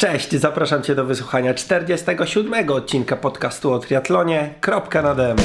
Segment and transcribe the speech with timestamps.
[0.00, 4.54] Cześć, zapraszam Cię do wysłuchania 47 odcinka podcastu o triatlonie.
[4.60, 5.36] Kropka na dem.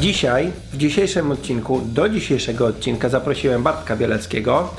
[0.00, 4.74] Dzisiaj, w dzisiejszym odcinku, do dzisiejszego odcinka zaprosiłem Bartka Bieleckiego,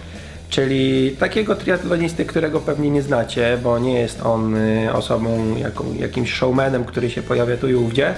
[0.53, 6.33] czyli takiego triatlonisty, którego pewnie nie znacie, bo nie jest on y, osobą, jaką, jakimś
[6.33, 8.13] showmanem, który się pojawia tu i ówdzie,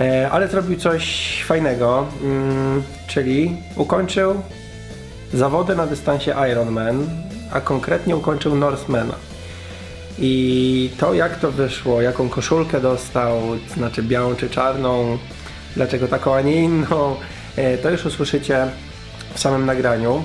[0.00, 4.34] e, ale zrobił coś fajnego, mm, czyli ukończył
[5.34, 7.06] zawody na dystansie Ironman,
[7.52, 9.14] a konkretnie ukończył Norsemana.
[10.18, 13.40] I to jak to wyszło, jaką koszulkę dostał,
[13.76, 15.18] znaczy białą czy czarną,
[15.76, 17.16] dlaczego taką, a nie inną,
[17.56, 18.66] e, to już usłyszycie
[19.34, 20.24] w samym nagraniu.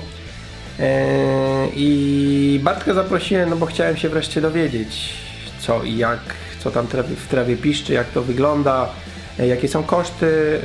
[0.80, 5.14] E, I Bartka zaprosiłem, no bo chciałem się wreszcie dowiedzieć,
[5.58, 6.20] co i jak,
[6.58, 8.88] co tam w trawie piszczy, jak to wygląda,
[9.38, 10.60] e, jakie są koszty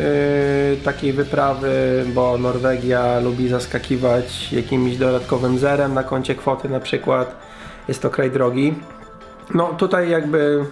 [0.83, 7.35] takiej wyprawy, bo Norwegia lubi zaskakiwać jakimś dodatkowym zerem na koncie kwoty na przykład.
[7.87, 8.73] Jest to kraj drogi.
[9.53, 10.65] No tutaj jakby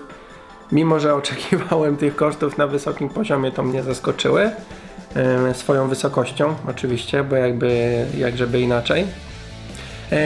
[0.71, 4.51] mimo że oczekiwałem tych kosztów na wysokim poziomie, to mnie zaskoczyły
[5.15, 9.05] e, swoją wysokością oczywiście, bo jakby jak żeby inaczej.
[10.11, 10.17] E,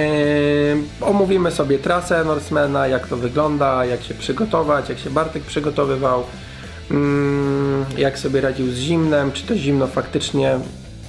[1.02, 6.24] omówimy sobie trasę Norsemana, jak to wygląda, jak się przygotować, jak się Bartek przygotowywał,
[6.92, 10.60] mm, jak sobie radził z zimnem, czy to zimno faktycznie,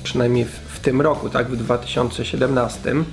[0.02, 3.04] przynajmniej w, w tym roku, tak, w 2017,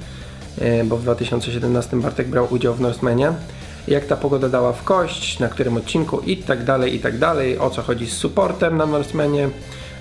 [0.61, 3.33] e, bo w 2017 Bartek brał udział w Norsemanie
[3.89, 7.59] jak ta pogoda dała w kość, na którym odcinku i tak dalej, i tak dalej,
[7.59, 9.49] o co chodzi z supportem na Norsemanie.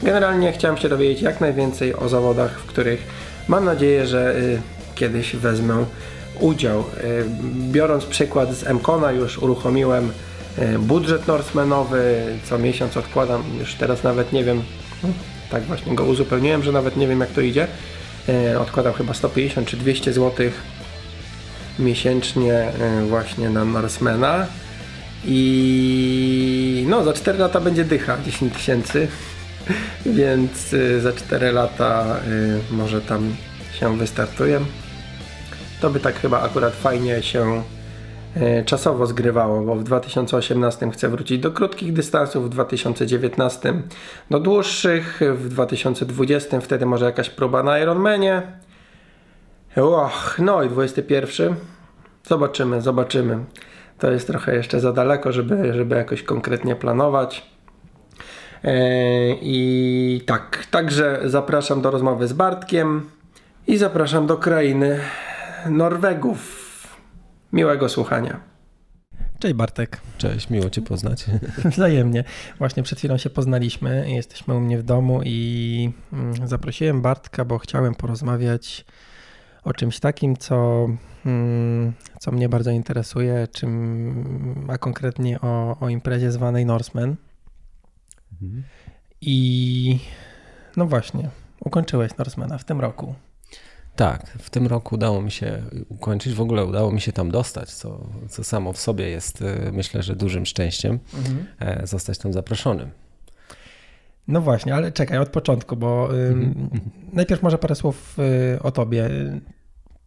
[0.03, 3.07] Generalnie chciałem się dowiedzieć jak najwięcej o zawodach, w których
[3.49, 4.61] mam nadzieję, że y,
[4.99, 5.85] kiedyś wezmę
[6.41, 6.81] udział.
[6.81, 7.25] Y,
[7.73, 10.11] biorąc przykład z Mkona już uruchomiłem
[10.59, 14.63] y, budżet Norsemanowy, co miesiąc odkładam, już teraz nawet nie wiem,
[15.51, 17.67] tak właśnie go uzupełniłem, że nawet nie wiem jak to idzie.
[18.29, 20.63] Y, odkładam chyba 150 czy 200 złotych
[21.79, 22.73] miesięcznie
[23.09, 24.47] właśnie na Norsemana
[25.25, 29.09] i no za 4 lata będzie dycha 10 tysięcy
[30.07, 32.17] więc za 4 lata
[32.71, 33.37] może tam
[33.81, 34.61] się wystartuję
[35.81, 37.63] to by tak chyba akurat fajnie się
[38.65, 43.75] czasowo zgrywało, bo w 2018 chcę wrócić do krótkich dystansów, w 2019
[44.31, 48.43] do dłuższych, w 2020 wtedy może jakaś próba na Ironmanie
[49.77, 51.55] Och, no i 21.
[52.25, 53.45] Zobaczymy, zobaczymy.
[53.99, 57.47] To jest trochę jeszcze za daleko, żeby, żeby jakoś konkretnie planować.
[58.65, 58.75] E,
[59.31, 63.11] I tak, także zapraszam do rozmowy z Bartkiem
[63.67, 65.01] i zapraszam do krainy
[65.67, 66.69] Norwegów.
[67.53, 68.41] Miłego słuchania.
[69.39, 70.01] Cześć Bartek.
[70.19, 71.27] Cześć, miło Cię poznać.
[71.75, 72.25] Wzajemnie.
[72.59, 74.11] Właśnie przed chwilą się poznaliśmy.
[74.11, 78.85] Jesteśmy u mnie w domu i mm, zaprosiłem Bartka, bo chciałem porozmawiać
[79.65, 80.89] o czymś takim, co,
[81.27, 87.17] mm, co mnie bardzo interesuje, czym, a konkretnie o, o imprezie zwanej Norseman.
[88.33, 88.63] Mhm.
[89.21, 89.99] I
[90.77, 91.31] no właśnie,
[91.61, 93.15] ukończyłeś Norsemana w tym roku.
[93.99, 97.75] Tak, w tym roku udało mi się ukończyć, w ogóle udało mi się tam dostać,
[97.75, 101.47] co, co samo w sobie jest y, myślę, że dużym szczęściem mhm.
[101.59, 102.91] E, zostać tam zaproszonym.
[104.29, 106.69] No właśnie, ale czekaj od początku, bo mhm.
[107.13, 108.17] najpierw może parę słów
[108.55, 109.11] y, o tobie.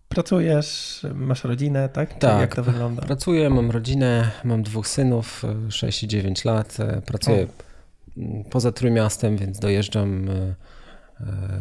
[0.09, 2.13] Pracujesz, masz rodzinę, tak?
[2.13, 2.41] Tak.
[2.41, 3.01] Jak to wygląda?
[3.01, 6.79] Pracuję, mam rodzinę, mam dwóch synów, 6 i 9 lat.
[6.79, 8.21] E, pracuję o.
[8.49, 10.29] poza Trójmiastem, więc dojeżdżam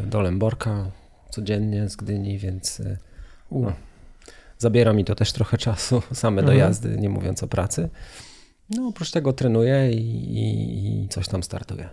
[0.05, 1.00] do Lęborka
[1.31, 2.83] codziennie z Gdyni, więc
[3.51, 3.73] no,
[4.59, 6.47] zabiera mi to też trochę czasu, same mhm.
[6.47, 7.89] dojazdy, nie mówiąc o pracy.
[8.71, 9.99] No oprócz tego trenuję i,
[10.39, 11.89] i, i coś tam startuję.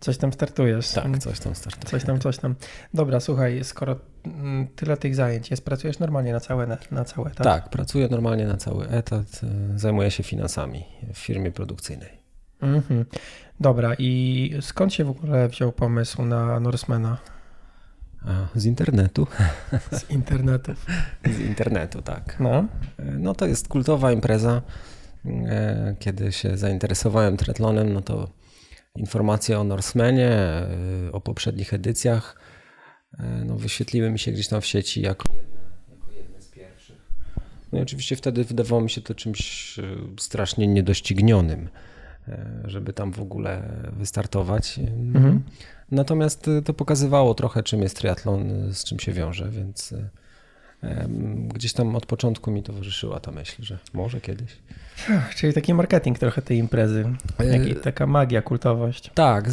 [0.00, 0.88] Coś tam startujesz.
[0.88, 1.90] Tak, coś tam startuję.
[1.90, 2.54] Coś tam, coś tam.
[2.94, 7.44] Dobra, słuchaj, skoro mm, tyle tych zajęć jest, pracujesz normalnie na cały, na cały etat?
[7.44, 9.40] Tak, pracuję normalnie na cały etat,
[9.74, 10.84] e, zajmuję się finansami
[11.14, 12.10] w firmie produkcyjnej.
[12.60, 13.04] Mhm.
[13.60, 17.18] Dobra, i skąd się w ogóle wziął pomysł na Norsemana?
[18.54, 19.26] Z internetu.
[19.92, 20.72] Z internetu.
[21.24, 22.36] Z internetu, tak.
[22.40, 22.64] No.
[22.98, 24.62] No to jest kultowa impreza.
[25.26, 28.28] E, kiedy się zainteresowałem triatlonem, no to
[28.96, 30.66] informacje o Norsemanie, e,
[31.12, 32.40] o poprzednich edycjach
[33.18, 35.24] e, no, wyświetliły mi się gdzieś tam w sieci jako
[36.16, 36.96] jedne z pierwszych.
[37.72, 39.76] No i oczywiście wtedy wydawało mi się to czymś
[40.20, 41.68] strasznie niedoścignionym,
[42.64, 43.62] żeby tam w ogóle
[43.92, 44.78] wystartować.
[44.78, 45.42] Mhm.
[45.90, 49.94] Natomiast to pokazywało trochę, czym jest triatlon, z czym się wiąże, więc
[51.54, 54.56] gdzieś tam od początku mi towarzyszyła ta myśl, że może kiedyś.
[55.36, 57.04] Czyli taki marketing trochę tej imprezy,
[57.50, 59.10] jak i taka magia, kultowość.
[59.14, 59.50] Tak,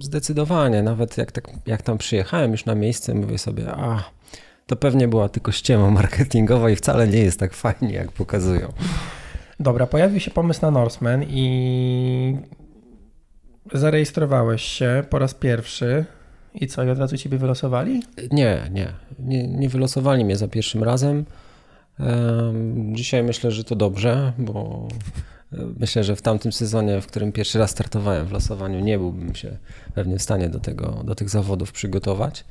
[0.00, 0.82] zdecydowanie.
[0.82, 4.10] Nawet jak, tak, jak tam przyjechałem już na miejsce, mówię sobie, a
[4.66, 8.72] to pewnie była tylko ściema marketingowa i wcale nie jest tak fajnie, jak pokazują.
[9.60, 12.36] Dobra, pojawił się pomysł na Norseman i
[13.72, 16.04] zarejestrowałeś się po raz pierwszy.
[16.54, 18.02] I co, i od razu ciebie wylosowali?
[18.32, 19.48] Nie, nie, nie.
[19.48, 21.24] Nie wylosowali mnie za pierwszym razem.
[22.92, 24.88] Dzisiaj myślę, że to dobrze, bo
[25.52, 29.34] e, myślę, że w tamtym sezonie, w którym pierwszy raz startowałem w losowaniu, nie byłbym
[29.34, 29.56] się
[29.94, 32.44] pewnie w stanie do, tego, do tych zawodów przygotować.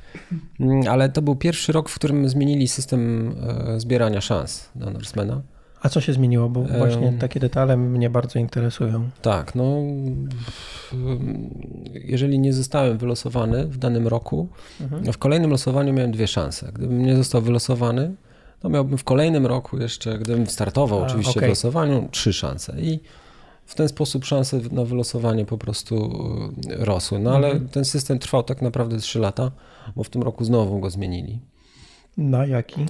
[0.60, 3.34] Mm, ale to był pierwszy rok, w którym zmienili system
[3.68, 5.42] e, zbierania szans na Norsemana.
[5.82, 6.48] A co się zmieniło?
[6.48, 9.10] Bo właśnie takie detale mnie bardzo interesują.
[9.22, 9.76] Tak, no
[11.94, 14.48] jeżeli nie zostałem wylosowany w danym roku,
[14.80, 15.12] mhm.
[15.12, 16.72] w kolejnym losowaniu miałem dwie szanse.
[16.74, 18.14] Gdybym nie został wylosowany,
[18.60, 21.48] to miałbym w kolejnym roku jeszcze, gdybym startował A, oczywiście okay.
[21.48, 22.80] w losowaniu, trzy szanse.
[22.80, 23.00] I
[23.66, 26.10] w ten sposób szanse na wylosowanie po prostu
[26.70, 27.18] e, rosły.
[27.18, 27.68] No ale mhm.
[27.68, 29.50] ten system trwał tak naprawdę trzy lata,
[29.96, 31.40] bo w tym roku znowu go zmienili.
[32.18, 32.86] Na jaki?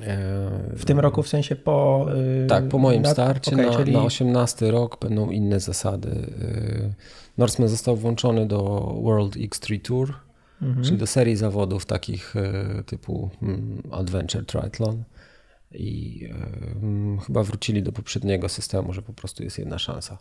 [0.77, 2.07] W tym roku w sensie po.
[2.41, 3.93] Yy, tak, po moim na, starcie okay, na, czyli...
[3.93, 6.09] na 18 rok będą inne zasady.
[6.09, 6.95] Yy,
[7.39, 8.59] Norseman został włączony do
[9.03, 10.15] World X3 Tour,
[10.63, 10.85] mhm.
[10.85, 12.35] czyli do serii zawodów takich
[12.77, 15.05] yy, typu mm, Adventure Triathlon.
[15.73, 16.25] I
[16.83, 20.19] mm, chyba wrócili do poprzedniego systemu, że po prostu jest jedna szansa.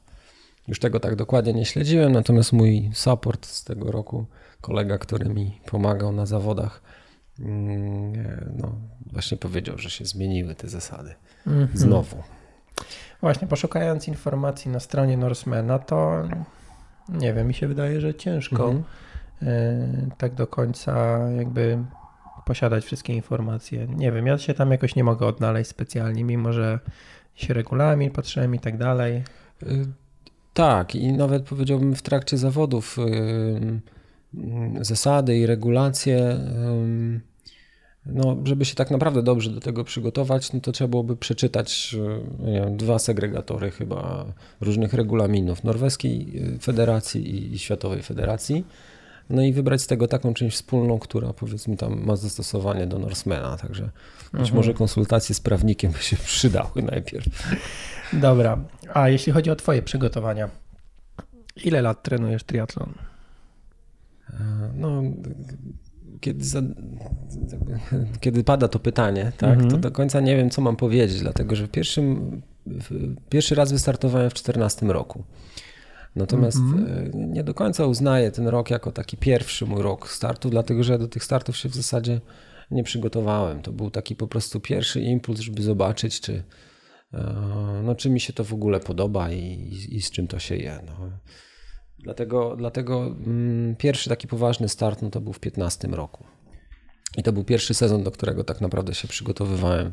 [0.68, 4.26] Już tego tak dokładnie nie śledziłem, natomiast mój support z tego roku,
[4.62, 6.82] kolega, który mi pomagał na zawodach,
[8.58, 8.72] no,
[9.12, 11.16] właśnie powiedział, że się zmieniły te zasady.
[11.48, 11.78] Mm -hmm.
[11.78, 12.24] Znowu.
[13.22, 16.24] Właśnie, poszukając informacji na stronie Norsemana, to
[17.10, 20.16] nie wiem, mi się wydaje, że ciężko mm -hmm.
[20.18, 21.84] tak do końca jakby
[22.46, 23.88] posiadać wszystkie informacje.
[23.88, 26.80] Nie wiem, ja się tam jakoś nie mogę odnaleźć specjalnie, mimo że
[27.36, 29.24] się regulamin patrzyłem i tak dalej.
[29.64, 29.86] Y,
[30.54, 32.98] tak, i nawet powiedziałbym w trakcie zawodów
[34.82, 36.38] zasady i regulacje
[38.14, 41.96] no, żeby się tak naprawdę dobrze do tego przygotować, no to trzeba byłoby przeczytać
[42.46, 44.26] e, wiem, dwa segregatory chyba
[44.62, 48.66] różnych regulaminów norweskiej e, federacji i światowej federacji.
[49.30, 53.58] No i wybrać z tego taką część wspólną, która powiedzmy tam ma zastosowanie do Norsemana.
[53.58, 53.90] Także
[54.34, 54.56] być mhm.
[54.56, 57.26] może konsultacje z prawnikiem by się przydały najpierw.
[58.14, 58.58] Dobra,
[58.94, 60.50] a jeśli chodzi o Twoje przygotowania,
[61.64, 62.94] ile lat trenujesz triatlon?
[64.34, 65.04] E, no,
[66.20, 66.62] kiedy, za,
[68.20, 69.72] kiedy pada to pytanie, tak, mhm.
[69.72, 72.42] to do końca nie wiem, co mam powiedzieć, dlatego że w pierwszym,
[73.30, 75.24] pierwszy raz wystartowałem w 2014 roku.
[76.16, 77.12] Natomiast mhm.
[77.14, 81.00] E, nie do końca uznaję ten rok jako taki pierwszy mój rok startu, dlatego że
[81.00, 82.22] do tych startów się w zasadzie
[82.72, 83.62] nie przygotowałem.
[83.62, 86.44] To był taki po prostu pierwszy impuls, żeby zobaczyć, czy,
[87.14, 90.40] e, no, czy mi się to w ogóle podoba i, i, i z czym to
[90.40, 90.80] się je.
[90.86, 91.12] No.
[92.00, 96.24] Dlatego, dlatego mm, pierwszy taki poważny start no to był w 15 roku.
[97.18, 99.92] I to był pierwszy sezon, do którego tak naprawdę się przygotowywałem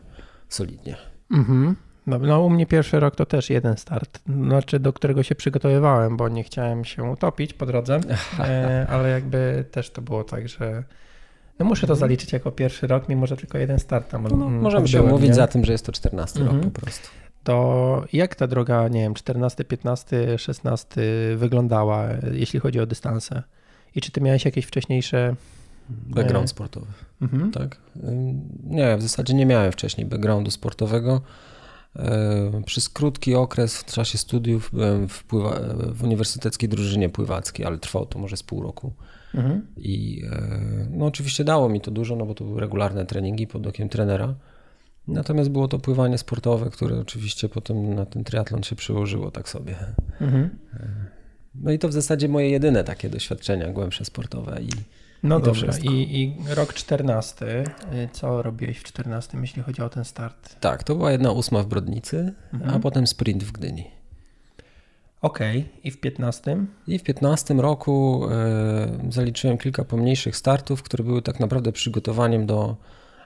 [0.49, 0.97] solidnie.
[1.31, 1.77] Mhm.
[2.07, 6.17] No, no, u mnie pierwszy rok to też jeden start, znaczy do którego się przygotowywałem,
[6.17, 8.01] bo nie chciałem się utopić po drodze,
[8.39, 10.85] e, ale jakby też to było tak, że
[11.59, 12.01] no muszę to mhm.
[12.01, 15.47] zaliczyć jako pierwszy rok, mimo że tylko jeden start tam no, Możemy się umówić za
[15.47, 16.63] tym, że jest to 14 mhm.
[16.63, 17.09] rok po prostu
[17.45, 21.01] to jak ta droga, nie wiem, 14, 15, 16
[21.37, 23.43] wyglądała, jeśli chodzi o dystanse?
[23.95, 25.35] I czy ty miałeś jakieś wcześniejsze.
[25.89, 26.87] Background e, sportowy.
[27.23, 27.53] Mhm.
[27.53, 27.77] Tak?
[28.65, 31.21] Nie, w zasadzie nie miałem wcześniej backgroundu sportowego.
[31.97, 35.61] E, przez krótki okres w czasie studiów byłem w, pływa,
[35.93, 38.93] w uniwersyteckiej drużynie pływackiej, ale trwało to może z pół roku.
[39.35, 39.67] Mhm.
[39.77, 43.67] I e, no oczywiście dało mi to dużo, no bo to były regularne treningi pod
[43.67, 44.35] okiem trenera.
[45.09, 49.77] Natomiast było to pływanie sportowe, które oczywiście potem na ten triatlon się przyłożyło tak sobie.
[50.21, 50.59] Mhm.
[51.55, 54.61] No i to w zasadzie moje jedyne takie doświadczenia głębsze sportowe.
[54.63, 54.69] I,
[55.23, 57.65] no i dobrze, I, I, rok 14,
[58.13, 60.61] co robiłeś w 14, jeśli chodzi o ten start?
[60.61, 62.75] Tak, to była jedna ósma w Brodnicy, mhm.
[62.75, 63.91] a potem sprint w Gdyni.
[65.23, 65.81] Okej, okay.
[65.85, 66.67] i w 15?
[66.87, 72.77] I w 15 roku e, zaliczyłem kilka pomniejszych startów, które były tak naprawdę przygotowaniem do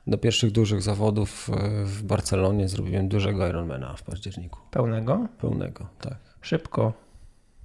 [0.08, 4.60] do pierwszych dużych zawodów e, w Barcelonie zrobiłem dużego Ironmana w październiku.
[4.70, 5.28] Pełnego?
[5.40, 6.16] Pełnego, tak.
[6.40, 6.92] Szybko.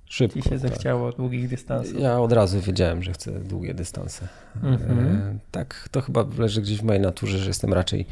[0.06, 0.40] Szybko.
[0.40, 0.60] Ci się tak.
[0.60, 2.00] zechciało długich dystansów.
[2.00, 4.28] Ja od razu wiedziałem, że chcę długie dystanse.
[4.64, 5.08] Mhm.
[5.08, 8.06] E, tak, to chyba leży gdzieś w mojej naturze, że jestem raczej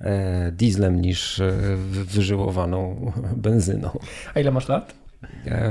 [0.00, 1.42] e, dieslem niż
[1.90, 3.98] wyżyłowaną benzyną.
[4.34, 4.94] A ile masz lat?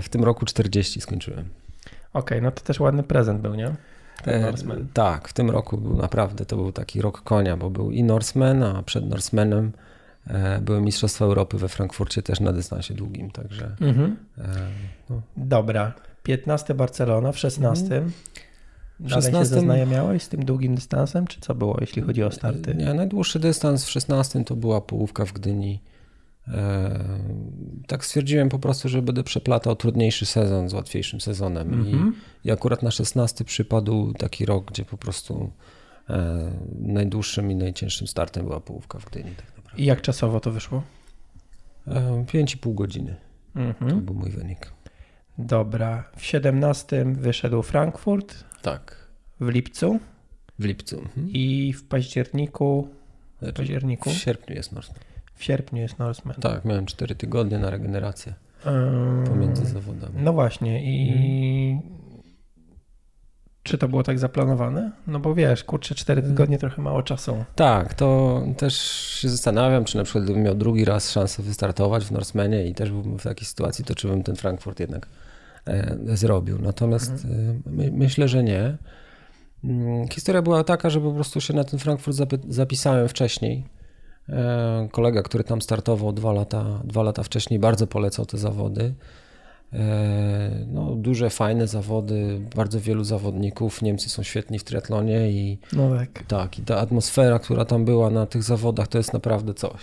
[0.01, 1.39] W tym roku 40 skończyłem.
[1.39, 1.49] Okej,
[2.13, 3.75] okay, no to też ładny prezent był, nie?
[4.21, 4.87] Ten Norseman.
[4.93, 8.63] tak, w tym roku był naprawdę, to był taki rok konia, bo był i Norseman,
[8.63, 9.71] a przed Norsemanem
[10.27, 13.75] e, były Mistrzostwa Europy we Frankfurcie też na dystansie długim, także...
[13.81, 14.17] Mhm.
[14.37, 14.43] E,
[15.09, 15.21] no.
[15.37, 17.85] Dobra, 15 Barcelona w 16.
[17.85, 18.11] Mhm.
[18.99, 19.39] Dalej 16...
[19.39, 22.75] się zaznajamiałeś z tym długim dystansem, czy co było, jeśli chodzi o starty?
[22.75, 25.81] Nie, najdłuższy dystans w 16 to była połówka w Gdyni.
[26.47, 26.99] E,
[27.87, 31.69] tak stwierdziłem po prostu, że będę przeplatał trudniejszy sezon z łatwiejszym sezonem.
[31.69, 31.87] -hmm.
[31.87, 32.15] I, mhm.
[32.43, 35.51] I, akurat na 16 przypadł taki rok, gdzie po prostu
[36.09, 39.31] e, najdłuższym i najcięższym startem była połówka w Gdyni.
[39.35, 40.83] Tak I jak czasowo to wyszło?
[41.87, 43.15] E, 5,5 godziny.
[43.55, 43.89] -hmm.
[43.89, 44.71] To był mój wynik.
[45.37, 46.03] Dobra.
[46.17, 48.43] W 17 wyszedł Frankfurt.
[48.61, 49.07] Tak.
[49.39, 49.99] W lipcu.
[50.59, 50.99] W lipcu.
[50.99, 51.29] Mhm.
[51.29, 52.87] I w październiku.
[53.41, 54.09] W październiku.
[54.09, 55.10] W sierpniu jest Norseman.
[55.41, 56.35] W sierpniu jest Norseman.
[56.41, 58.33] Tak, miałem 4 tygodnie na regenerację
[59.27, 60.13] pomiędzy zawodami.
[60.17, 62.01] No właśnie i hmm.
[63.63, 64.91] czy to było tak zaplanowane?
[65.07, 67.45] No bo wiesz, kurczę, 4 tygodnie trochę mało czasu.
[67.55, 68.75] Tak, to też
[69.21, 72.91] się zastanawiam, czy na przykład gdybym miał drugi raz szansę wystartować w Norsemanie i też
[72.91, 75.07] byłbym w takiej sytuacji, to czy bym ten Frankfurt jednak
[75.65, 76.57] e, zrobił.
[76.61, 77.61] Natomiast mhm.
[77.65, 78.77] E, my, myślę, że nie.
[79.63, 82.17] Mm, historia była taka, że po prostu się na ten Frankfurt
[82.47, 83.65] zapisałem wcześniej
[84.91, 88.93] kolega, który tam startował dwa lata, dwa lata wcześniej, bardzo polecał te zawody.
[89.73, 93.81] E, no, duże, fajne zawody, bardzo wielu zawodników.
[93.81, 96.23] Niemcy są świetni w triatlonie i, no tak.
[96.27, 99.81] tak, i ta atmosfera, która tam była na tych zawodach, to jest naprawdę coś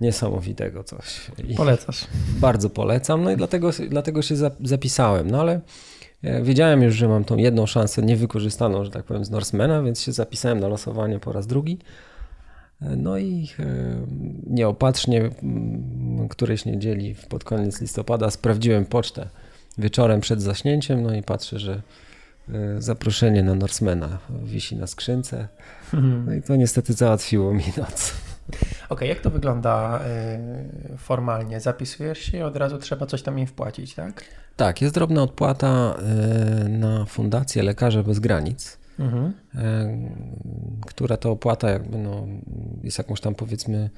[0.00, 1.30] niesamowitego coś.
[1.48, 2.06] I Polecasz.
[2.40, 5.30] Bardzo polecam, no i dlatego, dlatego się zapisałem.
[5.30, 5.60] No ale
[6.22, 10.00] e, wiedziałem już, że mam tą jedną szansę niewykorzystaną, że tak powiem, z Norsemana, więc
[10.00, 11.78] się zapisałem na losowanie po raz drugi.
[12.96, 13.64] No i e,
[14.46, 15.30] nieopatrznie
[16.30, 19.28] którejś niedzieli pod koniec listopada sprawdziłem pocztę
[19.78, 21.82] wieczorem przed zaśnięciem, no i patrzę, że
[22.48, 25.48] e, zaproszenie na Norsemana wisi na skrzynce.
[26.26, 28.14] No i to niestety załatwiło mi noc.
[28.48, 30.38] Okej, okay, jak to wygląda e,
[30.98, 31.60] formalnie?
[31.60, 34.24] Zapisujesz się i od razu trzeba coś tam im wpłacić, tak?
[34.56, 35.96] Tak, jest drobna odpłata
[36.68, 39.32] na Fundację Lekarze Bez Granic mhm.
[40.86, 42.26] Która to opłata jakby no,
[42.82, 43.90] jest jakąś tam powiedzmy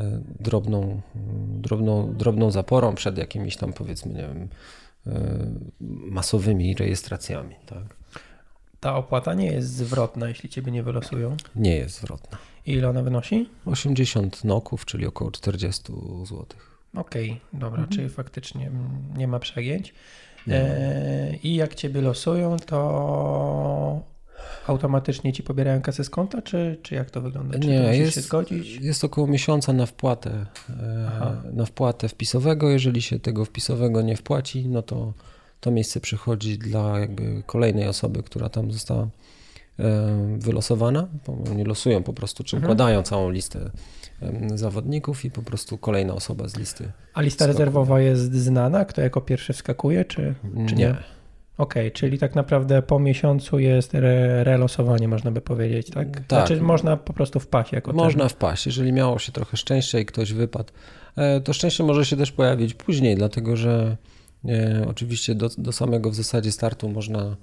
[0.00, 1.00] e, drobną,
[1.48, 4.48] drobną, drobną zaporą przed jakimiś tam powiedzmy, nie wiem,
[5.06, 5.46] e,
[6.10, 7.54] masowymi rejestracjami.
[7.66, 7.96] Tak?
[8.80, 11.36] Ta opłata nie jest zwrotna, jeśli ciebie nie wylosują?
[11.56, 12.38] Nie jest zwrotna.
[12.66, 13.48] I ile ona wynosi?
[13.66, 15.92] 80 noków, czyli około 40
[16.24, 16.46] zł.
[16.94, 17.88] Okej, okay, dobra, mhm.
[17.88, 18.70] czyli faktycznie
[19.16, 19.94] nie ma przegięć.
[20.48, 24.02] E, I jak ciebie losują, to
[24.66, 27.58] automatycznie ci pobierają kasę z konta, czy, czy jak to wygląda?
[27.58, 28.76] Czy nie, jest, się zgodzić?
[28.76, 31.42] Jest około miesiąca na wpłatę, e, Aha.
[31.52, 32.70] na wpłatę wpisowego.
[32.70, 35.12] Jeżeli się tego wpisowego nie wpłaci, no to
[35.60, 41.08] to miejsce przychodzi dla jakby kolejnej osoby, która tam została e, wylosowana.
[41.50, 42.72] Oni losują po prostu, czy mhm.
[42.72, 43.70] układają całą listę
[44.54, 46.92] zawodników i po prostu kolejna osoba z listy.
[47.14, 47.52] A lista skakuje.
[47.52, 48.84] rezerwowa jest znana?
[48.84, 50.34] Kto jako pierwszy wskakuje, czy,
[50.68, 50.84] czy nie?
[50.84, 51.19] nie?
[51.60, 56.10] Okej, okay, czyli tak naprawdę po miesiącu jest re relosowanie, można by powiedzieć, tak?
[56.10, 56.26] tak.
[56.28, 58.28] Znaczy można po prostu wpaść jako Można ten.
[58.28, 60.72] wpaść, jeżeli miało się trochę szczęścia i ktoś wypadł.
[61.16, 63.96] E, to szczęście może się też pojawić później, dlatego że
[64.44, 67.36] e, oczywiście do, do samego w zasadzie startu można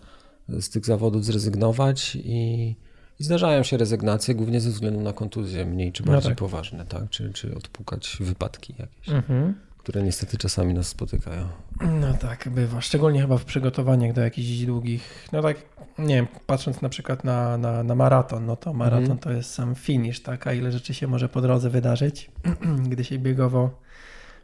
[0.50, 2.76] z tych zawodów zrezygnować i,
[3.20, 6.40] i zdarzają się rezygnacje, głównie ze względu na kontuzje mniej czy no bardziej no tak.
[6.40, 7.10] poważne, tak?
[7.10, 9.10] Czy, czy odpukać wypadki jakieś.
[9.10, 11.48] Mhm które niestety czasami nas spotykają.
[11.82, 12.82] No tak, bywa.
[12.82, 15.58] Szczególnie chyba w przygotowaniach do jakichś długich, no tak,
[16.00, 19.20] nie wiem, patrząc na przykład na, na, na maraton, no to maraton mhm.
[19.20, 22.32] to jest sam finish, tak, a ile rzeczy się może po drodze wydarzyć,
[22.90, 23.82] gdy się biegowo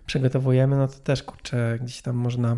[0.05, 2.57] przygotowujemy, no to też, kurczę, gdzieś tam można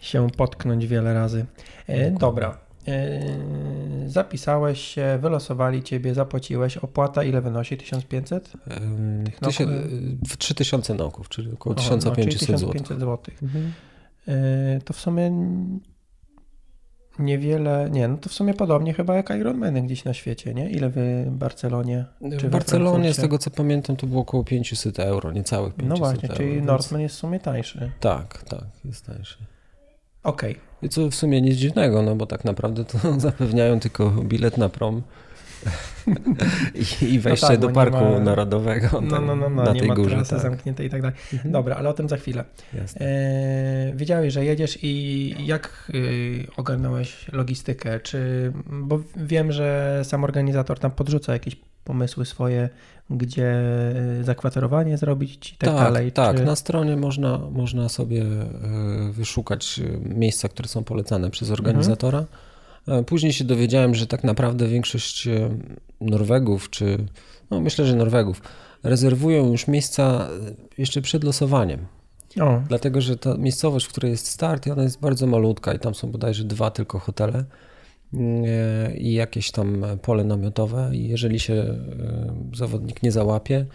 [0.00, 1.46] się potknąć wiele razy.
[1.86, 6.76] E, dobra, Yy, zapisałeś się, wylosowali ciebie, zapłaciłeś.
[6.76, 7.76] Opłata ile wynosi?
[7.76, 8.52] 1500?
[9.40, 9.66] Tysię,
[10.38, 12.72] 3000 noków, czyli około 1500 no, zł.
[12.72, 13.18] 1500 zł.
[13.42, 13.72] Mhm.
[14.26, 14.34] Yy,
[14.84, 15.30] to w sumie
[17.18, 20.70] niewiele, nie, no to w sumie podobnie chyba jak Ironmany gdzieś na świecie, nie?
[20.70, 22.04] Ile w Barcelonie?
[22.38, 25.96] Czy w Barcelonie, z tego co pamiętam, to było około 500 euro, niecałych 500 No
[25.96, 26.66] właśnie, euro, czyli więc...
[26.66, 27.90] Northman jest w sumie tańszy.
[28.00, 29.38] Tak, tak, jest tańszy.
[30.22, 30.52] Okej.
[30.52, 30.73] Okay.
[30.84, 34.68] I co w sumie nic dziwnego, no bo tak naprawdę to zapewniają tylko bilet na
[34.68, 35.02] prom
[37.02, 38.20] I, wejście no tak, do Parku ma...
[38.20, 40.16] Narodowego no, no, no, no, na tej nie ma górze.
[40.16, 40.40] Tak.
[40.40, 41.16] zamknięte i tak dalej.
[41.32, 41.52] Mhm.
[41.52, 42.44] Dobra, ale o tym za chwilę.
[43.00, 48.00] E, wiedziałeś, że jedziesz i jak y, ogarnąłeś logistykę?
[48.00, 52.68] Czy, bo wiem, że sam organizator tam podrzuca jakieś pomysły swoje,
[53.10, 53.62] gdzie
[54.20, 56.12] y, zakwaterowanie zrobić i tak, tak dalej.
[56.12, 56.44] Tak, czy...
[56.44, 62.18] na stronie można, można sobie y, wyszukać miejsca, które są polecane przez organizatora.
[62.18, 62.38] Mhm
[63.06, 65.28] Później się dowiedziałem, że tak naprawdę większość
[66.00, 66.98] Norwegów, czy
[67.50, 68.42] no myślę, że Norwegów,
[68.82, 70.28] rezerwują już miejsca
[70.78, 71.86] jeszcze przed losowaniem.
[72.40, 72.62] O.
[72.68, 76.10] Dlatego, że ta miejscowość, w której jest start, ona jest bardzo malutka i tam są
[76.10, 77.44] bodajże dwa tylko hotele
[78.98, 81.76] i jakieś tam pole namiotowe i jeżeli się e,
[82.54, 83.66] zawodnik nie załapie,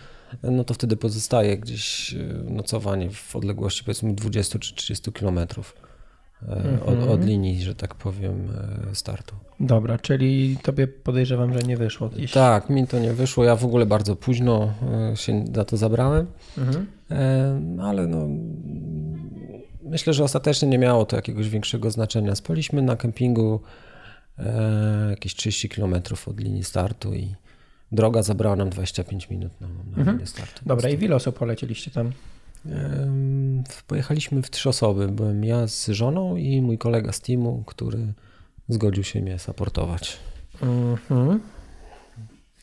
[0.44, 2.18] no to wtedy pozostaje gdzieś e,
[2.52, 5.76] nocowanie w odległości powiedzmy 20 czy 30 kilometrów
[6.42, 6.56] e,
[6.86, 7.10] od, mhm.
[7.10, 8.48] od, linii, że tak powiem,
[8.94, 9.36] startu.
[9.60, 12.10] Dobra, czyli tobie podejrzewam, że nie wyszło.
[12.10, 12.32] Gdzieś.
[12.32, 13.44] Tak, mi to nie wyszło.
[13.44, 14.74] Ja w ogóle bardzo późno
[15.16, 16.28] się za to zabrałem,
[16.58, 16.88] mhm.
[17.80, 18.28] ale no,
[19.90, 22.36] myślę, że ostatecznie nie miało to jakiegoś większego znaczenia.
[22.36, 23.89] Spaliśmy na kempingu e,
[25.10, 27.36] jakieś 30 km od linii startu i
[27.92, 30.18] droga zabrała nam 25 minut na, na mhm.
[30.18, 30.62] linię startu.
[30.66, 32.12] Dobra, i ile osób polecieliście tam?
[32.66, 33.08] E,
[33.88, 35.08] pojechaliśmy w trzy osoby.
[35.08, 38.14] Byłem ja z żoną i mój kolega z teamu, który
[38.70, 40.18] zgodził się mnie supportować.
[40.62, 41.40] Mhm.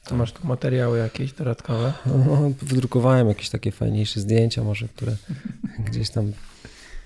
[0.04, 1.92] To masz tu materiały jakieś dodatkowe?
[2.06, 5.16] No, wydrukowałem jakieś takie fajniejsze zdjęcia, może które
[5.86, 6.32] gdzieś tam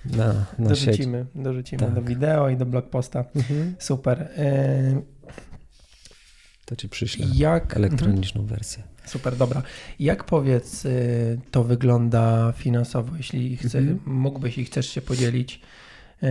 [0.05, 1.43] na, na dorzucimy, sieć.
[1.43, 1.93] dorzucimy tak.
[1.93, 3.25] do wideo i do blogposta.
[3.35, 3.75] Mhm.
[3.79, 4.21] Super.
[4.21, 5.21] Y
[6.71, 7.77] to ci przyślę Jak...
[7.77, 8.57] elektroniczną mhm.
[8.57, 8.83] wersję.
[9.05, 9.61] Super, dobra.
[9.99, 13.99] Jak powiedz, y, to wygląda finansowo, jeśli chce, mhm.
[14.05, 15.61] mógłbyś i chcesz się podzielić?
[16.23, 16.27] Y,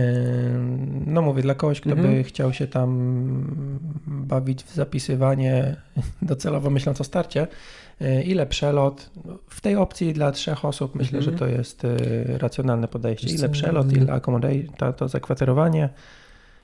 [1.05, 2.15] no mówię, dla kogoś, kto mhm.
[2.15, 5.75] by chciał się tam bawić w zapisywanie,
[6.21, 7.90] docelowo myśląc o starcie, E,
[8.25, 9.09] ile przelot.
[9.49, 11.33] W tej opcji dla trzech osób myślę, mhm.
[11.33, 11.97] że to jest e,
[12.37, 13.35] racjonalne podejście.
[13.35, 15.89] Ile przelot, ile accommodation, to, zakwaterowanie.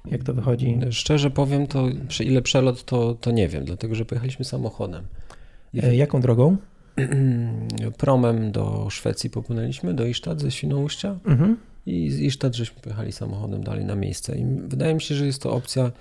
[0.05, 0.79] Jak to wychodzi?
[0.91, 1.87] Szczerze powiem, to
[2.19, 5.03] ile przelot, to, to nie wiem, dlatego że pojechaliśmy samochodem.
[5.83, 6.57] E, jaką drogą?
[7.97, 11.57] Promem do Szwecji popłynęliśmy, do Isztad ze Świnoujścia mhm.
[11.85, 14.37] i z Isztad żeśmy pojechali samochodem dalej na miejsce.
[14.37, 15.91] I wydaje mi się, że jest to opcja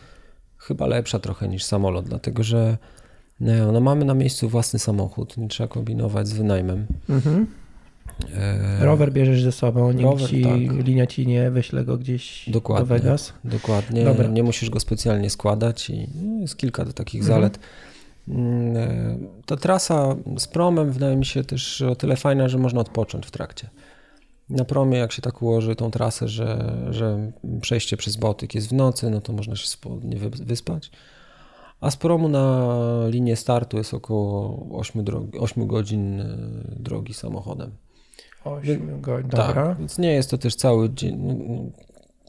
[0.59, 2.79] chyba lepsza trochę niż samolot, dlatego że
[3.41, 6.87] no, no mamy na miejscu własny samochód, nie trzeba kombinować z wynajmem.
[7.09, 7.47] Mhm.
[8.35, 8.85] E...
[8.85, 10.87] Rower bierzesz ze sobą, nikt Rower, ci, tak.
[10.87, 13.33] linia ci nie wyśle go gdzieś dokładnie, do Vegas.
[13.45, 14.29] Dokładnie, Dobra.
[14.29, 16.09] nie musisz go specjalnie składać i
[16.41, 17.41] jest kilka takich mhm.
[17.41, 17.59] zalet.
[18.29, 22.81] Mm, e, ta trasa z promem wydaje mi się też o tyle fajna, że można
[22.81, 23.69] odpocząć w trakcie.
[24.51, 28.73] Na promie, jak się tak ułoży tą trasę, że, że przejście przez Bałtyk jest w
[28.73, 30.91] nocy, no to można się spodnie wyspać.
[31.81, 32.69] A z promu na
[33.09, 36.27] linię startu jest około 8, drogi, 8 godzin e,
[36.77, 37.71] drogi samochodem.
[38.45, 39.75] 8 godzin, tak, dobra.
[39.75, 41.39] Więc nie jest to też cały dzień,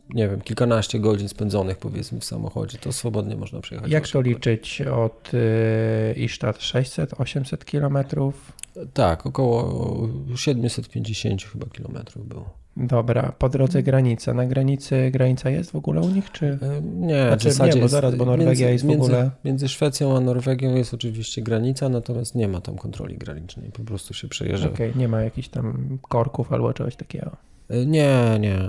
[0.10, 3.91] nie wiem, kilkanaście godzin spędzonych powiedzmy w samochodzie, to swobodnie można przejechać.
[3.91, 8.51] Jak to liczyć od y, Isztat 600, 800 kilometrów?
[8.93, 12.66] Tak, około 750 chyba kilometrów było.
[12.79, 14.33] Dobra, po drodze granica.
[14.33, 16.45] Na granicy granica jest w ogóle u nich, czy?
[16.45, 19.17] E, nie, znaczy, w zasadzie nie, bo zaraz, bo Norwegia między, jest w ogóle...
[19.17, 23.83] Między, między Szwecją a Norwegią jest oczywiście granica, natomiast nie ma tam kontroli granicznej, po
[23.83, 24.69] prostu się przejeżdża.
[24.69, 27.31] Okej, okay, nie ma jakichś tam korków albo czegoś takiego.
[27.69, 28.59] E, nie, nie.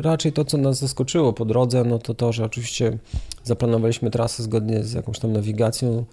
[0.00, 2.98] Raczej to, co nas zaskoczyło po drodze, no to to, że oczywiście
[3.44, 6.04] zaplanowaliśmy trasę zgodnie z jakąś tam nawigacją,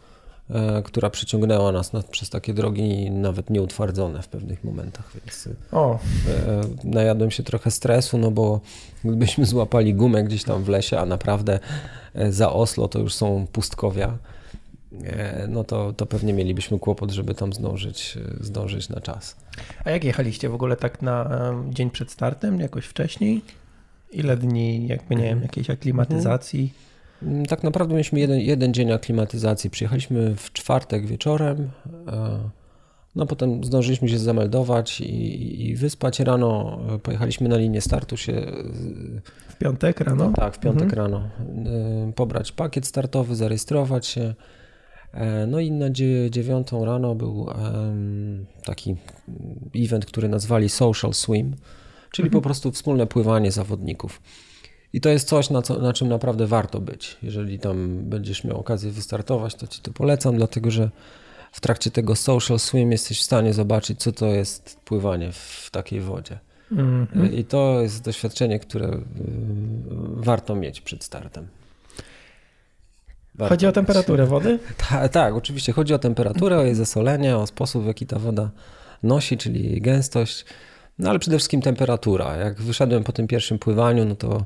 [0.83, 5.99] która przyciągnęła nas na, przez takie drogi nawet nieutwardzone w pewnych momentach, więc o.
[6.29, 8.61] E, najadłem się trochę stresu, no bo
[9.03, 11.59] gdybyśmy złapali gumę gdzieś tam w lesie, a naprawdę
[12.13, 14.17] e, za Oslo to już są pustkowia,
[15.47, 19.35] no to, to pewnie mielibyśmy kłopot, żeby tam zdążyć, zdążyć na czas.
[19.85, 23.41] A jak jechaliście w ogóle tak na dzień przed startem, jakoś wcześniej?
[24.11, 26.59] Ile dni, jakby nie wiem, jakiejś aklimatyzacji?
[26.59, 26.92] Mm,
[27.47, 29.69] tak naprawdę mieliśmy jeden, jeden dzień aklimatyzacji.
[29.69, 31.71] Przyjechaliśmy w czwartek wieczorem.
[32.07, 32.49] E,
[33.15, 36.19] no potem zdążyliśmy się zameldować i, i wyspać.
[36.19, 38.33] Rano e, pojechaliśmy na linię startu się.
[39.49, 40.25] W piątek rano?
[40.25, 41.01] No, tak, w piątek mhm.
[41.01, 41.29] rano.
[42.07, 44.33] E, pobrać pakiet startowy, zarejestrować się.
[45.47, 45.89] No i na
[46.29, 47.47] dziewiątą rano był
[48.65, 48.95] taki
[49.75, 51.55] event, który nazwali Social Swim,
[52.11, 52.31] czyli mhm.
[52.31, 54.21] po prostu wspólne pływanie zawodników.
[54.93, 57.17] I to jest coś, na, co, na czym naprawdę warto być.
[57.23, 60.89] Jeżeli tam będziesz miał okazję wystartować, to ci to polecam, dlatego że
[61.51, 66.01] w trakcie tego social swim jesteś w stanie zobaczyć, co to jest pływanie w takiej
[66.01, 66.39] wodzie.
[66.71, 67.33] Mm -hmm.
[67.33, 69.01] I to jest doświadczenie, które y,
[70.15, 71.47] warto mieć przed startem.
[73.35, 74.59] Warto chodzi o temperaturę wody?
[74.89, 75.73] Tak, tak, oczywiście.
[75.73, 78.49] Chodzi o temperaturę, o jej zasolenie, o sposób, w jaki ta woda
[79.03, 80.45] nosi, czyli jej gęstość.
[80.99, 82.37] No ale przede wszystkim temperatura.
[82.37, 84.45] Jak wyszedłem po tym pierwszym pływaniu, no to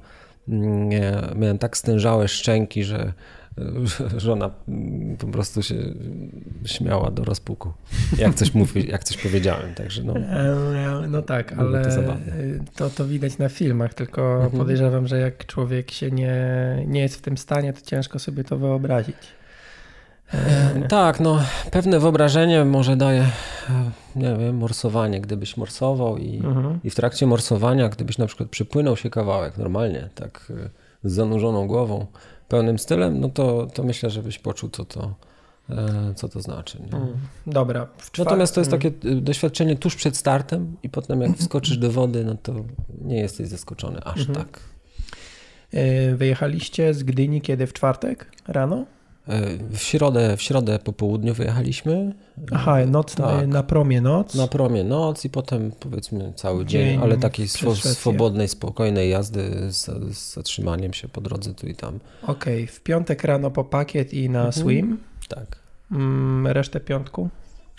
[1.36, 3.14] miałem tak stężałe szczęki, że
[4.18, 4.50] żona
[5.20, 5.76] po prostu się
[6.66, 7.74] śmiała do rozpuku,
[8.18, 10.18] jak coś mówi, jak coś powiedziałem, także no.
[10.18, 12.18] E, no tak, ale to,
[12.76, 14.52] to, to, widać na filmach, tylko mhm.
[14.52, 16.36] podejrzewam, że jak człowiek się nie,
[16.88, 19.38] nie jest w tym stanie, to ciężko sobie to wyobrazić.
[20.34, 21.40] E, tak, no
[21.72, 26.80] pewne wyobrażenie może daje, e, nie wiem, morsowanie, gdybyś morsował i, mhm.
[26.84, 30.52] i w trakcie morsowania, gdybyś na przykład przypłynął się kawałek normalnie, tak
[31.04, 32.06] z zanurzoną głową,
[32.48, 35.16] pełnym stylem, no to, to myślę, żebyś poczuł, co to,
[35.70, 36.80] e, co to znaczy.
[36.94, 37.08] Mm,
[37.48, 37.88] dobra.
[38.18, 42.26] Natomiast to jest takie y, doświadczenie tuż przed startem i potem jak wskoczysz do wody,
[42.26, 42.54] no to
[43.02, 44.38] nie jesteś zaskoczony aż mhm.
[44.38, 44.60] tak.
[45.72, 48.86] E, wyjechaliście z Gdyni kiedy w czwartek rano?
[49.28, 52.16] E, w środę, w środę po południu wyjechaliśmy.
[52.52, 53.48] Aha, noc tak.
[53.48, 54.36] na promie noc.
[54.36, 59.72] Na promie noc i potem powiedzmy cały dzień, dzień ale takiej swo swobodnej, spokojnej jazdy
[59.72, 59.86] z,
[60.18, 62.00] z, zatrzymaniem się po drodze tu i tam.
[62.24, 62.68] Okej, okay.
[62.68, 64.54] w piątek rano po pakiet i na mhm.
[64.54, 64.98] swim.
[65.30, 65.60] Tak.
[65.92, 67.30] Mm, resztę piątku?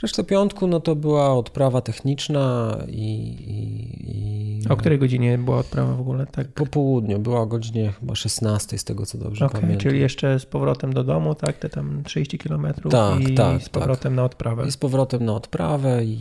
[0.03, 3.15] Resztę piątku no to była odprawa techniczna i,
[3.49, 4.69] i, i...
[4.69, 6.27] O której godzinie była odprawa w ogóle?
[6.27, 6.49] Tak?
[6.49, 9.91] Po południu, była o godzinie chyba 16 z tego co dobrze okay, pamiętam.
[9.91, 11.59] Czyli jeszcze z powrotem do domu, tak?
[11.59, 14.17] Te tam 30 kilometrów tak, i tak, z powrotem tak.
[14.17, 14.67] na odprawę.
[14.67, 16.19] I z powrotem na odprawę i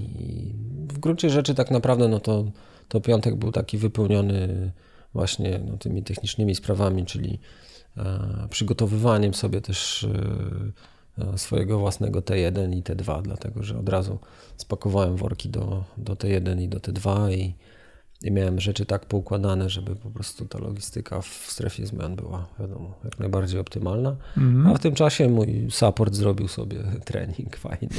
[0.87, 2.45] w gruncie rzeczy tak naprawdę no to,
[2.87, 4.71] to piątek był taki wypełniony
[5.13, 7.39] właśnie no, tymi technicznymi sprawami, czyli
[7.97, 10.96] e, przygotowywaniem sobie też E,
[11.35, 14.19] swojego własnego T1 i T2, dlatego że od razu
[14.57, 17.55] spakowałem worki do, do T1 i do T2 i,
[18.23, 22.93] i miałem rzeczy tak poukładane, żeby po prostu ta logistyka w strefie zmian była, wiadomo,
[23.03, 24.15] jak najbardziej optymalna.
[24.37, 24.71] -hmm.
[24.71, 27.89] A w tym czasie mój support zrobił sobie trening fajny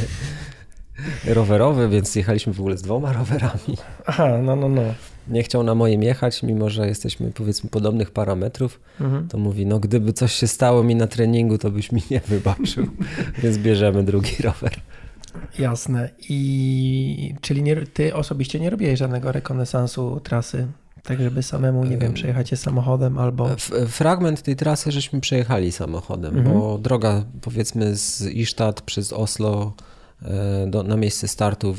[1.35, 3.76] rowerowy, więc jechaliśmy w ogóle z dwoma rowerami.
[4.07, 4.83] Aha, no, no, no.
[5.30, 8.80] Nie chciał na moim jechać, mimo że jesteśmy powiedzmy podobnych parametrów.
[9.00, 9.28] Mhm.
[9.28, 12.86] To mówi, no gdyby coś się stało mi na treningu, to byś mi nie wybaczył,
[13.42, 14.72] więc bierzemy drugi rower.
[15.58, 16.10] Jasne.
[16.28, 20.66] I czyli nie, ty osobiście nie robiłeś żadnego rekonesansu trasy?
[21.02, 23.48] Tak, żeby samemu, nie wiem, przejechać je samochodem albo.
[23.88, 26.58] Fragment tej trasy żeśmy przejechali samochodem, mhm.
[26.58, 29.72] bo droga powiedzmy z Isztat przez Oslo
[30.22, 31.74] E, do, na miejsce startu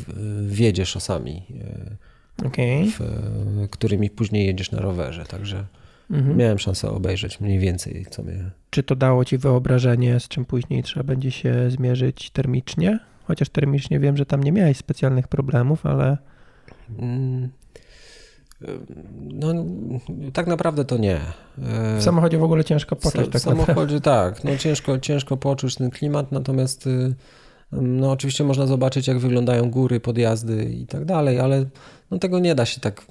[0.47, 2.09] wjedzie szosami, e,
[2.45, 2.91] okay.
[2.91, 2.99] w,
[3.69, 5.25] którymi później jedziesz na rowerze.
[5.25, 5.65] Także
[6.12, 6.38] mhm.
[6.38, 8.52] miałem szansę obejrzeć mniej więcej, co mnie.
[8.69, 12.99] Czy to dało ci wyobrażenie, z czym później trzeba będzie się zmierzyć termicznie?
[13.23, 16.17] Chociaż termicznie wiem, że tam nie miałeś specjalnych problemów, ale.
[16.99, 17.49] Mm.
[19.21, 19.54] No,
[20.34, 21.19] tak naprawdę to nie.
[21.97, 23.28] W samochodzie w ogóle ciężko poczuć.
[23.28, 27.15] W tak samochodzie tak, no ciężko, ciężko poczuć ten klimat, natomiast y,
[27.71, 31.65] no oczywiście można zobaczyć, jak wyglądają góry, podjazdy i tak dalej, ale
[32.12, 33.06] no, tego nie da się tak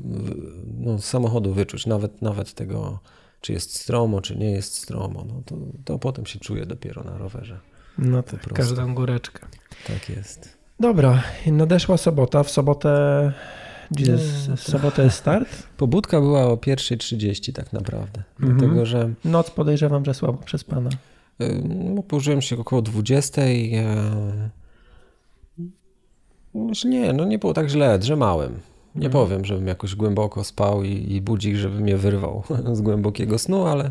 [0.78, 2.98] no, z samochodu wyczuć, nawet, nawet tego,
[3.40, 5.24] czy jest stromo, czy nie jest stromo.
[5.28, 7.60] No, to, to potem się czuje dopiero na rowerze.
[7.98, 9.46] No tak, każdą góreczkę.
[9.86, 10.58] Tak jest.
[10.80, 12.42] Dobra, nadeszła sobota.
[12.42, 13.32] W sobotę
[13.90, 15.48] no, w sobotę jest start?
[15.76, 18.22] Pobudka była o 1.30 tak naprawdę.
[18.40, 18.58] Mhm.
[18.58, 19.10] Dlatego, że...
[19.24, 20.90] Noc podejrzewam, że słabo przez pana.
[21.64, 23.42] No, położyłem się około 20.
[23.42, 24.50] E,
[26.54, 28.60] znaczy nie, no nie było tak źle, drzemałem.
[28.98, 29.12] Nie mhm.
[29.24, 33.90] powiem, żebym jakoś głęboko spał i, i budzik, żeby mnie wyrwał z głębokiego snu, ale,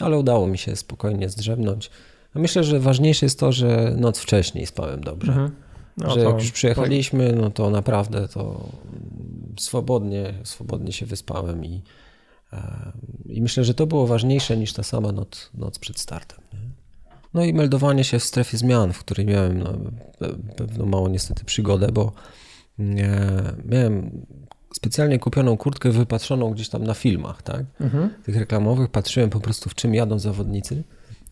[0.00, 1.90] ale udało mi się spokojnie zdrzemnąć.
[2.34, 5.32] Myślę, że ważniejsze jest to, że noc wcześniej spałem dobrze.
[5.32, 5.50] Mhm.
[5.96, 8.68] No że jak już przyjechaliśmy, no to naprawdę to
[9.58, 11.82] swobodnie, swobodnie się wyspałem i,
[12.52, 12.92] e,
[13.26, 16.38] i myślę, że to było ważniejsze niż ta sama noc, noc przed startem.
[16.52, 16.58] Nie?
[17.34, 19.72] No i meldowanie się w strefie zmian, w której miałem no,
[20.56, 22.12] pewną małą niestety przygodę, bo
[23.64, 24.26] miałem
[24.74, 27.64] specjalnie kupioną kurtkę wypatrzoną gdzieś tam na filmach, tak?
[27.80, 28.10] Mhm.
[28.24, 28.90] Tych reklamowych.
[28.90, 30.84] Patrzyłem po prostu w czym jadą zawodnicy,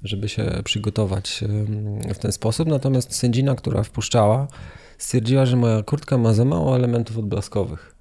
[0.03, 1.45] żeby się przygotować
[2.15, 2.69] w ten sposób.
[2.69, 4.49] Natomiast sędzina, która wpuszczała,
[4.99, 7.95] stwierdziła, że moja kurtka ma za mało elementów odblaskowych.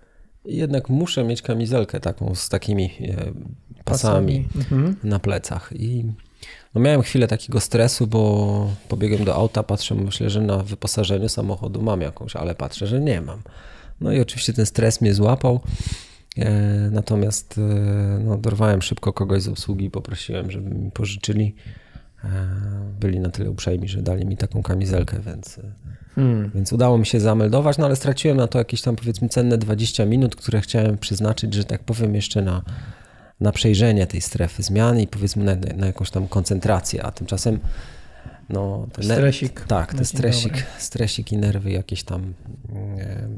[0.46, 3.16] I jednak muszę mieć kamizelkę taką z takimi e,
[3.84, 4.48] pasami, pasami.
[4.56, 4.96] Mhm.
[5.04, 5.74] na plecach.
[5.76, 6.06] I
[6.76, 11.82] no miałem chwilę takiego stresu, bo pobiegłem do auta, patrzę, myślę, że na wyposażeniu samochodu
[11.82, 13.42] mam jakąś, ale patrzę, że nie mam.
[14.02, 15.60] No i oczywiście ten stres mnie złapał.
[16.38, 16.52] E,
[16.92, 21.56] natomiast e, no, dorwałem szybko kogoś z obsługi i poprosiłem, żeby mi pożyczyli.
[22.24, 22.30] E,
[23.00, 25.60] byli na tyle uprzejmi, że dali mi taką kamizelkę, więc,
[26.16, 26.52] hmm.
[26.56, 30.06] więc udało mi się zameldować, no ale straciłem na to jakieś tam powiedzmy cenne 20
[30.06, 32.62] minut, które chciałem przeznaczyć, że tak powiem, jeszcze na,
[33.42, 37.60] na przejrzenie tej strefy zmian i powiedzmy na, na jakąś tam koncentrację, a tymczasem
[38.50, 39.62] no, stresik.
[39.62, 42.34] Tak, ten stresik, stresik i nerwy jakieś tam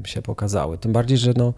[0.05, 0.77] się pokazały.
[0.77, 1.53] Tym bardziej, że no,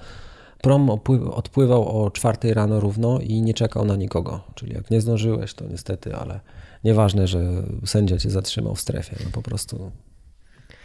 [0.61, 0.89] prom
[1.33, 4.41] odpływał o czwartej rano równo i nie czekał na nikogo.
[4.55, 6.39] Czyli jak nie zdążyłeś, to niestety, ale
[6.83, 9.15] nieważne, że sędzia cię zatrzymał w strefie.
[9.23, 9.91] No po prostu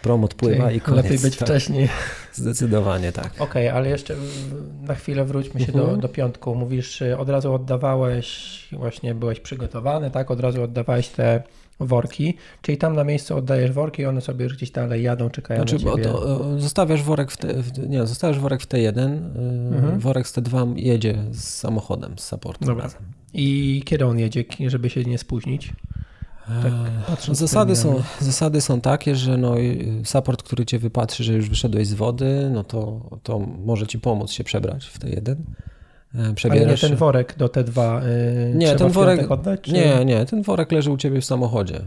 [0.02, 1.04] prom odpływa Czyli i koniec.
[1.04, 1.48] Lepiej być tak.
[1.48, 1.88] wcześniej.
[2.32, 3.26] Zdecydowanie tak.
[3.26, 4.16] Okej, okay, ale jeszcze
[4.82, 6.00] na chwilę wróćmy się do, mhm.
[6.00, 6.54] do piątku.
[6.54, 10.30] Mówisz, od razu oddawałeś, właśnie byłeś przygotowany, tak?
[10.30, 11.42] Od razu oddawałeś te
[11.80, 15.84] worki, czyli tam na miejscu oddajesz worki i one sobie gdzieś dalej jadą, czekają znaczy,
[15.84, 16.10] na ciebie.
[16.10, 19.06] E, zostawiasz worek w, te, w, nie, zostawiasz worek w T1, e,
[19.76, 19.98] mhm.
[19.98, 22.84] worek z T2 jedzie z samochodem, z supportem Dobra.
[22.84, 23.02] razem.
[23.34, 25.72] I kiedy on jedzie, żeby się nie spóźnić?
[27.06, 29.54] Tak, zasady, są, zasady są takie, że no,
[30.04, 34.30] support, który cię wypatrzy, że już wyszedłeś z wody, no to, to może ci pomóc
[34.30, 35.34] się przebrać w T1.
[36.34, 36.62] Przebierasz.
[36.62, 39.60] Ale nie ten worek do T2 yy, nie, ten worek, oddać?
[39.60, 39.72] Czy...
[39.72, 41.80] Nie, nie, ten worek leży u ciebie w samochodzie.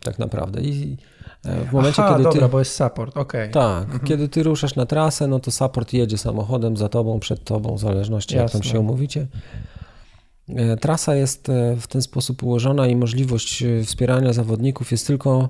[0.00, 0.60] Tak naprawdę.
[0.60, 0.96] I
[1.44, 2.52] w momencie, Aha, kiedy dobra, ty...
[2.52, 3.50] bo jest support, okej.
[3.50, 3.52] Okay.
[3.52, 4.00] Tak, mhm.
[4.00, 7.80] kiedy ty ruszasz na trasę, no to support jedzie samochodem za tobą, przed tobą, w
[7.80, 8.44] zależności Jasne.
[8.44, 9.26] jak tam się umówicie.
[10.56, 15.48] E, trasa jest e, w ten sposób ułożona i możliwość e, wspierania zawodników jest tylko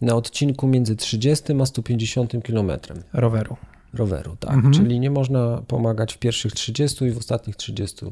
[0.00, 2.72] na odcinku między 30 a 150 km.
[3.12, 3.56] Roweru.
[3.94, 4.52] Roweru, tak.
[4.52, 4.74] Mhm.
[4.74, 8.06] Czyli nie można pomagać w pierwszych 30 i w ostatnich 30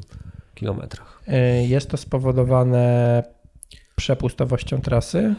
[0.55, 1.21] kilometrach.
[1.67, 3.23] Jest to spowodowane
[3.95, 5.35] przepustowością trasy?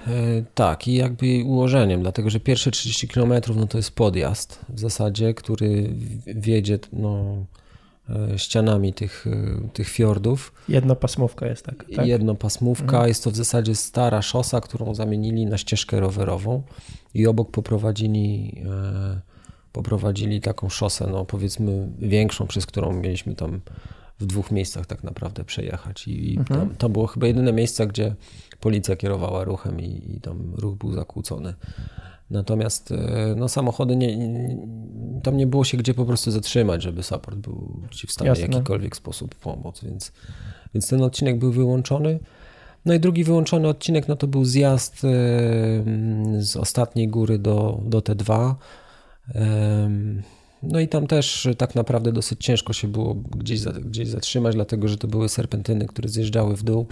[0.54, 5.34] Tak, i jakby ułożeniem, dlatego że pierwsze 30 km no to jest podjazd w zasadzie,
[5.34, 5.90] który
[6.26, 7.44] wiedzie no,
[8.36, 10.52] ścianami tych, e, tych fiordów.
[10.68, 11.84] Jednopasmówka jest tak.
[11.96, 12.06] tak?
[12.06, 12.84] Jednopasmówka.
[12.84, 13.08] Mhm.
[13.08, 16.62] Jest to w zasadzie stara szosa, którą zamienili na ścieżkę rowerową
[17.14, 19.20] i obok poprowadzili, e,
[19.72, 23.60] poprowadzili taką szosę, no powiedzmy większą, przez którą mieliśmy tam
[24.20, 26.08] w dwóch miejscach tak naprawdę przejechać.
[26.08, 26.60] I, mhm.
[26.60, 28.14] tam, to było chyba jedyne miejsce, gdzie
[28.60, 31.54] policja kierowała ruchem i, i tam ruch był zakłócony.
[32.30, 34.56] Natomiast e, no, samochody, nie, nie,
[35.22, 38.38] tam nie było się gdzie po prostu zatrzymać, żeby support był ci w stanie w
[38.38, 40.12] jakikolwiek sposób pomóc, więc,
[40.74, 42.18] więc ten odcinek był wyłączony.
[42.84, 45.08] No i drugi wyłączony odcinek no to był zjazd e,
[46.38, 48.54] z ostatniej góry do, do T2.
[50.62, 54.98] No i tam też tak naprawdę dosyć ciężko się było gdzieś, gdzieś zatrzymać, dlatego że
[54.98, 56.86] to były serpentyny, które zjeżdżały w dół.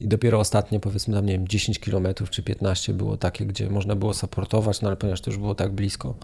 [0.00, 3.96] I dopiero ostatnie, powiedzmy tam, nie wiem, 10 km czy 15 było takie, gdzie można
[3.96, 6.14] było supportować, no ale ponieważ to już było tak blisko,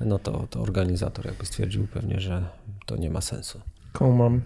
[0.00, 2.44] no to, to organizator jakby stwierdził pewnie, że
[2.86, 3.60] to nie ma sensu.
[3.92, 4.40] Kumam.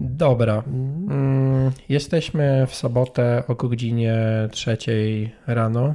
[0.00, 0.62] Dobra.
[0.66, 4.18] Mm, jesteśmy w sobotę o godzinie
[4.50, 5.94] trzeciej rano.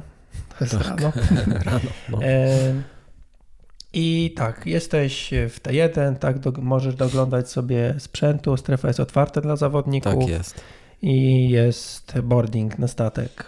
[0.58, 1.12] Tak, rano.
[1.64, 2.18] rano no.
[2.22, 2.74] e,
[3.92, 9.56] I tak, jesteś w T1, tak, do, możesz doglądać sobie sprzętu, strefa jest otwarta dla
[9.56, 10.18] zawodników.
[10.18, 10.60] Tak jest
[11.02, 13.44] i jest boarding na statek.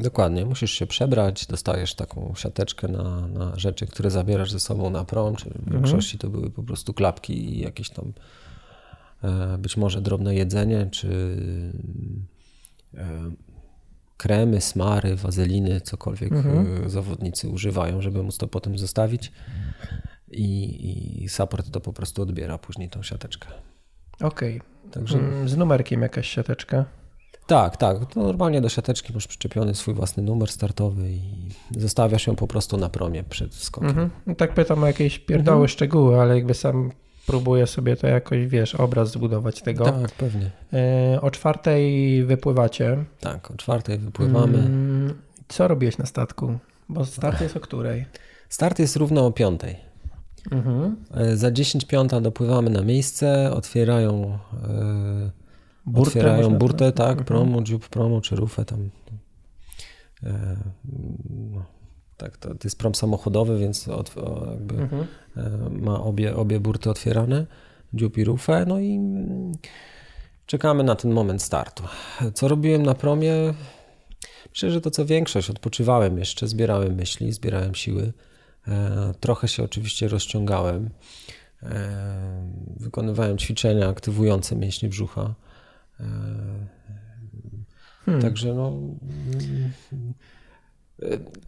[0.00, 5.04] Dokładnie, musisz się przebrać, dostajesz taką siateczkę na, na rzeczy, które zabierasz ze sobą na
[5.04, 5.72] prom, czy w mhm.
[5.72, 8.12] większości to były po prostu klapki i jakieś tam
[9.22, 11.36] e, być może drobne jedzenie, czy
[12.94, 13.30] e,
[14.16, 16.84] kremy, smary, wazeliny, cokolwiek mhm.
[16.86, 19.32] E, zawodnicy używają, żeby móc to potem zostawić.
[20.30, 23.48] I, I support to po prostu odbiera później tą siateczkę.
[24.20, 24.56] Okej.
[24.56, 24.74] Okay.
[24.90, 25.18] Także...
[25.18, 26.84] Mm, z numerkiem jakaś siateczka?
[27.46, 27.96] Tak, tak.
[28.06, 31.20] To normalnie do siateczki masz przyczepiony swój własny numer startowy i
[31.70, 33.88] zostawiasz ją po prostu na promie przed skokiem.
[33.88, 34.10] Mhm.
[34.26, 35.68] No tak pytam o jakieś pierdoły, mhm.
[35.68, 36.92] szczegóły, ale jakby sam
[37.26, 39.84] próbuję sobie to jakoś, wiesz, obraz zbudować tego.
[39.84, 40.50] Tak, pewnie.
[40.72, 43.04] E, o czwartej wypływacie.
[43.20, 44.58] Tak, o czwartej wypływamy.
[44.58, 45.14] Mm,
[45.48, 46.58] co robiłeś na statku?
[46.88, 48.06] Bo start jest o której?
[48.48, 49.76] Start jest równo o piątej.
[50.50, 50.96] Mhm.
[51.14, 55.30] E, za 10 piąta dopływamy na miejsce, otwierają, e,
[55.86, 57.24] burtę, otwierają burtę, tak, mhm.
[57.24, 58.90] promo, dziób promo czy rufę tam.
[60.22, 60.56] E,
[61.30, 61.64] no,
[62.16, 64.14] tak, to, to jest prom samochodowy, więc od,
[64.50, 65.06] jakby mhm.
[65.82, 67.46] ma obie, obie burty otwierane,
[67.94, 69.00] dziób i rufę, no i
[70.46, 71.82] czekamy na ten moment startu.
[72.34, 73.32] Co robiłem na promie?
[74.50, 78.12] Myślę, że to co większość, odpoczywałem jeszcze, zbierałem myśli, zbierałem siły.
[78.68, 80.90] E, trochę się oczywiście rozciągałem.
[81.62, 85.34] E, wykonywałem ćwiczenia aktywujące mięśnie brzucha.
[86.00, 86.04] E,
[88.04, 88.22] hmm.
[88.22, 88.72] Także no.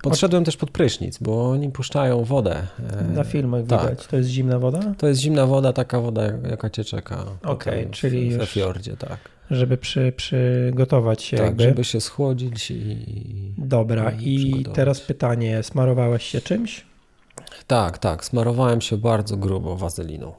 [0.03, 2.67] Podszedłem też pod prysznic, bo oni puszczają wodę.
[3.15, 3.81] Na filmach tak.
[3.81, 4.07] widać.
[4.07, 4.95] To jest zimna woda?
[4.99, 7.25] To jest zimna woda, taka woda, jaka cię czeka.
[7.43, 9.19] Okej, okay, czyli w, we fiordzie, tak.
[9.51, 11.37] Żeby przy, przygotować się.
[11.37, 11.65] Tak, jakby.
[11.65, 13.55] żeby się schłodzić i.
[13.59, 16.85] Dobra, i teraz pytanie: smarowałeś się czymś?
[17.67, 18.25] Tak, tak.
[18.25, 20.33] Smarowałem się bardzo grubo wazeliną.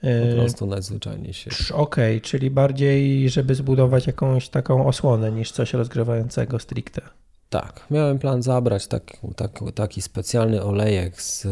[0.00, 1.50] Po yy, prostu najzwyczajniej się.
[1.74, 7.02] Okej, okay, czyli bardziej, żeby zbudować jakąś taką osłonę niż coś rozgrzewającego stricte.
[7.50, 9.02] Tak, miałem plan zabrać tak,
[9.36, 11.50] tak, taki specjalny olejek z, e,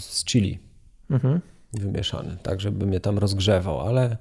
[0.00, 0.58] z chili.
[1.10, 1.40] mhm.
[1.72, 4.16] wymieszany, tak żeby mnie tam rozgrzewał, ale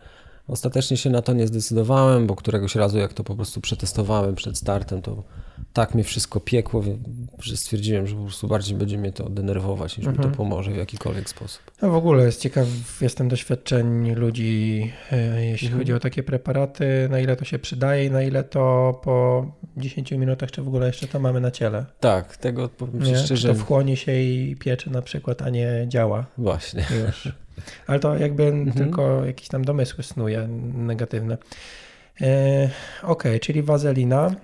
[0.48, 4.58] ostatecznie się na to nie zdecydowałem, bo któregoś razu jak to po prostu przetestowałem przed
[4.58, 5.24] startem, to
[5.74, 6.84] tak mnie wszystko piekło,
[7.39, 10.13] że stwierdziłem, że po prostu bardziej będzie mnie to denerwować, niż mhm.
[10.13, 10.38] mi to mhm.
[10.38, 11.62] pomoże w jakikolwiek sposób.
[11.82, 12.68] No w ogóle jest ciekaw,
[13.02, 15.82] jestem doświadczeń ludzi, e, jeśli mhm.
[15.82, 19.46] chodzi o takie preparaty, na ile to się przydaje i na ile to po
[19.78, 21.86] 10 minutach, czy w ogóle jeszcze to mamy na ciele.
[22.00, 23.18] Tak, tego powiem nie?
[23.18, 23.48] szczerze.
[23.48, 26.26] Czy to wchłonie się i piecze na przykład, a nie działa.
[26.38, 26.86] Właśnie.
[27.06, 27.32] Już.
[27.88, 28.72] Ale to jakby mhm.
[28.72, 31.38] tylko jakieś tam domysły snuje negatywne.
[32.22, 32.70] E,
[33.04, 34.36] ok, czyli wazelina.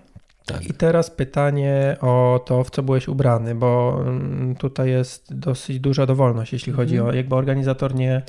[0.45, 0.69] Tak.
[0.69, 6.05] I teraz pytanie o to, w co byłeś ubrany, bo mm, tutaj jest dosyć duża
[6.05, 7.13] dowolność, jeśli chodzi mhm.
[7.13, 8.21] o, jakby organizator nie,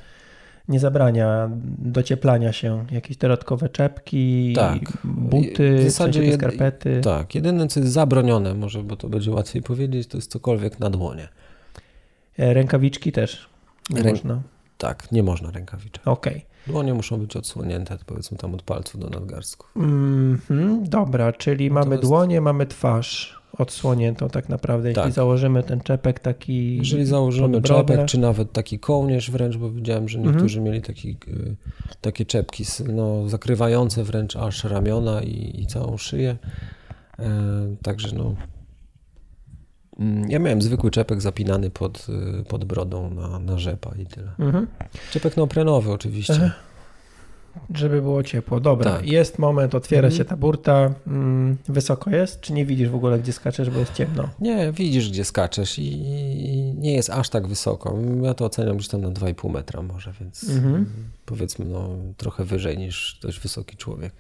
[0.69, 4.79] nie zabrania docieplania się, jakieś dodatkowe czepki, tak.
[5.05, 6.35] buty, w zasadzie jed...
[6.35, 7.01] skarpety.
[7.01, 10.91] Tak, jedyne co jest zabronione, może, bo to będzie łatwiej powiedzieć, to jest cokolwiek na
[10.91, 11.29] dłonie.
[12.39, 13.49] E, rękawiczki też
[13.91, 14.11] nie Rę...
[14.11, 14.43] można.
[14.79, 16.09] Tak, nie można rękawiczek.
[16.09, 16.33] Okej.
[16.33, 16.52] Okay.
[16.67, 19.71] Dłonie muszą być odsłonięte, powiedzmy tam od palców do nadgarstków.
[19.77, 24.89] Mm -hmm, dobra, czyli no mamy dłonie, mamy twarz odsłoniętą tak naprawdę.
[24.89, 25.13] Jeśli tak.
[25.13, 26.77] założymy ten czepek taki.
[26.77, 30.73] Jeżeli założymy czepek, czy nawet taki kołnierz wręcz, bo widziałem, że niektórzy mm -hmm.
[30.73, 31.57] mieli taki, y,
[32.01, 36.37] takie czepki no, zakrywające wręcz aż ramiona i, i całą szyję.
[37.19, 37.31] E,
[37.83, 38.35] także no,
[40.29, 42.07] ja miałem zwykły czepek zapinany pod,
[42.41, 44.33] y, pod brodą na, na rzepa i tyle.
[44.39, 44.67] Mhm.
[45.11, 46.53] Czepek neoprenowy oczywiście.
[47.75, 48.61] Żeby było ciepło.
[48.61, 49.07] Dobra, tak.
[49.07, 50.19] jest moment, otwiera mhm.
[50.19, 50.95] się ta burta.
[51.07, 52.41] Mm, wysoko jest?
[52.41, 54.29] Czy nie widzisz w ogóle, gdzie skaczesz, bo jest ciemno?
[54.41, 57.99] Nie, widzisz, gdzie skaczesz i, i nie jest aż tak wysoko.
[58.23, 60.87] Ja to oceniam gdzieś tam na 2,5 metra może, więc mhm.
[61.27, 64.13] powiedzmy no, trochę wyżej niż dość wysoki człowiek.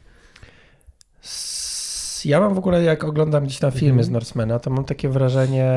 [2.24, 4.04] Ja mam w ogóle, jak oglądam gdzieś tam filmy mm.
[4.04, 5.68] z Norsemana, to mam takie wrażenie,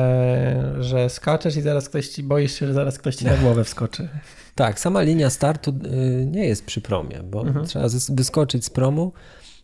[0.78, 4.08] że skaczesz i zaraz ktoś ci, boisz się, że zaraz ktoś ci na głowę wskoczy.
[4.54, 7.66] Tak, sama linia startu y, nie jest przy promie, bo mhm.
[7.66, 9.12] trzeba wyskoczyć z promu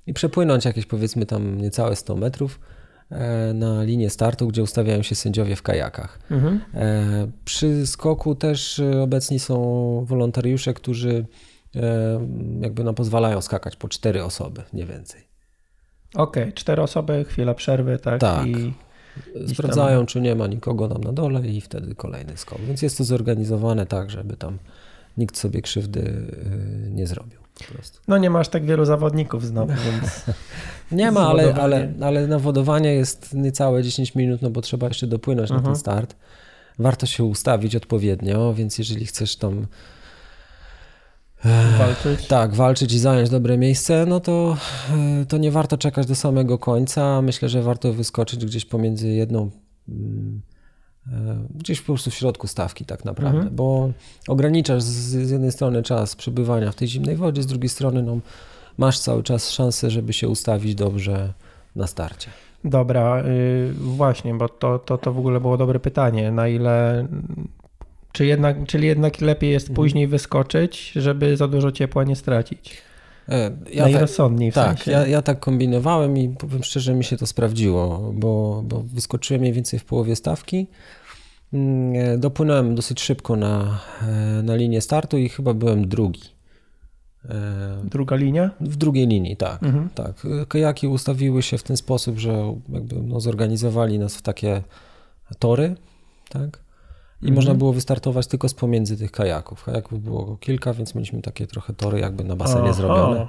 [0.07, 2.61] i przepłynąć jakieś powiedzmy tam niecałe 100 metrów
[3.11, 6.19] e, na linię startu, gdzie ustawiają się sędziowie w kajakach.
[6.31, 6.61] Mhm.
[6.75, 9.57] E, przy skoku też y, obecni są
[10.09, 11.27] wolontariusze, którzy
[11.77, 12.29] e,
[12.61, 15.32] jakby no pozwalają skakać po cztery osoby, nie więcej.
[16.15, 18.21] Okej, okay, cztery osoby, chwila przerwy, tak?
[18.21, 18.47] Tak.
[18.47, 18.75] I
[19.49, 20.07] Sprawdzają, tam...
[20.07, 22.61] czy nie ma nikogo tam na dole i wtedy kolejny skok.
[22.61, 24.59] Więc jest to zorganizowane tak, żeby tam
[25.17, 27.43] nikt sobie krzywdy y, nie zrobił.
[28.09, 30.25] No nie masz tak wielu zawodników znowu, więc...
[30.93, 35.51] nie ma, ale, ale, ale nawodowanie jest niecałe 10 minut, no bo trzeba jeszcze dopłynąć
[35.51, 35.77] na ten mhm.
[35.77, 36.17] start.
[36.79, 39.67] Warto się ustawić odpowiednio, więc jeżeli chcesz tam
[41.79, 42.27] walczyć.
[42.27, 44.57] Tak, walczyć i zająć dobre miejsce, no to,
[45.23, 47.23] e, to nie warto czekać do samego końca.
[47.23, 49.51] Myślę, że warto wyskoczyć gdzieś pomiędzy jedną,
[49.89, 50.43] mm,
[51.13, 53.57] e, gdzieś po prostu w środku stawki tak naprawdę, mhm.
[53.57, 53.91] bo
[54.29, 58.19] ograniczasz z, z, jednej strony czas przebywania w tej zimnej wodzie, z drugiej strony no,
[58.79, 61.33] masz cały czas szansę, żeby się ustawić dobrze
[61.77, 62.31] na starcie.
[62.65, 66.31] Dobra, yy, właśnie, bo to, to, to w ogóle było dobre pytanie.
[66.31, 67.07] Na ile
[68.13, 69.77] czy jednak, czyli jednak lepiej jest mhm.
[69.77, 72.83] później wyskoczyć, żeby za dużo ciepła nie stracić?
[73.29, 74.93] E, ja Najrozsądniej tak, w sensie.
[74.93, 79.41] Tak, ja, ja tak kombinowałem i powiem szczerze, mi się to sprawdziło, bo, bo wyskoczyłem
[79.41, 80.67] mniej więcej w połowie stawki.
[81.53, 86.23] Mm, e, dopłynąłem dosyć szybko na, e, na linię startu i chyba byłem drugi.
[87.85, 88.51] Druga linia?
[88.61, 89.63] W drugiej linii, tak.
[89.63, 89.89] Mhm.
[89.95, 90.27] tak.
[90.49, 94.63] Kajaki ustawiły się w ten sposób, że jakby no, zorganizowali nas w takie
[95.39, 95.77] tory,
[96.29, 96.62] tak?
[97.23, 97.35] I mhm.
[97.35, 99.65] można było wystartować tylko z pomiędzy tych kajaków.
[99.65, 102.73] Kajaków było kilka, więc mieliśmy takie trochę tory jakby na basenie Aha.
[102.73, 103.29] zrobione.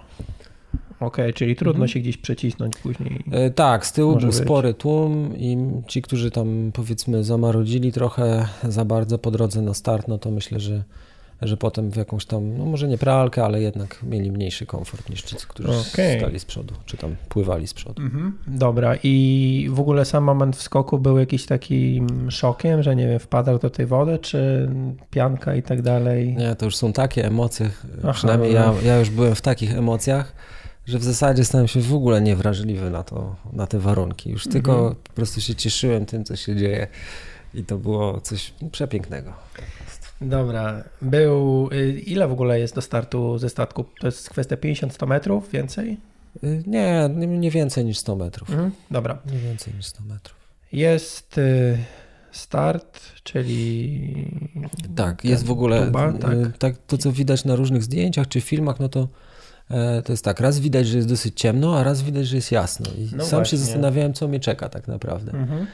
[0.93, 1.87] Okej, okay, czyli trudno mhm.
[1.87, 3.23] się gdzieś przecisnąć później.
[3.31, 4.35] E, tak, z tyłu był być.
[4.35, 10.07] spory tłum i ci, którzy tam powiedzmy zamarodzili trochę za bardzo po drodze na start,
[10.07, 10.83] no to myślę, że
[11.47, 15.21] że potem w jakąś tam, no może nie pralkę, ale jednak mieli mniejszy komfort niż
[15.21, 16.17] ci, którzy okay.
[16.17, 18.01] stali z przodu, czy tam pływali z przodu.
[18.01, 18.37] Mhm.
[18.47, 23.19] Dobra, i w ogóle sam moment w skoku był jakiś taki szokiem, że nie wiem,
[23.19, 24.69] wpadał do tej wody, czy
[25.11, 26.35] pianka i tak dalej?
[26.35, 27.69] Nie, to już są takie emocje,
[28.03, 30.33] Aha, przynajmniej ja, ja już byłem w takich emocjach,
[30.85, 34.29] że w zasadzie stałem się w ogóle niewrażliwy na, to, na te warunki.
[34.29, 34.53] Już mhm.
[34.53, 36.87] tylko po prostu się cieszyłem tym, co się dzieje
[37.53, 39.33] i to było coś przepięknego.
[40.23, 40.83] Dobra.
[41.01, 41.69] Był.
[41.73, 43.85] Y, ile w ogóle jest do startu ze statku?
[43.99, 45.51] To jest kwestia 50-100 metrów?
[45.51, 45.97] Więcej?
[46.43, 48.49] Y, nie, nie więcej niż 100 metrów.
[48.49, 49.17] Mhm, dobra.
[49.31, 50.37] Nie więcej niż 100 metrów.
[50.71, 51.77] Jest y,
[52.31, 54.27] start, czyli.
[54.95, 55.85] Tak, jest w ogóle.
[55.85, 56.57] Tuba, tak.
[56.59, 56.75] tak.
[56.87, 59.07] To, co widać na różnych zdjęciach czy filmach, no to.
[59.69, 62.51] E, to jest tak, raz widać, że jest dosyć ciemno, a raz widać, że jest
[62.51, 62.85] jasno.
[62.97, 63.57] I no sam właśnie.
[63.57, 65.31] się zastanawiałem, co mnie czeka tak naprawdę.
[65.31, 65.67] Mhm.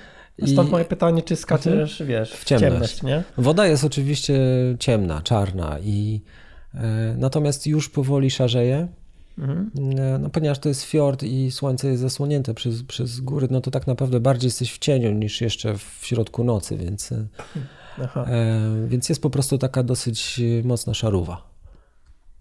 [0.47, 2.09] Stąd moje pytanie, czy skaczesz, mhm.
[2.09, 2.71] wiesz, w ciemność.
[2.71, 3.23] ciemność, nie?
[3.37, 4.39] Woda jest oczywiście
[4.79, 6.21] ciemna, czarna i
[6.73, 8.87] e, natomiast już powoli szarzeje.
[9.37, 9.71] Mhm.
[9.99, 13.71] E, no, ponieważ to jest fiord i słońce jest zasłonięte przez, przez góry, no to
[13.71, 17.25] tak naprawdę bardziej jesteś w cieniu niż jeszcze w środku nocy, więc, e,
[18.87, 21.48] więc jest po prostu taka dosyć mocna szaruwa.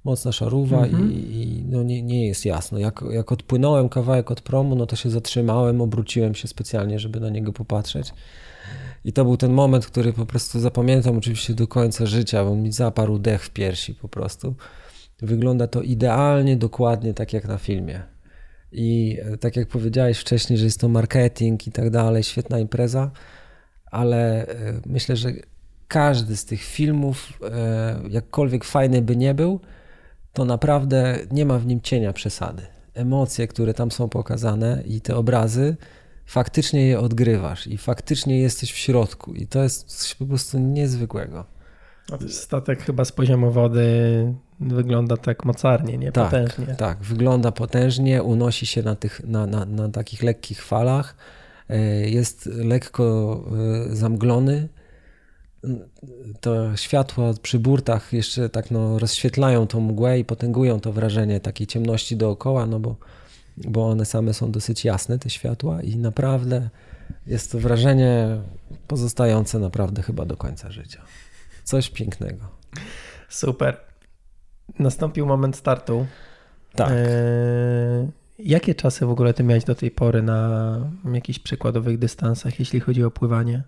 [0.09, 1.13] Mocna szaruwa mhm.
[1.13, 2.79] i, i, no nie, nie jest jasno.
[2.79, 7.29] Jak, jak odpłynąłem kawałek od promu, no to się zatrzymałem, obróciłem się specjalnie, żeby na
[7.29, 8.13] niego popatrzeć.
[9.05, 12.73] I to był ten moment, który po prostu zapamiętam oczywiście do końca życia, bo mi
[12.73, 14.55] zaparł dech w piersi po prostu.
[15.23, 18.03] Wygląda to idealnie, dokładnie tak jak na filmie.
[18.73, 23.11] I e, tak jak powiedziałeś wcześniej, że jest to marketing i tak dalej, świetna impreza,
[23.91, 25.33] ale e, myślę, że
[25.89, 29.61] każdy z tych filmów, e, jakkolwiek fajny by nie był,
[30.39, 32.63] to naprawdę nie ma w nim cienia przesady.
[32.95, 35.77] Emocje, które tam są pokazane i te obrazy,
[36.27, 41.45] faktycznie je odgrywasz i faktycznie jesteś w środku i to jest coś po prostu niezwykłego.
[42.29, 43.89] Statek chyba z poziomu wody
[44.61, 46.13] wygląda tak mocarnie, nie?
[46.13, 46.75] Tak, potężnie.
[46.75, 51.17] Tak, wygląda potężnie, unosi się na, tych, na, na, na takich lekkich falach,
[51.69, 51.79] e,
[52.09, 53.05] jest lekko
[53.91, 54.69] e, zamglony.
[56.41, 61.67] To światła przy burtach jeszcze tak no, rozświetlają tą mgłę i potęgują to wrażenie takiej
[61.67, 62.97] ciemności dookoła, no bo,
[63.57, 66.69] bo one same są dosyć jasne, te światła i naprawdę
[67.27, 68.41] jest to wrażenie
[68.89, 71.03] pozostające naprawdę chyba do końca życia.
[71.65, 72.45] Coś pięknego.
[73.29, 73.81] Super.
[74.79, 76.07] Nastąpił moment startu.
[76.75, 76.91] Tak.
[76.93, 76.97] E,
[78.39, 80.81] jakie czasy w ogóle ty miałeś do tej pory na
[81.13, 83.63] jakichś przykładowych dystansach, jeśli chodzi o pływanie?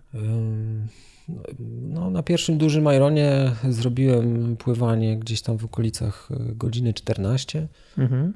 [1.79, 7.67] No, na pierwszym dużym Ironie zrobiłem pływanie gdzieś tam w okolicach e, godziny 14
[7.97, 8.33] mhm.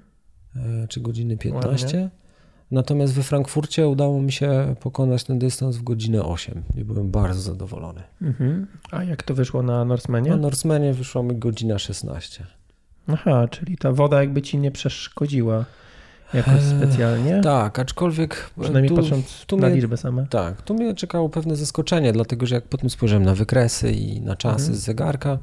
[0.56, 1.86] E, czy godziny 15.
[1.86, 2.10] Ładnie.
[2.72, 7.42] Natomiast we Frankfurcie udało mi się pokonać ten dystans w godzinę 8 i byłem bardzo
[7.42, 8.04] zadowolony.
[8.22, 8.68] Mhm.
[8.92, 10.30] A jak to wyszło na Norsemanie?
[10.32, 12.46] Na Norsemanie wyszło mi godzina 16.
[13.08, 15.66] Aha, czyli ta woda jakby ci nie przeszkodziła
[16.34, 17.42] jakoś eee, specjalnie?
[17.44, 18.50] tak, aczkolwiek...
[18.62, 20.28] Przynajmniej tu, patrząc tu na mnie, liczbę same.
[20.30, 24.36] Tak, tu mnie czekało pewne zaskoczenie, dlatego że jak potem spojrzałem na wykresy i na
[24.36, 24.76] czasy mhm.
[24.76, 25.40] z zegarka,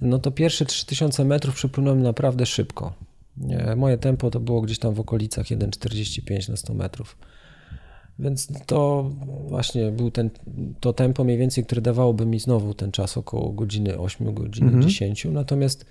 [0.00, 2.92] no to pierwsze 3000 metrów przepłynąłem naprawdę szybko.
[3.76, 7.16] Moje tempo to było gdzieś tam w okolicach 1,45 na 100 metrów.
[8.18, 9.10] Więc to
[9.48, 10.30] właśnie był ten,
[10.80, 14.82] to tempo mniej więcej, które dawałoby mi znowu ten czas około godziny 8, godziny mhm.
[14.82, 15.24] 10.
[15.24, 15.86] Natomiast e,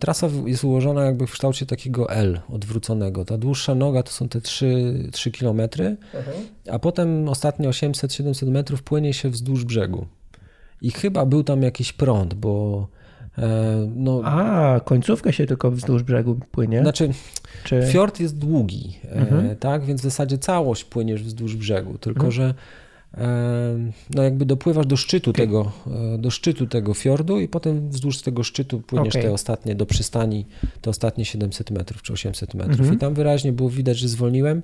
[0.00, 3.24] trasa jest ułożona jakby w kształcie takiego L odwróconego.
[3.24, 5.96] Ta dłuższa noga to są te 3, 3 km, mhm.
[6.70, 10.06] a potem ostatnie 800-700 metrów płynie się wzdłuż brzegu.
[10.82, 12.86] I chyba był tam jakiś prąd, bo
[13.38, 16.80] E, no, A, końcówka się tylko wzdłuż brzegu płynie?
[16.80, 17.10] Znaczy,
[17.64, 17.88] Czy...
[17.92, 19.56] fiord jest długi, e, mhm.
[19.56, 22.32] tak, więc w zasadzie całość płyniesz wzdłuż brzegu, tylko mhm.
[22.32, 22.54] że e,
[24.14, 25.72] no jakby dopływasz do szczytu tego,
[26.18, 29.22] do szczytu tego fiordu i potem wzdłuż tego szczytu płyniesz okay.
[29.22, 30.46] te ostatnie do przystani,
[30.80, 32.94] te ostatnie 700 metrów czy 800 metrów mhm.
[32.94, 34.62] i tam wyraźnie było widać, że zwolniłem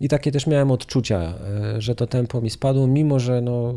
[0.00, 1.34] i takie też miałem odczucia,
[1.78, 3.74] że to tempo mi spadło, mimo że no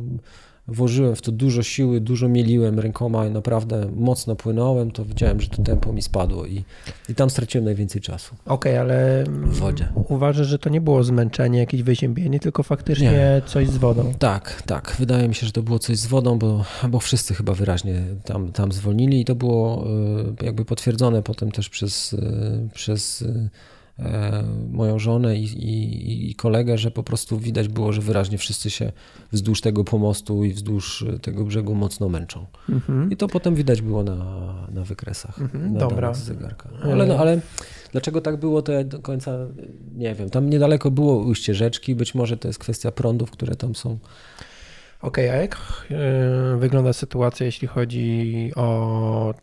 [0.67, 5.49] włożyłem w to dużo siły, dużo mieliłem rękoma i naprawdę mocno płynąłem, to widziałem, że
[5.49, 6.63] to tempo mi spadło i,
[7.09, 8.35] i tam straciłem najwięcej czasu.
[8.45, 9.87] Okej, okay, ale w wodzie.
[10.09, 13.41] uważasz, że to nie było zmęczenie, jakieś wyziębienie, tylko faktycznie nie.
[13.45, 14.13] coś z wodą?
[14.19, 14.95] Tak, tak.
[14.99, 18.51] Wydaje mi się, że to było coś z wodą, bo, bo wszyscy chyba wyraźnie tam,
[18.51, 19.87] tam zwolnili i to było
[20.41, 23.49] e, jakby potwierdzone potem też przez, e, przez E,
[24.69, 28.91] moją żonę i, i, i, kolegę, że po prostu widać było, że wyraźnie wszyscy się
[29.31, 32.45] wzdłuż tego pomostu i wzdłuż tego brzegu mocno męczą.
[32.69, 33.11] Mhm.
[33.11, 34.15] I to potem widać było na,
[34.71, 35.41] na wykresach.
[35.41, 36.13] Mhm, na dobra.
[36.13, 36.69] Z zegarka.
[36.83, 37.41] Ale, no, ale
[37.91, 39.37] dlaczego tak było, to ja do końca
[39.95, 40.29] nie wiem.
[40.29, 43.97] Tam niedaleko było ujście rzeczki, być może to jest kwestia prądów, które tam są.
[45.01, 45.57] Okej, okay, a jak
[45.91, 49.33] e, wygląda sytuacja, jeśli chodzi o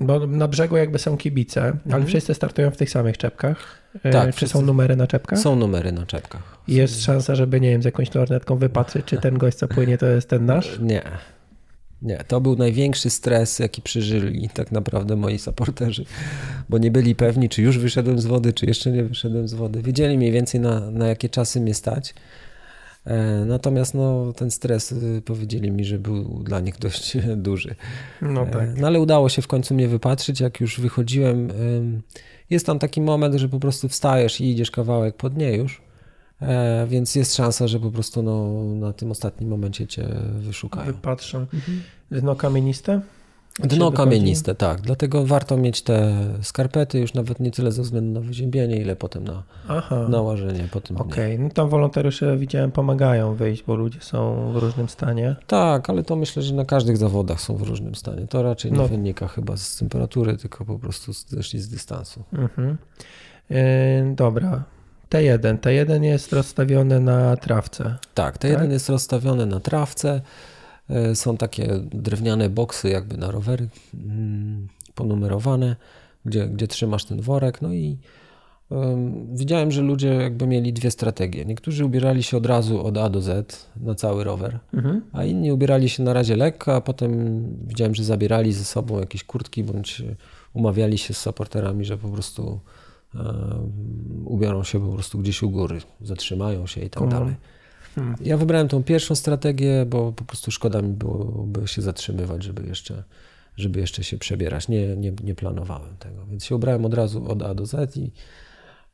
[0.00, 1.94] bo na brzegu jakby są kibice, mhm.
[1.94, 3.80] ale wszyscy startują w tych samych czepkach.
[4.02, 4.58] E, tak, Czy wszyscy...
[4.58, 5.38] są numery na czepkach?
[5.38, 6.58] Są numery na czepkach.
[6.68, 10.06] Jest szansa, żeby, nie wiem, z jakąś lornetką wypatrzeć, czy ten gość, co płynie, to
[10.06, 10.78] jest ten nasz?
[10.80, 11.02] Nie.
[12.02, 16.04] Nie, to był największy stres, jaki przeżyli tak naprawdę moi supporterzy,
[16.68, 19.82] bo nie byli pewni, czy już wyszedłem z wody, czy jeszcze nie wyszedłem z wody.
[19.82, 22.14] Wiedzieli mniej więcej na, na jakie czasy mnie stać.
[23.04, 27.74] E, natomiast no, ten stres y, powiedzieli mi, że był dla nich dość duży.
[28.22, 28.78] No, e, tak.
[28.78, 30.40] no ale udało się w końcu mnie wypatrzyć.
[30.40, 31.48] Jak już wychodziłem,
[32.50, 35.82] jest tam taki moment, że po prostu wstajesz i idziesz kawałek pod nie już.
[36.42, 40.86] E, więc jest szansa, że po prostu no, na tym ostatnim momencie cię wyszukają.
[40.86, 41.38] Wypatrzą.
[41.38, 41.82] Mhm.
[42.10, 43.00] Dno kamieniste?
[43.68, 44.80] Dno kamieniste, tak.
[44.80, 49.24] Dlatego warto mieć te skarpety już nawet nie tyle ze względu na wyziębienie, ile potem
[49.24, 50.06] na Aha.
[50.08, 51.44] nałożenie po tym Okej, okay.
[51.44, 55.36] no tam wolontariusze widziałem pomagają wyjść, bo ludzie są w różnym stanie.
[55.46, 58.26] Tak, ale to myślę, że na każdych zawodach są w różnym stanie.
[58.26, 58.88] To raczej nie no.
[58.88, 62.22] wynika chyba z temperatury, tylko po prostu zeszli z dystansu.
[62.32, 62.78] Mhm.
[63.50, 63.58] Yy,
[64.14, 64.64] dobra.
[65.10, 65.58] T1.
[65.58, 67.96] T1 jest rozstawiony na trawce.
[68.14, 68.70] Tak, T1 tak?
[68.70, 70.20] jest rozstawiony na trawce.
[70.90, 75.76] E, są takie drewniane boksy jakby na rowery mm, ponumerowane,
[76.24, 77.62] gdzie, gdzie trzymasz ten worek.
[77.62, 77.96] No i
[79.32, 81.44] widziałem, że ludzie jakby mieli dwie strategie.
[81.44, 85.02] Niektórzy ubierali się od razu od A do Z na cały rower, mhm.
[85.12, 89.24] a inni ubierali się na razie lekko, a potem widziałem, że zabierali ze sobą jakieś
[89.24, 90.02] kurtki bądź
[90.54, 92.60] umawiali się z supporterami, że po prostu
[93.14, 97.22] um, ubiorą się po prostu gdzieś u góry, zatrzymają się i tak mhm.
[97.22, 97.36] dalej.
[98.00, 98.16] Hmm.
[98.20, 103.02] Ja wybrałem tą pierwszą strategię, bo po prostu szkoda mi byłoby się zatrzymywać, żeby jeszcze,
[103.56, 104.68] żeby jeszcze się przebierać.
[104.68, 108.12] Nie, nie, nie planowałem tego, więc się ubrałem od razu od A do Z i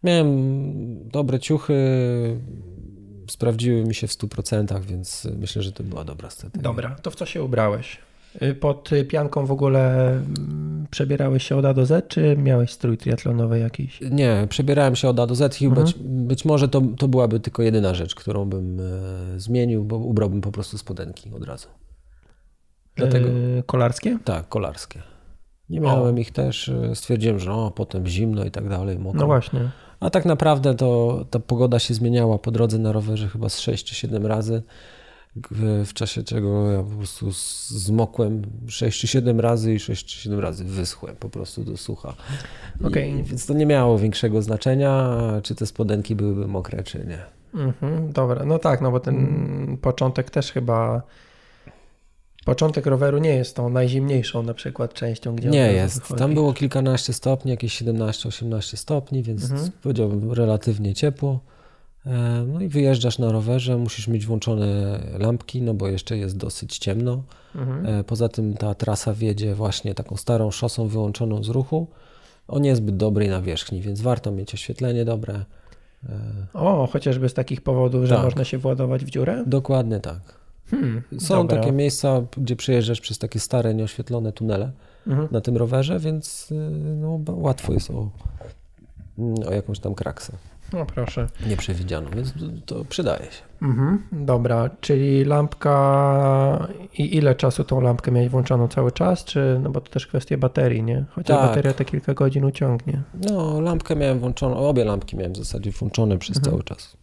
[0.03, 1.75] miałem dobre ciuchy,
[3.31, 6.63] sprawdziły mi się w 100%, więc myślę, że to była dobra strategia.
[6.63, 7.99] Dobra, to w co się ubrałeś?
[8.43, 12.99] Y, pod pianką w ogóle mm, przebierałeś się od A do Z, czy miałeś strój
[12.99, 14.01] triatlonowy jakiś?
[14.11, 15.87] Nie, przebierałem się od A do Z i mhm.
[15.87, 20.41] być, być, może to, to byłaby tylko jedyna rzecz, którą bym e, zmienił, bo ubrałbym
[20.41, 21.69] po prostu spodenki od razu.
[22.97, 23.29] Dlatego...
[23.29, 24.19] Yy, kolarskie?
[24.25, 25.03] Tak, kolarskie.
[25.71, 26.19] Nie miałem o.
[26.19, 28.99] ich też, e, stwierdziłem, że o, potem zimno i tak dalej.
[28.99, 29.21] Mokro.
[29.21, 29.71] No właśnie.
[30.01, 33.85] A tak naprawdę to ta pogoda się zmieniała po drodze na rowerze chyba z 6
[33.85, 34.63] czy 7 razy
[35.85, 37.31] w czasie czego ja po prostu
[37.69, 42.15] zmokłem 6 czy 7 razy i 6 czy 7 razy wyschłem po prostu do sucha.
[42.85, 43.09] Okay.
[43.09, 47.19] I, więc to nie miało większego znaczenia, czy te spodenki byłyby mokre, czy nie.
[47.55, 51.03] Mhm, dobra, no tak, no bo ten początek też chyba.
[52.45, 56.01] Początek roweru nie jest tą najzimniejszą na przykład częścią, gdzie Nie jest.
[56.01, 56.19] Wychodzi.
[56.19, 59.71] Tam było kilkanaście stopni, jakieś 17-18 stopni, więc mhm.
[59.83, 61.41] powiedziałbym relatywnie ciepło.
[62.07, 66.79] E, no i wyjeżdżasz na rowerze, musisz mieć włączone lampki, no bo jeszcze jest dosyć
[66.79, 67.23] ciemno.
[67.55, 67.87] Mhm.
[67.87, 71.87] E, poza tym ta trasa wiedzie właśnie taką starą szosą wyłączoną z ruchu
[72.49, 75.45] o niezbyt dobrej nawierzchni, więc warto mieć oświetlenie dobre.
[76.09, 76.19] E,
[76.55, 78.25] o, chociażby z takich powodów, że tak.
[78.25, 79.45] można się władować w dziurę?
[79.47, 80.21] Dokładnie tak.
[80.71, 81.57] Hmm, Są dobra.
[81.57, 84.71] takie miejsca, gdzie przejeżdżasz przez takie stare, nieoświetlone tunele
[85.07, 85.29] mhm.
[85.31, 86.49] na tym rowerze, więc
[86.97, 88.11] no, łatwo jest o,
[89.49, 90.33] o jakąś tam kraksę.
[90.73, 91.29] No proszę.
[91.47, 92.35] Nie przewidziano, więc
[92.67, 93.43] to przydaje się.
[93.63, 99.71] Mhm, dobra, czyli lampka i ile czasu tą lampkę miałeś włączoną cały czas, czy, no
[99.71, 101.05] bo to też kwestia baterii, nie?
[101.11, 101.49] Chociaż tak.
[101.49, 103.03] bateria te kilka godzin uciągnie.
[103.31, 106.53] No, lampkę miałem włączoną, obie lampki miałem w zasadzie włączone przez mhm.
[106.53, 106.97] cały czas.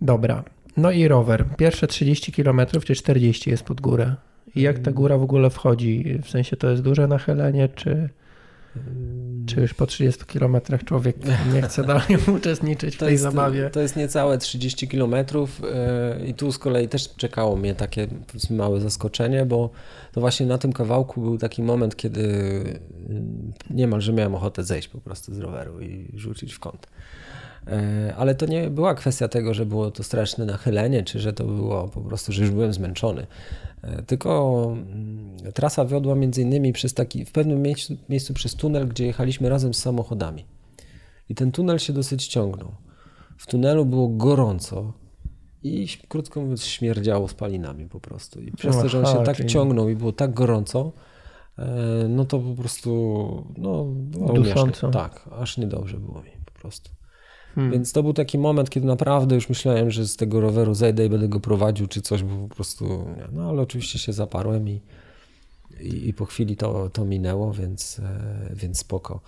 [0.00, 0.44] Dobra,
[0.76, 1.44] no i rower.
[1.56, 4.14] Pierwsze 30 km czy 40 jest pod górę.
[4.54, 4.94] I jak ta mm.
[4.94, 6.18] góra w ogóle wchodzi?
[6.22, 8.08] W sensie to jest duże nachylenie, czy...
[9.46, 11.16] Czy już po 30 kilometrach człowiek
[11.54, 12.04] nie chce dalej
[12.36, 13.70] uczestniczyć w tej jest, zabawie?
[13.70, 18.06] To jest niecałe 30 kilometrów e, i tu z kolei też czekało mnie takie
[18.50, 19.70] małe zaskoczenie, bo
[20.12, 22.22] to właśnie na tym kawałku był taki moment, kiedy
[23.08, 26.86] mm, niemalże miałem ochotę zejść po prostu z roweru i rzucić w kąt.
[27.66, 31.44] E, ale to nie była kwestia tego, że było to straszne nachylenie, czy że to
[31.44, 33.26] było po prostu, że już byłem zmęczony.
[33.82, 38.88] E, tylko mm, trasa wiodła między innymi przez taki, w pewnym miejscu, miejscu przez tunel,
[38.88, 40.44] gdzie jechaliśmy razem z samochodami.
[41.28, 42.74] I ten tunel się dosyć ciągnął.
[43.38, 44.92] W tunelu było gorąco
[45.62, 48.40] i krótko mówiąc śmierdziało spalinami po prostu.
[48.40, 50.92] I przez to, że on się tak ciągnął i było tak gorąco,
[51.58, 51.66] e,
[52.08, 53.84] no to po prostu no,
[54.34, 54.90] Dusząco.
[54.90, 56.90] Tak, aż niedobrze było mi po prostu.
[57.54, 57.72] Hmm.
[57.72, 61.08] Więc to był taki moment, kiedy naprawdę już myślałem, że z tego roweru zejdę i
[61.08, 63.06] będę go prowadził, czy coś, bo po prostu.
[63.32, 64.80] No ale oczywiście się zaparłem i,
[65.80, 69.20] i, i po chwili to, to minęło, więc, e, więc spoko.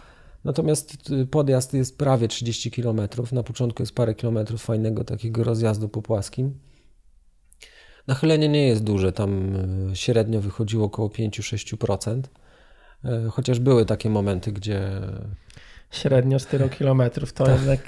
[0.44, 3.00] Natomiast y, podjazd jest prawie 30 km.
[3.32, 6.58] Na początku jest parę kilometrów fajnego takiego rozjazdu po płaskim.
[8.06, 9.56] Nachylenie nie jest duże, tam
[9.90, 12.22] y, średnio wychodziło około 5-6%.
[13.04, 15.00] E, chociaż były takie momenty, gdzie
[15.94, 17.56] średnio z tylu kilometrów, to tak.
[17.56, 17.80] jednak...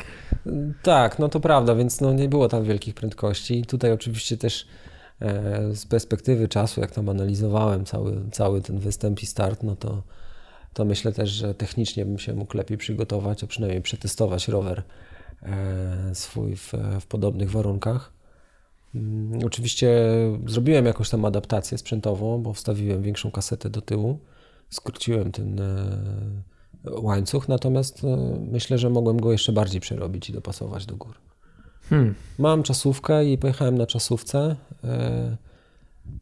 [0.83, 3.59] Tak, no to prawda, więc no nie było tam wielkich prędkości.
[3.59, 4.67] I tutaj oczywiście też
[5.21, 10.03] e, z perspektywy czasu, jak tam analizowałem cały, cały ten występ i start, no to,
[10.75, 14.83] to myślę też, że technicznie bym się mógł lepiej przygotować, a przynajmniej przetestować rower
[15.43, 18.13] e, swój w, w podobnych warunkach.
[18.95, 20.01] Mm, oczywiście
[20.47, 24.19] zrobiłem jakąś tam adaptację sprzętową, bo wstawiłem większą kasetę do tyłu,
[24.71, 26.56] skróciłem ten e,
[26.91, 28.17] łańcuch, natomiast e,
[28.51, 31.15] myślę, że mogłem go jeszcze bardziej przerobić i dopasować do gór.
[31.91, 32.15] Hmm.
[32.39, 34.57] Mam czasówkę i pojechałem na czasówce.
[34.85, 35.37] E,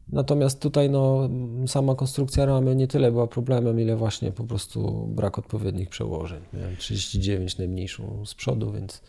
[0.09, 1.29] Natomiast tutaj no,
[1.67, 6.41] sama konstrukcja ramy nie tyle była problemem, ile właśnie po prostu brak odpowiednich przełożeń.
[6.53, 9.01] Miałem 39 najmniejszą z przodu, więc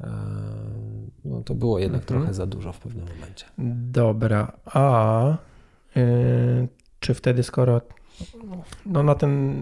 [0.00, 0.10] e,
[1.24, 2.20] no, to było jednak mhm.
[2.20, 3.46] trochę za dużo w pewnym momencie.
[3.92, 5.36] Dobra, a
[5.96, 6.68] yy,
[7.00, 7.80] czy wtedy skoro
[8.86, 9.54] no na ten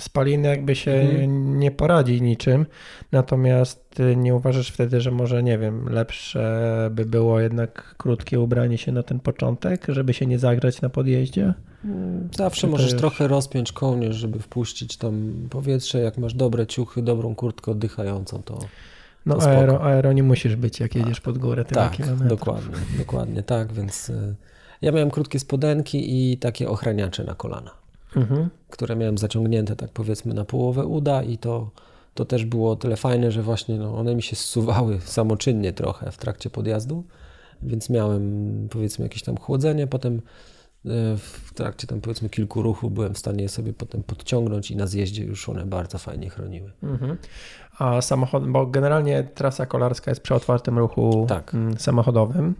[0.00, 1.58] spaliny jakby się mhm.
[1.58, 2.66] nie poradzi niczym,
[3.12, 8.78] natomiast y, nie uważasz wtedy, że może, nie wiem, lepsze by było jednak krótkie ubranie
[8.78, 11.54] się na ten początek, żeby się nie zagrać na podjeździe?
[11.84, 17.02] Mm, zawsze Czy możesz trochę rozpiąć kołnierz, żeby wpuścić tam powietrze, jak masz dobre ciuchy,
[17.02, 18.58] dobrą kurtkę oddychającą, to
[19.26, 23.42] no to aero, aero nie musisz być, jak jedziesz pod górę tyle Tak, dokładnie, dokładnie
[23.42, 24.34] tak, więc y,
[24.82, 27.80] ja miałem krótkie spodenki i takie ochraniacze na kolana
[28.16, 28.50] mhm.
[28.70, 31.70] które miałem zaciągnięte tak powiedzmy na połowę uda i to,
[32.14, 36.18] to też było tyle fajne, że właśnie no, one mi się zsuwały samoczynnie trochę w
[36.18, 37.04] trakcie podjazdu,
[37.62, 40.20] więc miałem powiedzmy jakieś tam chłodzenie, potem e,
[41.16, 44.86] w trakcie tam powiedzmy kilku ruchów byłem w stanie je sobie potem podciągnąć i na
[44.86, 46.72] zjeździe już one bardzo fajnie chroniły.
[46.82, 47.16] Mhm.
[47.78, 51.54] A samochód, bo generalnie trasa kolarska jest przy otwartym ruchu tak.
[51.54, 52.54] Mm, samochodowym,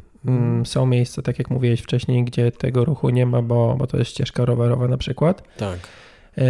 [0.64, 4.10] są miejsca, tak jak mówiłeś wcześniej, gdzie tego ruchu nie ma, bo, bo to jest
[4.10, 5.42] ścieżka rowerowa na przykład.
[5.56, 5.78] Tak.
[5.78, 6.42] E,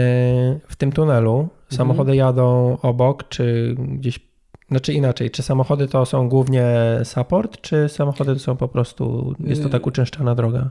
[0.68, 1.51] w tym tunelu mhm.
[1.71, 4.21] samochody jadą obok, czy gdzieś,
[4.68, 6.64] znaczy inaczej, czy samochody to są głównie
[7.05, 10.71] support, czy samochody to są po prostu, jest to tak y, uczęszczana droga?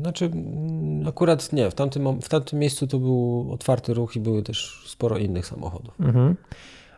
[0.00, 1.70] Znaczy, mm, akurat nie.
[1.70, 6.00] W tamtym, w tamtym miejscu to był otwarty ruch i były też sporo innych samochodów.
[6.00, 6.36] Mhm.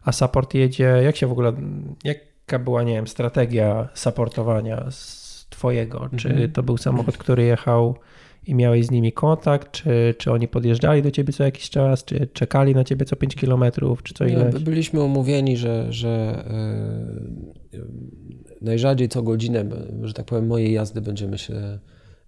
[0.05, 1.53] A support jedzie, jak się w ogóle,
[2.05, 6.09] jak jaka była, nie wiem, strategia supportowania z twojego?
[6.17, 6.53] Czy mhm.
[6.53, 7.95] to był samochód, który jechał
[8.47, 12.29] i miałeś z nimi kontakt, czy, czy oni podjeżdżali do ciebie co jakiś czas, czy
[12.33, 14.53] czekali na ciebie co 5 kilometrów, czy co ile?
[14.53, 16.45] Byliśmy umówieni, że, że
[17.73, 17.87] yy,
[18.61, 19.65] najrzadziej co godzinę,
[20.03, 21.79] że tak powiem, mojej jazdy będziemy się,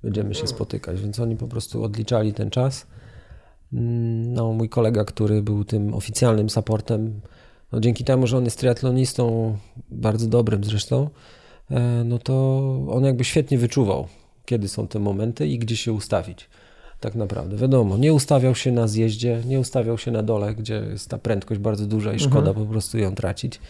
[0.02, 2.86] będziemy się spotykać, więc oni po prostu odliczali ten czas.
[3.72, 7.20] Mm, no, mój kolega, który był tym oficjalnym supportem,
[7.72, 9.56] no dzięki temu, że on jest triatlonistą,
[9.90, 11.10] bardzo dobrym zresztą,
[11.70, 12.34] e, no to
[12.90, 14.08] on jakby świetnie wyczuwał,
[14.44, 16.48] kiedy są te momenty i gdzie się ustawić.
[17.00, 21.10] Tak naprawdę, wiadomo, nie ustawiał się na zjeździe, nie ustawiał się na dole, gdzie jest
[21.10, 22.66] ta prędkość bardzo duża i szkoda mhm.
[22.66, 23.60] po prostu ją tracić.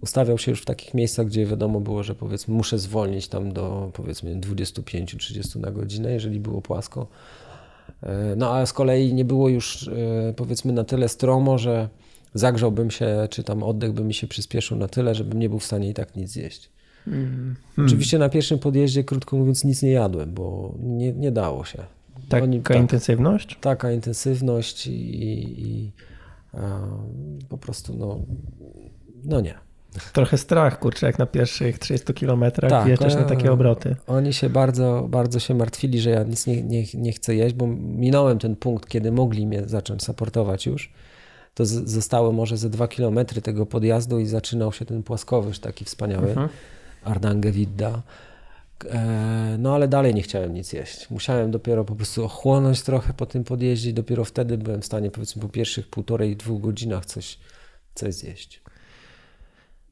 [0.00, 3.90] Ustawiał się już w takich miejscach, gdzie wiadomo było, że powiedzmy muszę zwolnić tam do
[3.94, 7.06] powiedzmy 25-30 na godzinę, jeżeli było płasko.
[8.02, 11.88] E, no a z kolei nie było już e, powiedzmy na tyle stromo, że
[12.34, 15.64] zagrzałbym się, czy tam oddech by mi się przyspieszył na tyle, żebym nie był w
[15.64, 16.70] stanie i tak nic zjeść.
[17.06, 17.56] Mm.
[17.78, 21.84] Oczywiście na pierwszym podjeździe, krótko mówiąc, nic nie jadłem, bo nie, nie dało się.
[22.28, 23.58] Taka Oni, tak, intensywność?
[23.60, 24.90] Taka intensywność i,
[25.62, 25.92] i
[26.52, 26.80] a,
[27.48, 28.20] po prostu no,
[29.24, 29.54] no nie.
[30.12, 33.96] Trochę strach, kurczę, jak na pierwszych 30 kilometrach tak, na takie obroty.
[34.06, 37.66] Oni się bardzo, bardzo się martwili, że ja nic nie, nie, nie chcę jeść, bo
[37.76, 40.92] minąłem ten punkt, kiedy mogli mnie zacząć supportować już
[41.54, 46.28] to zostało może ze dwa kilometry tego podjazdu i zaczynał się ten płaskowyż taki wspaniały,
[46.28, 46.48] mhm.
[48.90, 51.10] E, no ale dalej nie chciałem nic jeść.
[51.10, 55.10] Musiałem dopiero po prostu ochłonąć trochę po tym podjeździe i dopiero wtedy byłem w stanie
[55.10, 57.38] powiedzmy po pierwszych półtorej, dwóch godzinach coś,
[57.94, 58.62] coś zjeść.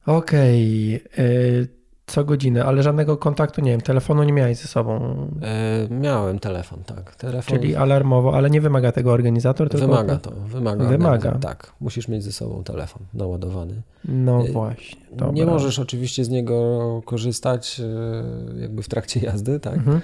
[0.07, 1.01] Okej.
[1.13, 1.82] Okay.
[2.13, 5.17] Co godzinę, ale żadnego kontaktu, nie wiem, telefonu nie miałeś ze sobą.
[5.43, 7.17] E, miałem telefon, tak.
[7.17, 7.59] Telefon...
[7.59, 9.69] Czyli alarmowo, ale nie wymaga tego organizator?
[9.69, 9.87] Tylko...
[9.87, 10.85] Wymaga to, wymaga.
[10.85, 11.39] Wymaga.
[11.39, 13.83] Tak, musisz mieć ze sobą telefon naładowany.
[14.05, 15.01] No e, właśnie.
[15.13, 15.33] Dobra.
[15.33, 19.75] Nie możesz oczywiście z niego korzystać e, jakby w trakcie jazdy, tak?
[19.75, 20.01] Mhm.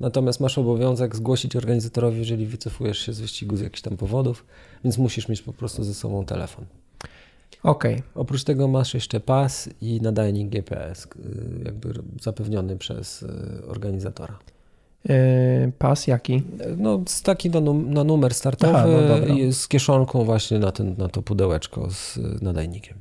[0.00, 4.44] Natomiast masz obowiązek zgłosić organizatorowi, jeżeli wycofujesz się z wyścigu z jakichś tam powodów,
[4.84, 6.64] więc musisz mieć po prostu ze sobą telefon.
[7.62, 8.02] Okay.
[8.14, 11.08] Oprócz tego masz jeszcze pas i nadajnik GPS, y,
[11.64, 13.28] jakby zapewniony przez y,
[13.66, 14.38] organizatora.
[15.08, 16.42] Yy, pas jaki?
[16.76, 18.86] No, taki na, na numer startowy Aha,
[19.28, 22.96] no z kieszonką właśnie na, ten, na to pudełeczko z nadajnikiem.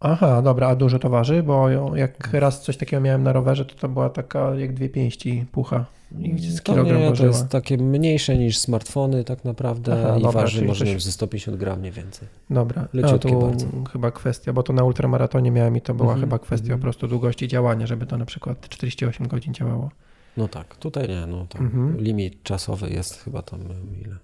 [0.00, 1.42] Aha, dobra, a dużo to waży?
[1.42, 5.46] Bo jak raz coś takiego miałem na rowerze, to to była taka jak dwie pięści
[5.52, 5.84] pucha.
[6.18, 10.40] I z to nie, to jest takie mniejsze niż smartfony tak naprawdę Aha, i dobra,
[10.40, 11.02] waży może coś...
[11.02, 12.28] ze 150 gram mniej więcej.
[12.50, 13.66] Dobra, Leciutkie no, bardzo.
[13.92, 16.20] chyba kwestia, bo to na ultramaratonie miałem i to była mhm.
[16.20, 16.80] chyba kwestia mhm.
[16.80, 19.90] po prostu długości działania, żeby to na przykład 48 godzin działało.
[20.36, 22.00] No tak, tutaj nie, no tam mhm.
[22.00, 23.60] limit czasowy jest chyba tam
[24.04, 24.16] ile?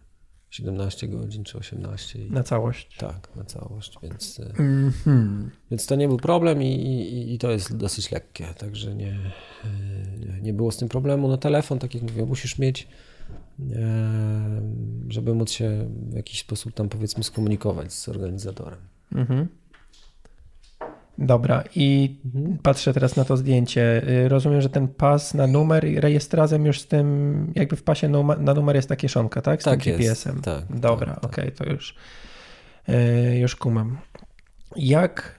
[0.53, 2.19] 17 godzin czy 18.
[2.19, 2.97] I, na całość.
[2.99, 5.49] Tak, na całość, więc, mm-hmm.
[5.71, 9.19] więc to nie był problem i, i, i, to jest dosyć lekkie, także nie,
[10.43, 11.29] nie było z tym problemu.
[11.29, 12.89] No telefon, tak jak mówię, musisz mieć,
[13.73, 14.63] e,
[15.09, 18.79] żeby móc się w jakiś sposób tam powiedzmy skomunikować z organizatorem.
[19.13, 19.47] Mm-hmm.
[21.19, 22.59] Dobra, i mhm.
[22.63, 24.09] patrzę teraz na to zdjęcie.
[24.09, 28.09] Y, rozumiem, że ten pas na numer rejestracją razem już z tym, jakby w pasie
[28.39, 29.63] na numer jest ta kieszonka, tak?
[29.63, 30.35] Z tak tym GPS-em.
[30.35, 31.95] Jest, tak, Dobra, tak, okej, okay, to już,
[32.89, 33.99] yy, już kumam.
[34.77, 35.39] Jak,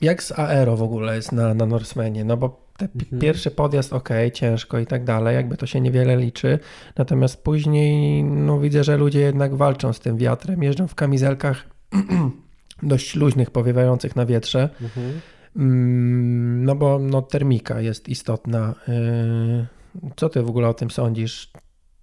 [0.00, 2.24] jak z aero w ogóle jest na, na Norsemanie?
[2.24, 3.20] No bo te mhm.
[3.20, 6.58] pierwszy podjazd, ok, ciężko i tak dalej, jakby to się niewiele liczy.
[6.96, 11.66] Natomiast później, no widzę, że ludzie jednak walczą z tym wiatrem, jeżdżą w kamizelkach
[12.82, 14.68] dość luźnych, powiewających na wietrze.
[14.82, 15.20] Mhm.
[15.56, 18.74] Mm, no bo no, termika jest istotna.
[18.88, 21.52] Y, co ty w ogóle o tym sądzisz?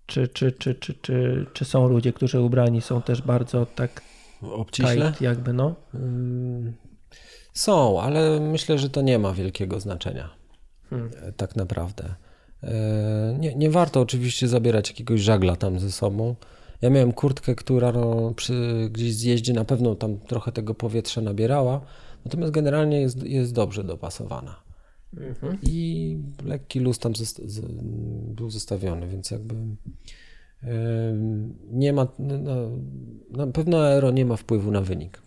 [0.06, 4.02] Czy, czy, czy, czy, czy, czy są ludzie, którzy ubrani są też bardzo tak
[4.42, 5.06] obciśle?
[5.08, 5.76] Tight, jakby no?
[5.94, 6.74] Mm,
[7.54, 10.30] są, ale myślę, że to nie ma wielkiego znaczenia.
[10.90, 11.10] Hmm.
[11.38, 12.16] Tak naprawdę.
[12.64, 16.36] E, nie, nie warto oczywiście zabierać jakiegoś żagla tam ze sobą.
[16.84, 21.82] Ja miałem kurtkę, która no, przy gdzieś zjeździe na pewno tam trochę tego powietrza nabierała,
[22.26, 24.56] natomiast generalnie jest, jest dobrze dopasowana.
[25.18, 25.58] Mhm.
[25.62, 27.62] I lekki luz tam z, z,
[28.36, 29.56] był zostawiony, więc jakby
[30.64, 30.70] yy,
[31.72, 32.70] nie ma, no, no,
[33.30, 35.22] na pewno aero nie ma wpływu na wynik.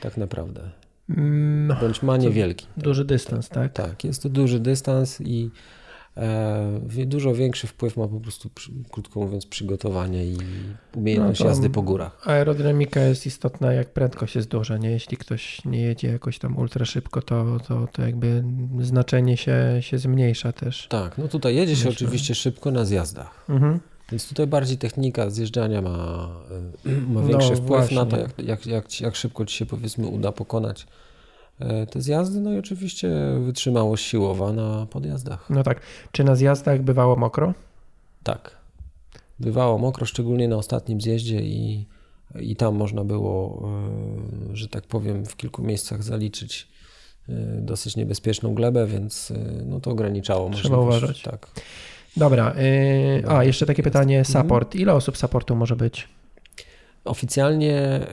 [0.00, 0.70] Tak naprawdę.
[1.08, 2.66] No, Bądź ma niewielki.
[2.76, 3.72] Duży dystans, tak?
[3.72, 5.50] Tak, jest to duży dystans i
[7.06, 8.50] dużo większy wpływ ma po prostu,
[8.90, 10.38] krótko mówiąc, przygotowanie i
[10.96, 12.28] umiejętność no jazdy po górach.
[12.28, 14.76] Aerodynamika jest istotna, jak prędkość jest duża.
[14.78, 14.90] Nie?
[14.90, 18.44] Jeśli ktoś nie jedzie jakoś tam ultra szybko, to, to, to jakby
[18.80, 20.86] znaczenie się, się zmniejsza też.
[20.88, 23.44] Tak, no tutaj jedzie się oczywiście szybko na zjazdach.
[23.48, 23.80] Mhm.
[24.10, 26.28] Więc tutaj bardziej technika zjeżdżania ma,
[26.86, 27.96] e, ma większy no, wpływ właśnie.
[27.96, 30.86] na to, jak, jak, jak, jak szybko ci się powiedzmy uda pokonać E,
[31.90, 33.10] te zjazdy, no i oczywiście
[33.44, 35.50] wytrzymałość siłowa na podjazdach.
[35.50, 35.80] No tak.
[36.12, 37.54] Czy na zjazdach bywało mokro?
[38.22, 38.56] Tak.
[39.40, 41.86] Bywało mokro, szczególnie na ostatnim zjeździe i,
[42.40, 43.68] i tam można było,
[44.52, 46.68] e, że tak powiem, w kilku miejscach zaliczyć
[47.28, 49.32] e, dosyć niebezpieczną glebę, więc
[49.66, 51.22] no to ograniczało Trzeba uważać.
[51.22, 51.50] Tak.
[52.16, 52.54] Dobra.
[53.28, 54.42] a, jeszcze takie pytanie, mhm.
[54.44, 54.74] support.
[54.74, 56.08] Ile osób supportu może być?
[57.04, 58.06] Oficjalnie e,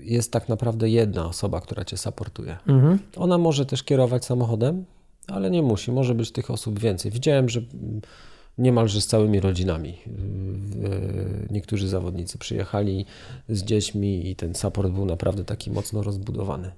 [0.00, 2.56] jest tak naprawdę jedna osoba, która cię supportuje.
[2.66, 2.98] Mhm.
[3.16, 4.84] Ona może też kierować samochodem,
[5.26, 5.92] ale nie musi.
[5.92, 7.10] Może być tych osób więcej.
[7.10, 7.60] Widziałem, że
[8.58, 9.98] niemalże z całymi rodzinami.
[11.50, 13.06] Niektórzy zawodnicy przyjechali
[13.48, 16.72] z dziećmi i ten support był naprawdę taki mocno rozbudowany.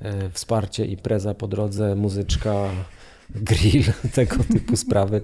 [0.00, 2.70] E, wsparcie, impreza po drodze, muzyczka,
[3.34, 5.22] grill, tego typu sprawy.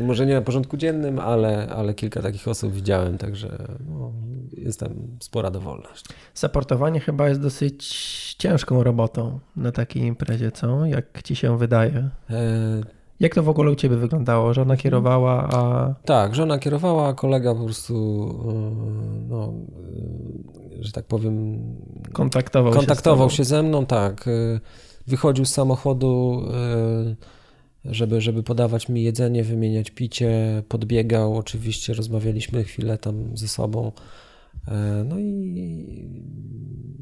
[0.00, 4.12] Może nie na porządku dziennym, ale, ale kilka takich osób widziałem, także no,
[4.52, 6.04] jest tam spora dowolność.
[6.34, 10.86] Saportowanie chyba jest dosyć ciężką robotą na takiej imprezie, co?
[10.86, 12.10] Jak ci się wydaje?
[12.30, 12.96] E...
[13.20, 14.54] Jak to w ogóle u ciebie wyglądało?
[14.54, 15.94] Żona kierowała, a.
[16.04, 17.94] Tak, żona kierowała, a kolega po prostu,
[18.48, 18.52] e,
[19.28, 19.52] no,
[20.80, 21.58] e, że tak powiem.
[22.12, 24.24] Kontaktował, kontaktował się, się ze mną, tak.
[25.06, 26.42] E, wychodził z samochodu
[27.90, 33.92] żeby, żeby podawać mi jedzenie, wymieniać picie, podbiegał, oczywiście rozmawialiśmy chwilę tam ze sobą.
[34.68, 35.24] E, no i,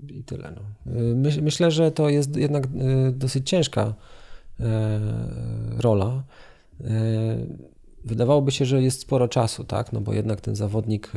[0.09, 0.53] i tyle.
[0.57, 0.93] No.
[1.31, 2.69] E, myślę, że to jest jednak e,
[3.13, 3.95] dosyć ciężka
[5.79, 6.23] rola.
[8.05, 9.93] Wydawałoby się, że jest sporo czasu, tak?
[9.93, 11.13] No bo jednak ten zawodnik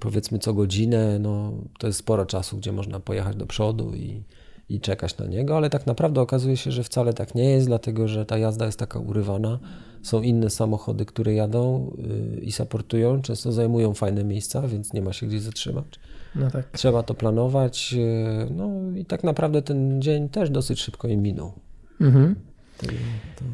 [0.00, 4.22] powiedzmy co godzinę, no to jest sporo czasu, gdzie można pojechać do przodu i,
[4.68, 8.08] i czekać na niego, ale tak naprawdę okazuje się, że wcale tak nie jest, dlatego
[8.08, 9.58] że ta jazda jest taka urywana.
[10.02, 11.92] Są inne samochody, które jadą
[12.38, 15.86] y, i supportują, często zajmują fajne miejsca, więc nie ma się gdzie zatrzymać.
[16.34, 16.70] No tak.
[16.72, 17.94] Trzeba to planować.
[17.98, 21.52] Y, no i tak naprawdę ten dzień też dosyć szybko im minął.
[22.00, 22.34] Mhm.
[22.78, 23.44] To, to,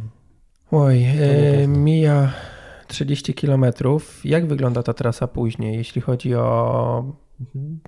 [0.77, 2.33] Oj, e, mija
[2.89, 4.21] 30 kilometrów.
[4.25, 7.81] Jak wygląda ta trasa później, jeśli chodzi o mhm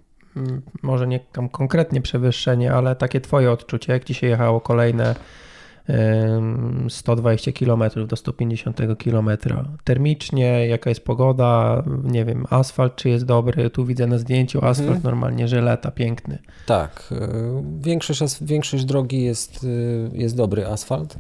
[0.82, 5.14] może nie tam konkretnie przewyższenie, ale takie twoje odczucie, jak ci się jechało kolejne
[6.89, 9.30] 120 km do 150 km.
[9.85, 13.70] Termicznie, jaka jest pogoda, nie wiem, asfalt czy jest dobry.
[13.70, 14.70] Tu widzę na zdjęciu mhm.
[14.70, 15.05] asfalt mhm.
[15.05, 16.39] normalnie, żeleta, piękny.
[16.66, 19.66] Tak, e, większość, większość drogi jest,
[20.12, 21.18] e, jest dobry asfalt.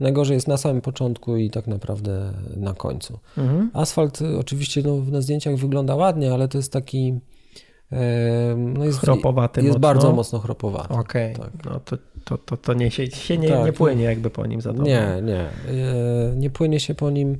[0.00, 3.18] Najgorzej jest na samym początku i tak naprawdę na końcu.
[3.38, 3.70] Mhm.
[3.72, 7.20] Asfalt e, oczywiście no, na zdjęciach wygląda ładnie, ale to jest taki
[8.56, 9.80] no jest, Chropowaty jest mocno.
[9.80, 10.94] bardzo mocno chropowaty.
[10.94, 11.46] Okej, okay.
[11.46, 11.64] tak.
[11.64, 13.64] no to, to, to, to nie, się, się nie, tak.
[13.64, 14.90] nie płynie jakby po nim za dobrze.
[14.92, 15.40] Nie, nie.
[15.40, 17.38] E, nie płynie się po nim.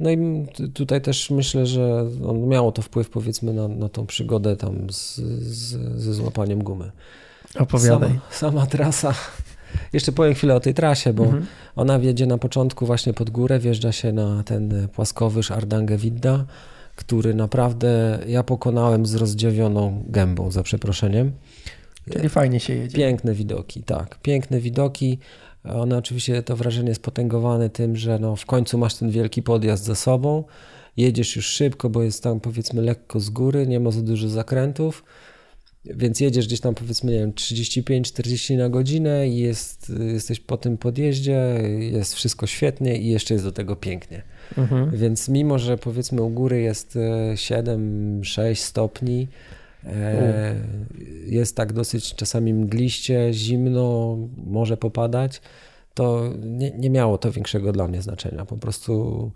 [0.00, 4.56] No i tutaj też myślę, że on miało to wpływ powiedzmy na, na tą przygodę
[4.56, 6.90] tam z, z, ze złapaniem gumy.
[7.58, 8.08] Opowiadaj.
[8.08, 9.14] Sama, sama trasa.
[9.92, 11.46] Jeszcze powiem chwilę o tej trasie, bo mhm.
[11.76, 16.44] ona wiedzie na początku właśnie pod górę, wjeżdża się na ten płaskowyż Ardange Widda
[16.98, 21.32] który naprawdę ja pokonałem z rozdziawioną gębą, za przeproszeniem.
[22.12, 22.96] Czyli fajnie się jedzie.
[22.96, 24.18] Piękne widoki, tak.
[24.22, 25.18] Piękne widoki.
[25.64, 29.84] One oczywiście to wrażenie jest potęgowane tym, że no w końcu masz ten wielki podjazd
[29.84, 30.44] za sobą.
[30.96, 35.04] Jedziesz już szybko, bo jest tam powiedzmy lekko z góry, nie ma za dużo zakrętów.
[35.84, 40.78] Więc jedziesz gdzieś tam powiedzmy, nie wiem, 35-40 na godzinę i jest, jesteś po tym
[40.78, 44.22] podjeździe, jest wszystko świetnie i jeszcze jest do tego pięknie.
[44.56, 44.90] Mhm.
[44.90, 46.98] Więc mimo, że powiedzmy u góry jest
[47.34, 49.28] 7-6 e, stopni,
[49.84, 50.54] e,
[51.26, 55.40] jest tak dosyć czasami mgliście, zimno, może popadać,
[55.94, 58.44] to nie, nie miało to większego dla mnie znaczenia.
[58.44, 59.30] Po prostu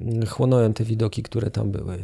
[0.00, 1.98] mm, chłonąłem te widoki, które tam były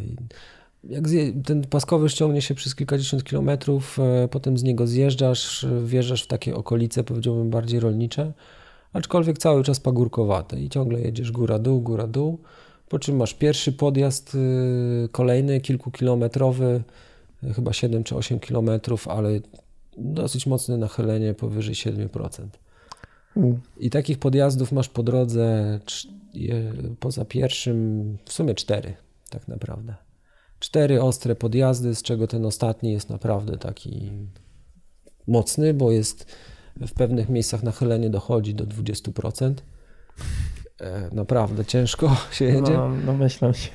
[0.85, 6.25] jak zje, ten paskowy ściągnie się przez kilkadziesiąt kilometrów, e, potem z niego zjeżdżasz, wjeżdżasz
[6.25, 8.33] w takie okolice, powiedziałbym, bardziej rolnicze,
[8.93, 12.39] aczkolwiek cały czas pagórkowate i ciągle jedziesz góra-dół, góra-dół,
[12.89, 16.83] po czym masz pierwszy podjazd y, kolejny, kilkukilometrowy,
[17.43, 19.41] e, chyba 7 czy 8 kilometrów, ale
[19.99, 22.59] dosyć mocne nachylenie powyżej 7%.
[23.37, 23.61] Mm.
[23.77, 25.81] I takich podjazdów masz po drodze
[27.01, 28.95] poza pierwszym w sumie cztery
[29.31, 29.95] tak naprawdę
[30.59, 34.11] cztery ostre podjazdy, z czego ten ostatni jest naprawdę taki
[35.27, 36.27] mocny, bo jest
[36.87, 39.55] w pewnych miejscach nachylenie dochodzi do 20%.
[40.81, 42.73] E, naprawdę ciężko się jedzie.
[42.73, 43.71] No, no myślę się.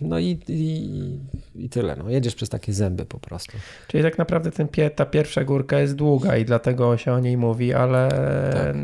[0.00, 1.18] No i, i,
[1.54, 1.96] i, tyle.
[1.96, 3.52] No, jedziesz przez takie zęby po prostu.
[3.88, 7.74] Czyli tak naprawdę ten, ta pierwsza górka jest długa i dlatego się o niej mówi,
[7.74, 8.08] ale
[8.52, 8.76] tak.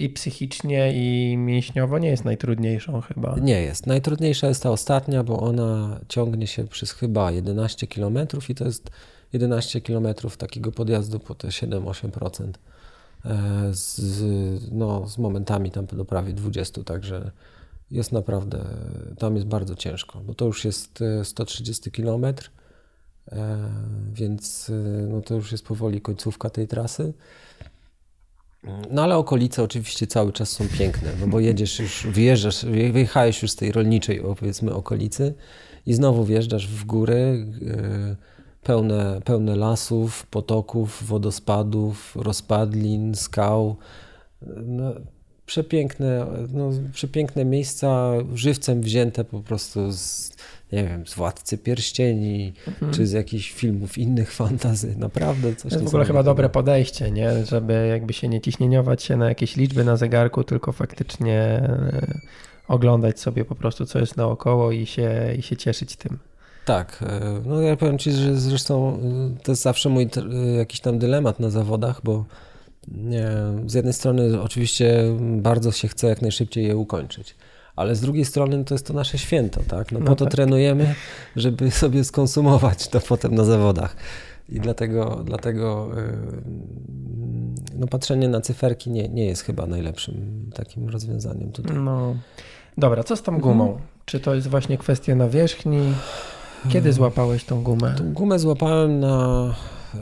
[0.00, 3.36] i psychicznie, i mięśniowo nie jest najtrudniejszą chyba.
[3.40, 3.86] Nie jest.
[3.86, 8.18] Najtrudniejsza jest ta ostatnia, bo ona ciągnie się przez chyba 11 km
[8.48, 8.90] i to jest
[9.32, 10.06] 11 km
[10.38, 12.52] takiego podjazdu po te 7-8%.
[13.24, 14.22] E, z,
[14.72, 17.30] no, z momentami tam do prawie 20, także
[17.90, 18.64] jest naprawdę,
[19.18, 22.34] tam jest bardzo ciężko, bo to już jest 130 e, km, e,
[24.12, 24.70] więc
[25.08, 27.12] no, to już jest powoli końcówka tej trasy.
[28.90, 33.50] No ale okolice oczywiście cały czas są piękne, no bo jedziesz już, wyjeżdżasz, wyjechałeś już
[33.50, 35.34] z tej rolniczej powiedzmy okolicy
[35.86, 37.46] i znowu wjeżdżasz w góry,
[38.62, 43.76] pełne, pełne lasów, potoków, wodospadów, rozpadlin, skał.
[44.56, 44.94] No,
[45.46, 50.32] przepiękne, no, przepiękne miejsca, żywcem wzięte po prostu z,
[50.72, 52.92] nie wiem, z Władcy Pierścieni, mhm.
[52.92, 54.94] czy z jakichś filmów innych fantazy.
[54.98, 57.46] Naprawdę coś To jest w ogóle chyba dobre podejście, nie?
[57.46, 62.20] Żeby jakby się nie ciśnieniować się na jakieś liczby na zegarku, tylko faktycznie e,
[62.68, 66.18] oglądać sobie po prostu, co jest naokoło i się, i się cieszyć tym.
[66.64, 68.98] Tak, e, no ja powiem Ci, że zresztą
[69.38, 72.24] e, to jest zawsze mój e, jakiś tam dylemat na zawodach, bo
[73.66, 77.34] z jednej strony oczywiście bardzo się chce jak najszybciej je ukończyć,
[77.76, 79.92] ale z drugiej strony to jest to nasze święto, tak?
[79.92, 80.32] No, no po to tak.
[80.32, 80.94] trenujemy,
[81.36, 83.96] żeby sobie skonsumować to potem na zawodach.
[84.48, 85.90] I dlatego, dlatego
[87.78, 91.76] no, patrzenie na cyferki nie, nie jest chyba najlepszym takim rozwiązaniem tutaj.
[91.76, 92.14] No.
[92.78, 93.64] Dobra, co z tą gumą?
[93.64, 93.86] Mhm.
[94.04, 95.94] Czy to jest właśnie kwestia nawierzchni?
[96.68, 97.94] Kiedy złapałeś tą gumę?
[97.98, 99.46] Tą gumę złapałem na,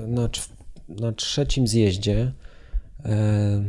[0.06, 0.28] na,
[0.88, 2.32] na trzecim zjeździe.
[3.04, 3.62] E,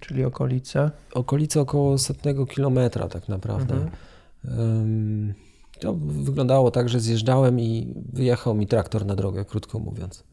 [0.00, 0.90] Czyli okolice?
[1.14, 3.74] Okolice około setnego kilometra tak naprawdę.
[3.74, 5.34] Mhm.
[5.80, 10.24] To wyglądało tak, że zjeżdżałem i wyjechał mi traktor na drogę, krótko mówiąc.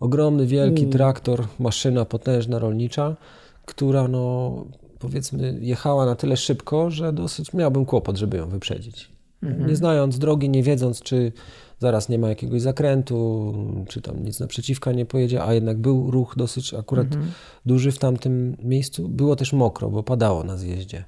[0.00, 0.92] Ogromny, wielki mm.
[0.92, 3.16] traktor, maszyna potężna, rolnicza,
[3.64, 4.54] która no
[4.98, 9.13] powiedzmy jechała na tyle szybko, że dosyć miałbym kłopot, żeby ją wyprzedzić.
[9.44, 9.68] Mhm.
[9.68, 11.32] Nie znając drogi, nie wiedząc, czy
[11.78, 13.54] zaraz nie ma jakiegoś zakrętu,
[13.88, 17.32] czy tam nic naprzeciwka nie pojedzie, a jednak był ruch dosyć akurat mhm.
[17.66, 19.08] duży w tamtym miejscu.
[19.08, 21.04] Było też mokro, bo padało na zjeździe.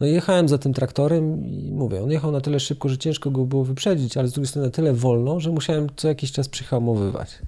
[0.00, 3.30] No i jechałem za tym traktorem i mówię, on jechał na tyle szybko, że ciężko
[3.30, 6.48] go było wyprzedzić, ale z drugiej strony na tyle wolno, że musiałem co jakiś czas
[6.48, 7.38] przyhamowywać.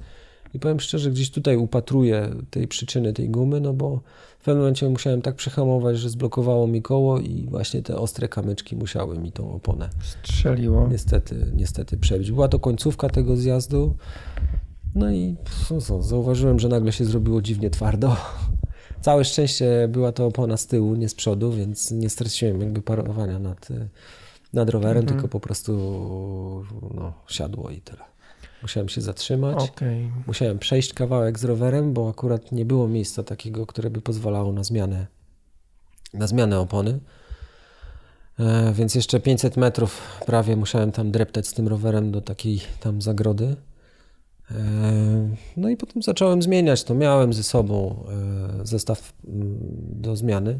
[0.54, 4.00] I powiem szczerze, gdzieś tutaj upatruję tej przyczyny tej gumy, no bo
[4.38, 8.76] w pewnym momencie musiałem tak przehamować, że zblokowało mi koło i właśnie te ostre kamyczki
[8.76, 10.88] musiały mi tą oponę strzeliło.
[10.88, 12.32] Niestety, niestety przebić.
[12.32, 13.94] Była to końcówka tego zjazdu.
[14.94, 15.36] No i
[15.68, 18.16] co, zauważyłem, że nagle się zrobiło dziwnie twardo.
[19.00, 23.38] Całe szczęście była to opona z tyłu, nie z przodu, więc nie straciłem jakby parowania
[23.38, 23.68] nad,
[24.52, 25.06] nad rowerem, mhm.
[25.06, 25.72] tylko po prostu
[26.94, 28.11] no, siadło i tyle.
[28.62, 29.70] Musiałem się zatrzymać.
[29.70, 30.10] Okay.
[30.26, 34.64] Musiałem przejść kawałek z rowerem, bo akurat nie było miejsca takiego, które by pozwalało na
[34.64, 35.06] zmianę,
[36.14, 37.00] na zmianę opony.
[38.38, 43.02] E, więc jeszcze 500 metrów prawie musiałem tam dreptać z tym rowerem do takiej tam
[43.02, 43.56] zagrody.
[44.50, 44.54] E,
[45.56, 46.94] no i potem zacząłem zmieniać to.
[46.94, 48.04] Miałem ze sobą
[48.62, 49.58] e, zestaw mm,
[50.00, 50.58] do zmiany.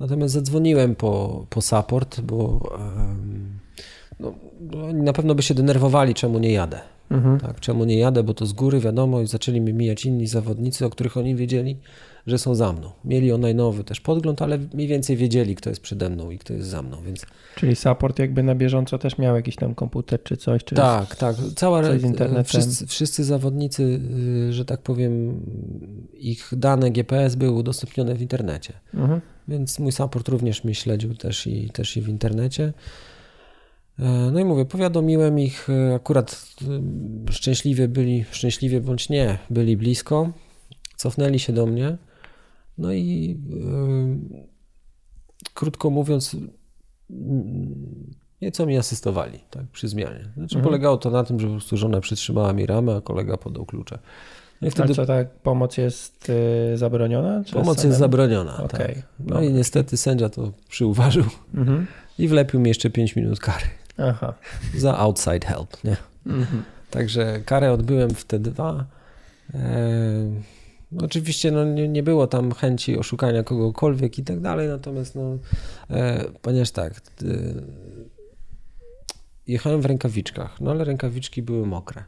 [0.00, 2.60] Natomiast zadzwoniłem po, po support, bo
[4.20, 4.32] no,
[4.92, 6.80] na pewno by się denerwowali, czemu nie jadę.
[7.12, 7.40] Mhm.
[7.40, 10.86] Tak, czemu nie jadę, bo to z góry wiadomo i zaczęli mnie mijać inni zawodnicy,
[10.86, 11.76] o których oni wiedzieli,
[12.26, 12.90] że są za mną.
[13.04, 16.52] Mieli o najnowy też podgląd, ale mniej więcej wiedzieli, kto jest przede mną i kto
[16.52, 17.26] jest za mną, więc...
[17.54, 20.64] Czyli support jakby na bieżąco też miał jakiś tam komputer czy coś?
[20.64, 21.36] Czy tak, tak.
[21.56, 22.48] Cała coś z.
[22.48, 24.00] Wszyscy, wszyscy zawodnicy,
[24.48, 25.40] y, że tak powiem,
[26.14, 28.72] ich dane GPS były udostępnione w internecie.
[28.94, 29.20] Mhm.
[29.48, 32.72] Więc mój support również mnie śledził też i, też i w internecie.
[33.98, 36.46] E, no i mówię, powiadomiłem ich, e, akurat
[37.28, 40.32] y, szczęśliwie byli, szczęśliwie bądź nie, byli blisko,
[40.96, 41.96] cofnęli się do mnie.
[42.78, 44.46] No i yy,
[45.54, 46.36] krótko mówiąc,
[48.42, 50.20] nieco mi asystowali tak, przy zmianie.
[50.34, 50.64] Znaczy, mhm.
[50.64, 53.98] Polegało to na tym, że po prostu żona przytrzymała mi ramę, a kolega podał klucze.
[54.62, 54.92] No i wtedy...
[54.92, 56.28] A co, tak pomoc jest
[56.74, 57.42] y, zabroniona?
[57.52, 58.94] pomoc jest zabroniona, okay.
[58.94, 59.08] tak.
[59.18, 61.24] No i niestety sędzia to przyuważył
[61.54, 61.86] mhm.
[62.18, 63.66] i wlepił mi jeszcze 5 minut kary.
[63.98, 64.34] Aha.
[64.76, 65.96] Za outside help, nie?
[66.26, 66.62] Mhm.
[66.90, 68.86] Także karę odbyłem wtedy dwa.
[69.54, 70.42] E,
[71.00, 75.38] Oczywiście no, nie, nie było tam chęci oszukania kogokolwiek i tak dalej, natomiast no,
[75.90, 77.24] e, ponieważ tak, e,
[79.46, 82.04] jechałem w rękawiczkach, no ale rękawiczki były mokre.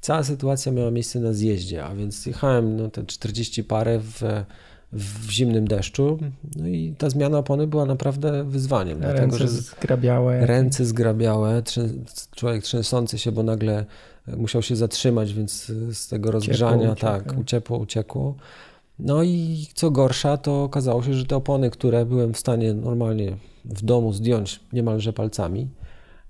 [0.00, 4.22] Cała sytuacja miała miejsce na zjeździe, a więc jechałem no, te 40 parę w,
[4.92, 6.18] w zimnym deszczu,
[6.56, 9.02] no i ta zmiana opony była naprawdę wyzwaniem.
[9.02, 10.46] Ręce dlatego, że zgrabiałe.
[10.46, 11.62] Ręce zgrabiałe,
[12.36, 13.84] człowiek trzęsący się, bo nagle
[14.36, 18.34] musiał się zatrzymać, więc z tego rozgrzania uciekło, tak, uciekło, uciekło.
[18.98, 23.36] No i co gorsza, to okazało się, że te opony, które byłem w stanie normalnie
[23.64, 25.68] w domu zdjąć niemalże palcami,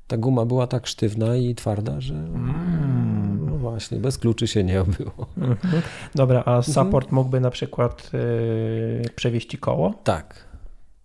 [0.07, 3.00] ta guma była tak sztywna i twarda, że mm.
[3.81, 5.27] Właśnie, bez kluczy się nie obyło.
[5.39, 5.83] Mhm.
[6.15, 6.63] Dobra, a mhm.
[6.63, 9.95] support mógłby na przykład yy, przewieźć koło?
[10.05, 10.45] Tak.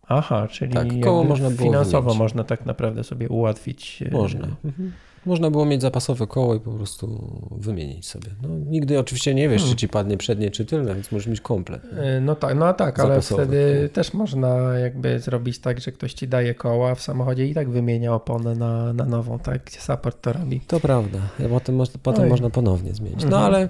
[0.07, 2.19] Aha, czyli tak, koło można było finansowo wymienić.
[2.19, 4.01] można tak naprawdę sobie ułatwić.
[4.01, 4.47] Yy, można.
[4.65, 4.91] Mhm.
[5.25, 8.27] Można było mieć zapasowe koło i po prostu wymienić sobie.
[8.41, 9.75] No, nigdy oczywiście nie wiesz, hmm.
[9.75, 11.81] czy ci padnie przednie, czy tylne, więc możesz mieć komplet.
[11.97, 16.27] E, no tak, no tak, ale wtedy też można jakby zrobić tak, że ktoś ci
[16.27, 19.63] daje koła w samochodzie i tak wymienia oponę na, na nową, tak?
[19.63, 20.61] Gdzie support to robi.
[20.67, 21.19] To prawda.
[21.49, 23.21] Potem, potem można ponownie zmienić.
[23.21, 23.43] No mhm.
[23.43, 23.69] ale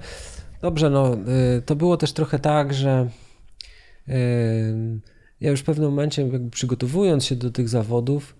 [0.61, 1.13] dobrze, no
[1.57, 3.09] y, to było też trochę tak, że
[4.09, 4.13] y,
[5.41, 8.35] ja już w pewnym momencie jakby przygotowując się do tych zawodów,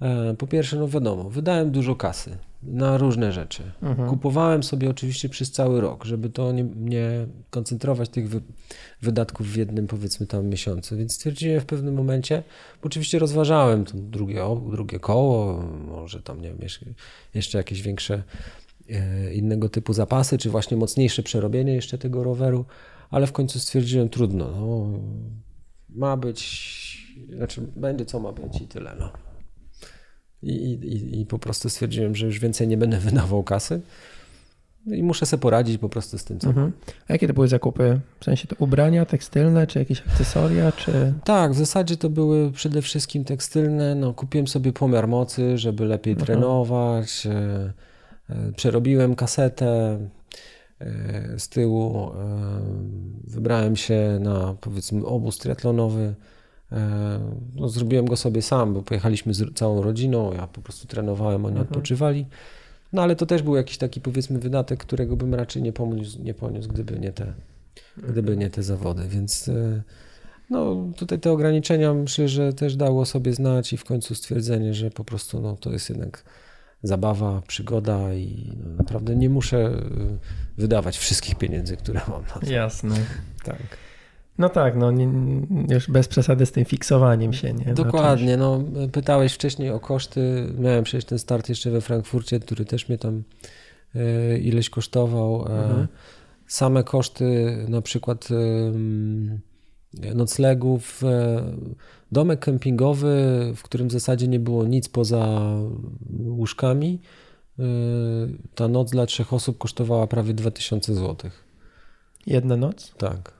[0.00, 2.36] e, po pierwsze, no wiadomo, wydałem dużo kasy
[2.66, 3.62] na różne rzeczy.
[3.82, 4.08] Mhm.
[4.08, 8.40] Kupowałem sobie oczywiście przez cały rok, żeby to nie, nie koncentrować tych wy,
[9.02, 10.96] wydatków w jednym, powiedzmy tam miesiącu.
[10.96, 12.42] Więc stwierdziłem w pewnym momencie,
[12.82, 16.58] bo oczywiście rozważałem to drugie, drugie koło, może tam, nie wiem,
[17.34, 18.22] jeszcze jakieś większe
[18.90, 22.64] e, innego typu zapasy, czy właśnie mocniejsze przerobienie jeszcze tego roweru,
[23.10, 24.86] ale w końcu stwierdziłem, trudno, no,
[25.88, 29.25] ma być, znaczy będzie co ma być i tyle, no.
[30.42, 33.80] I, i, I po prostu stwierdziłem, że już więcej nie będę wydawał kasy.
[34.86, 36.72] I muszę sobie poradzić po prostu z tym, co mhm.
[37.08, 38.00] A jakie to były zakupy?
[38.20, 41.12] W sensie to ubrania tekstylne, czy jakieś akcesoria, czy...
[41.24, 43.94] Tak, w zasadzie to były przede wszystkim tekstylne.
[43.94, 46.26] No, kupiłem sobie pomiar mocy, żeby lepiej mhm.
[46.26, 47.26] trenować.
[47.26, 47.72] E,
[48.30, 49.98] e, przerobiłem kasetę
[50.80, 52.10] e, z tyłu.
[53.24, 56.14] Wybrałem się na powiedzmy obóz triatlonowy
[57.54, 61.56] no, zrobiłem go sobie sam, bo pojechaliśmy z całą rodziną, ja po prostu trenowałem, oni
[61.56, 61.68] mhm.
[61.68, 62.26] odpoczywali.
[62.92, 66.34] No ale to też był jakiś taki powiedzmy wydatek, którego bym raczej nie poniósł, nie
[66.34, 67.32] poniósł gdyby, nie te,
[67.96, 69.82] gdyby nie te zawody, więc e,
[70.50, 74.90] no, tutaj te ograniczenia myślę, że też dało sobie znać i w końcu stwierdzenie, że
[74.90, 76.24] po prostu no, to jest jednak
[76.82, 79.80] zabawa, przygoda i no, naprawdę nie muszę e,
[80.58, 82.50] wydawać wszystkich pieniędzy, które mam.
[82.50, 82.96] Jasne.
[83.44, 83.85] Tak.
[84.38, 85.08] No tak, no nie,
[85.70, 87.52] już bez przesady z tym fiksowaniem się.
[87.52, 87.74] Nie?
[87.74, 92.88] Dokładnie, no, pytałeś wcześniej o koszty, miałem przecież ten start jeszcze we Frankfurcie, który też
[92.88, 93.22] mnie tam
[93.94, 95.46] e, ileś kosztował.
[95.48, 95.86] E, mhm.
[96.46, 98.28] Same koszty na przykład
[100.14, 101.42] noclegów, e,
[102.12, 103.16] domek kempingowy,
[103.56, 105.50] w którym w zasadzie nie było nic poza
[106.26, 107.00] łóżkami,
[108.54, 111.30] ta noc dla trzech osób kosztowała prawie 2000 zł.
[112.26, 112.94] Jedna noc?
[112.98, 113.35] Tak.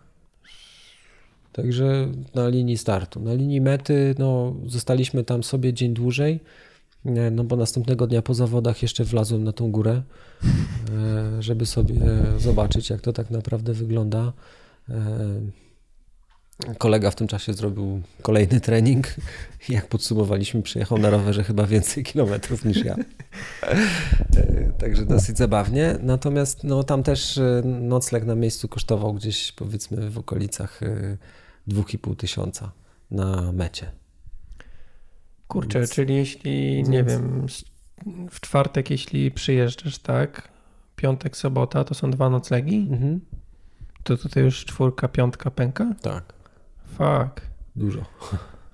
[1.56, 3.20] Także na linii startu.
[3.20, 6.40] Na linii mety no, zostaliśmy tam sobie dzień dłużej,
[7.32, 10.02] no bo następnego dnia po zawodach jeszcze wlazłem na tą górę,
[10.42, 12.00] e, żeby sobie
[12.38, 14.32] zobaczyć, jak to tak naprawdę wygląda.
[14.88, 14.94] E,
[16.78, 19.14] kolega w tym czasie zrobił kolejny trening.
[19.68, 22.96] Jak podsumowaliśmy, przejechał na rowerze chyba więcej kilometrów niż ja.
[24.36, 25.98] E, także dosyć zabawnie.
[26.02, 30.80] Natomiast no, tam też nocleg na miejscu kosztował gdzieś powiedzmy w okolicach
[31.68, 32.72] 2,5 tysiąca
[33.10, 33.92] na mecie.
[35.48, 35.90] Kurczę, Więc...
[35.90, 37.46] czyli jeśli, nie wiem,
[38.30, 40.48] w czwartek, jeśli przyjeżdżasz, tak,
[40.96, 42.88] piątek, sobota to są dwa noclegi?
[42.90, 43.20] Mhm.
[44.02, 45.94] To tutaj już czwórka, piątka pęka?
[46.02, 46.32] Tak.
[46.86, 47.46] Fuck.
[47.76, 48.04] Dużo.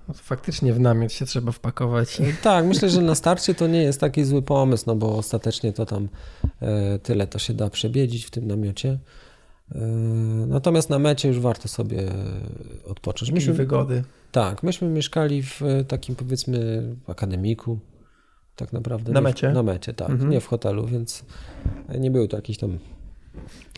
[0.07, 2.21] No faktycznie w namiot się trzeba wpakować.
[2.21, 5.73] E, tak, myślę, że na starcie to nie jest taki zły pomysł, no bo ostatecznie
[5.73, 6.09] to tam
[6.61, 8.99] e, tyle to się da przebiedzić w tym namiocie.
[9.71, 9.79] E,
[10.47, 12.11] natomiast na mecie już warto sobie
[12.85, 13.31] odpocząć.
[13.31, 14.03] Myśmy, wygody.
[14.31, 17.79] Tak, myśmy mieszkali w takim powiedzmy akademiku,
[18.55, 19.11] tak naprawdę.
[19.11, 19.51] Na mecie?
[19.51, 20.09] W, na mecie, tak.
[20.09, 20.29] Mhm.
[20.29, 21.25] Nie w hotelu, więc
[21.99, 22.79] nie były to jakieś tam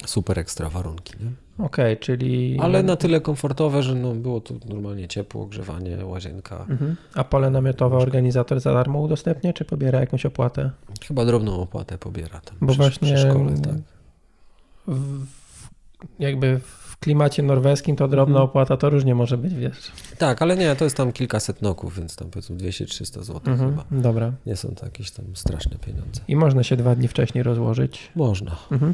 [0.05, 1.13] super ekstra warunki.
[1.57, 2.59] Okej, okay, czyli...
[2.61, 6.65] Ale na tyle komfortowe, że no, było tu normalnie ciepło, ogrzewanie, łazienka.
[6.69, 6.95] Mhm.
[7.13, 10.71] A pole namiotowe organizator za darmo udostępnia, czy pobiera jakąś opłatę?
[11.07, 13.75] Chyba drobną opłatę pobiera tam Bo przy, właśnie przy szkole, tak.
[14.87, 15.25] W,
[16.19, 18.49] jakby w klimacie norweskim to drobna mhm.
[18.49, 19.91] opłata to różnie może być, wiesz.
[20.17, 23.69] Tak, ale nie, to jest tam kilkaset noków, więc tam powiedzmy 200-300 zł mhm.
[23.69, 23.85] chyba.
[23.91, 24.31] Dobra.
[24.45, 26.21] Nie są to jakieś tam straszne pieniądze.
[26.27, 28.11] I można się dwa dni wcześniej rozłożyć?
[28.15, 28.55] Można.
[28.71, 28.93] Mhm.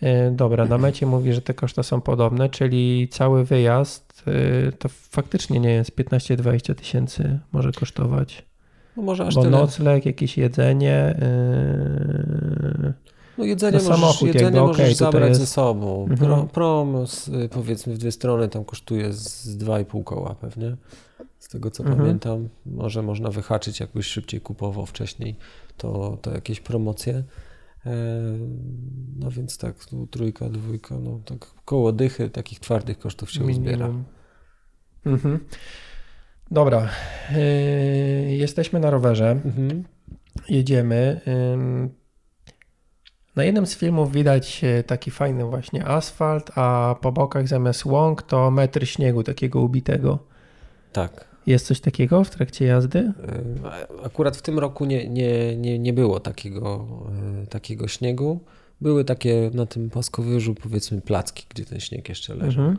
[0.00, 4.88] E, dobra, na mecie mówi, że te koszta są podobne, czyli cały wyjazd e, to
[4.88, 8.44] faktycznie nie jest 15-20 tysięcy może kosztować.
[8.96, 9.58] No może aż Bo tyle.
[9.58, 11.14] nocleg, jakieś jedzenie.
[12.82, 13.07] Yy...
[13.38, 15.40] No jedzenie no możesz, jedzenie jakby, możesz okay, zabrać jest...
[15.40, 16.06] ze sobą.
[16.10, 16.48] Mhm.
[16.48, 17.04] Prom,
[17.50, 20.76] powiedzmy w dwie strony tam kosztuje z 2,5 koła pewnie.
[21.38, 22.00] Z tego co mhm.
[22.00, 22.48] pamiętam.
[22.66, 25.36] Może można wyhaczyć, jakbyś szybciej kupował wcześniej,
[25.76, 27.24] to, to jakieś promocje.
[27.86, 27.94] E,
[29.18, 33.90] no więc tak, tu trójka, dwójka, no tak koło dychy takich twardych kosztów się uzbiera.
[35.06, 35.38] Mhm.
[36.50, 36.88] Dobra,
[37.32, 39.84] yy, jesteśmy na rowerze, mhm.
[40.48, 41.20] jedziemy.
[41.26, 41.97] Yy,
[43.38, 48.22] na jednym z filmów widać e, taki fajny właśnie asfalt, a po bokach zamiast łąk
[48.22, 50.18] to metr śniegu takiego ubitego.
[50.92, 51.28] Tak.
[51.46, 52.98] Jest coś takiego w trakcie jazdy?
[52.98, 56.86] E, akurat w tym roku nie, nie, nie, nie było takiego,
[57.42, 58.40] e, takiego śniegu.
[58.80, 62.60] Były takie na tym płaskowyżu, powiedzmy, placki, gdzie ten śnieg jeszcze leży.
[62.60, 62.78] Mhm.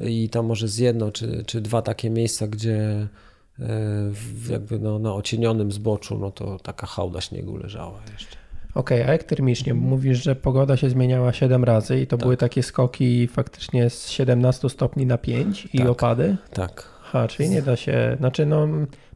[0.00, 3.08] I tam może z jedno czy, czy dwa takie miejsca, gdzie
[4.50, 8.39] jakby no, na ocienionym zboczu, no to taka hałda śniegu leżała jeszcze.
[8.74, 9.74] Okej, okay, a jak termicznie?
[9.74, 12.24] Mówisz, że pogoda się zmieniała 7 razy i to tak.
[12.24, 16.36] były takie skoki faktycznie z 17 stopni na 5 i tak, opady?
[16.52, 18.68] Tak, Aha, czyli nie da się, znaczy no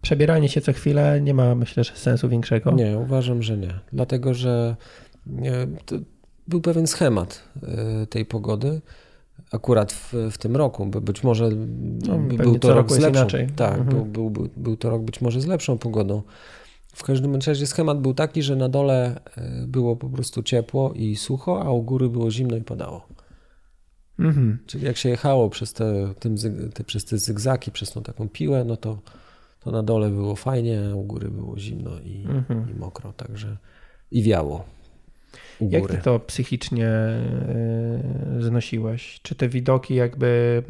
[0.02, 2.70] przebieranie się co chwilę nie ma myślę, że sensu większego.
[2.70, 3.74] Nie, uważam, że nie.
[3.92, 4.76] Dlatego, że
[6.48, 8.80] był pewien schemat e, tej pogody
[9.52, 11.50] akurat w, w tym roku, bo być może
[12.07, 13.48] no, był to rok z lepszą, inaczej.
[13.57, 13.88] Tak, mhm.
[13.88, 16.22] był, był, był, był to rok być może z lepszą pogodą.
[16.95, 21.16] W każdym razie schemat był taki, że na dole e, było po prostu ciepło i
[21.16, 23.09] sucho, a u góry było zimno i padało.
[24.18, 24.59] Mhm.
[24.66, 26.36] Czyli jak się jechało przez te, tym,
[26.74, 28.99] te, przez te zygzaki, przez tą taką piłę, no to,
[29.61, 32.70] to na dole było fajnie, a u góry było zimno i, mhm.
[32.70, 33.57] i mokro, także
[34.11, 34.64] i wiało.
[35.61, 36.90] Jak ty to psychicznie
[38.34, 39.20] yy, znosiłeś?
[39.22, 40.62] Czy te widoki jakby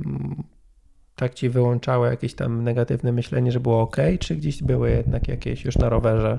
[1.17, 5.65] tak ci wyłączały jakieś tam negatywne myślenie, że było ok, czy gdzieś były jednak jakieś
[5.65, 6.39] już na rowerze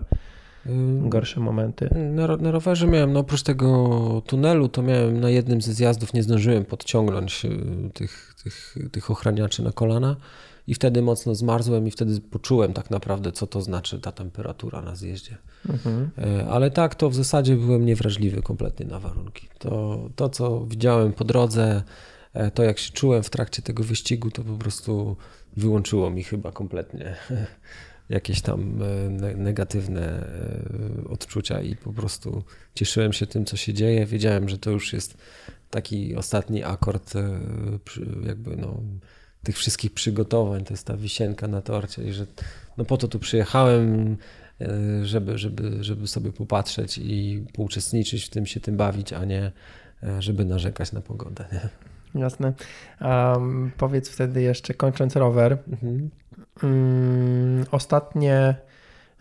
[0.99, 1.89] gorsze momenty?
[1.95, 6.23] Na, na rowerze miałem, no oprócz tego tunelu, to miałem na jednym ze zjazdów, nie
[6.23, 7.49] zdążyłem podciągnąć y,
[7.93, 10.15] tych, tych, tych ochraniaczy na kolana
[10.67, 14.95] i wtedy mocno zmarzłem i wtedy poczułem tak naprawdę, co to znaczy ta temperatura na
[14.95, 15.37] zjeździe.
[15.69, 16.09] Mhm.
[16.17, 19.47] E, ale tak, to w zasadzie byłem niewrażliwy kompletnie na warunki.
[19.59, 21.83] To, to, co widziałem po drodze,
[22.53, 25.17] to jak się czułem w trakcie tego wyścigu, to po prostu
[25.57, 27.15] wyłączyło mi chyba kompletnie
[28.09, 32.43] jakieś tam e, negatywne e, odczucia i po prostu
[32.75, 34.05] cieszyłem się tym, co się dzieje.
[34.05, 35.17] Wiedziałem, że to już jest
[35.69, 37.39] taki ostatni akord e,
[38.27, 38.81] jakby no,
[39.43, 42.25] tych wszystkich przygotowań, to jest ta wisienka na torcie i że
[42.77, 44.17] no po to tu przyjechałem,
[45.03, 49.51] żeby, żeby, żeby sobie popatrzeć i pouczestniczyć w tym, się tym bawić, a nie
[50.19, 51.45] żeby narzekać na pogodę.
[51.51, 51.69] Nie?
[52.15, 52.53] Jasne.
[53.01, 56.09] Um, powiedz wtedy jeszcze, kończąc rower, mhm.
[56.63, 58.55] um, ostatnie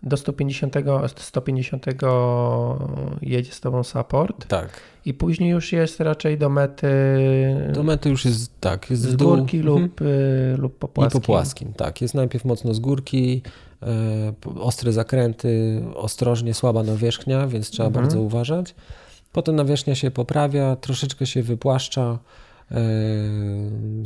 [0.05, 0.75] do 150,
[1.17, 1.87] 150
[3.23, 4.47] jedzie z tobą support.
[4.47, 4.81] Tak.
[5.05, 6.87] I później już jest raczej do mety.
[7.73, 8.91] Do mety już jest tak.
[8.91, 9.83] Jest z górki mhm.
[9.83, 11.19] lub, y, lub po płaskim.
[11.19, 12.03] I po płaskim, tak.
[12.03, 13.43] Jest najpierw mocno z górki,
[13.83, 18.05] y, ostre zakręty, ostrożnie słaba nawierzchnia, więc trzeba mhm.
[18.05, 18.75] bardzo uważać.
[19.33, 22.19] Potem nawierzchnia się poprawia, troszeczkę się wypłaszcza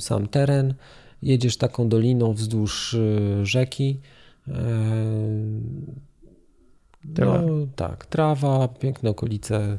[0.01, 0.75] sam teren.
[1.23, 4.01] Jedziesz taką doliną wzdłuż e, rzeki.
[7.19, 7.41] No,
[7.77, 9.79] tak, trawa, piękne okolice, mhm.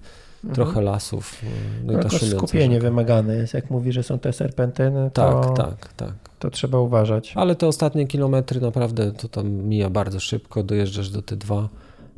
[0.56, 1.42] trochę lasów.
[1.86, 2.90] No, no skupienie rzeka.
[2.90, 3.54] wymagane jest.
[3.54, 6.14] Jak mówi, że są te serpentyny, to, tak, tak, tak.
[6.40, 7.34] to trzeba uważać.
[7.36, 10.64] Ale te ostatnie kilometry naprawdę to tam mija bardzo szybko.
[10.64, 11.68] Dojeżdżasz do T2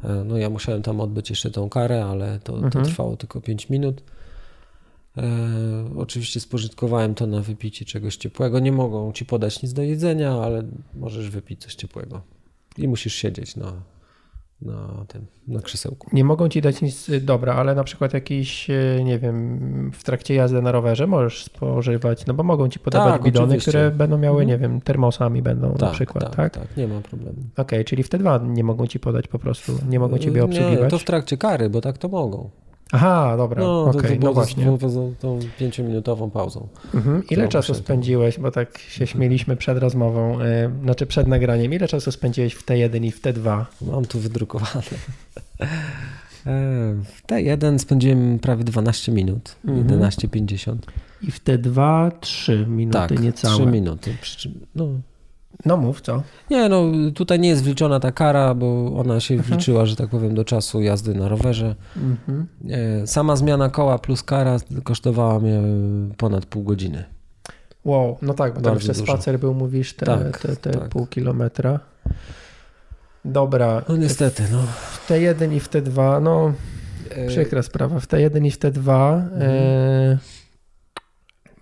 [0.03, 2.85] E, no ja musiałem tam odbyć jeszcze tą karę, ale to, to mhm.
[2.85, 4.03] trwało tylko 5 minut.
[5.17, 5.23] E,
[5.97, 8.59] oczywiście spożytkowałem to na wypicie czegoś ciepłego.
[8.59, 10.63] Nie mogą ci podać nic do jedzenia, ale
[10.93, 12.21] możesz wypić coś ciepłego.
[12.77, 13.73] I musisz siedzieć na,
[14.61, 16.09] na tym, na krzesełku.
[16.13, 20.35] Nie mogą ci dać nic, dobra, ale na przykład jakiś, e, nie wiem, w trakcie
[20.35, 23.71] jazdy na rowerze możesz spożywać, no bo mogą ci podawać tak, bidony, oczywiście.
[23.71, 24.71] które będą miały, nie mhm.
[24.71, 26.53] wiem, termosami będą tak, na przykład, tak?
[26.53, 27.37] Tak, tak, nie ma problemu.
[27.53, 30.43] Okej, okay, czyli w te dwa nie mogą ci podać po prostu, nie mogą ciebie
[30.43, 30.83] obsługiwać?
[30.83, 32.49] Nie, to w trakcie kary, bo tak to mogą.
[32.91, 34.77] Aha, dobra, no, okej, okay, no właśnie.
[34.79, 36.67] Z tą pięciominutową pauzą.
[36.93, 37.23] Mhm.
[37.29, 42.11] Ile czasu spędziłeś, bo tak się śmieliśmy przed rozmową, yy, znaczy przed nagraniem, ile czasu
[42.11, 43.65] spędziłeś w T1 i w T2?
[43.81, 44.83] Mam tu wydrukowane.
[46.45, 46.51] E,
[47.03, 50.01] w T1 spędziłem prawie 12 minut, mhm.
[50.01, 50.75] 11.50.
[51.21, 53.55] I w T2 3 minuty tak, niecałe.
[53.55, 54.13] 3 minuty.
[54.75, 54.87] No,
[55.65, 56.23] no mów, co?
[56.49, 56.83] Nie, no
[57.15, 59.53] tutaj nie jest wliczona ta kara, bo ona się mhm.
[59.53, 61.75] wliczyła, że tak powiem, do czasu jazdy na rowerze.
[61.97, 62.47] Mhm.
[62.69, 65.61] E, sama zmiana koła plus kara kosztowała mnie
[66.17, 67.03] ponad pół godziny.
[67.85, 69.05] Wow, no tak, bo tam jeszcze dużo.
[69.05, 70.89] spacer był, mówisz, te, tak, te, te tak.
[70.89, 71.79] pół kilometra.
[73.25, 73.81] Dobra.
[73.89, 74.61] No niestety, no.
[74.91, 76.53] W T1 i w T2, no
[77.09, 79.41] e, przykra sprawa, w T1 i w T2 mhm.
[79.41, 80.17] e,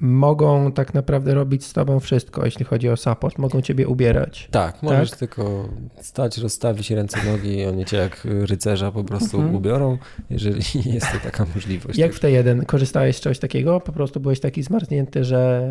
[0.01, 3.38] mogą tak naprawdę robić z tobą wszystko, jeśli chodzi o support.
[3.38, 4.47] Mogą ciebie ubierać.
[4.51, 5.19] Tak, możesz tak?
[5.19, 5.69] tylko
[6.01, 9.55] stać, rozstawić ręce, nogi i oni cię jak rycerza po prostu mhm.
[9.55, 9.97] ubiorą,
[10.30, 10.61] jeżeli
[10.93, 11.99] jest to taka możliwość.
[11.99, 13.80] Jak w tej jeden korzystałeś z czegoś takiego?
[13.80, 15.69] Po prostu byłeś taki zmarznięty, że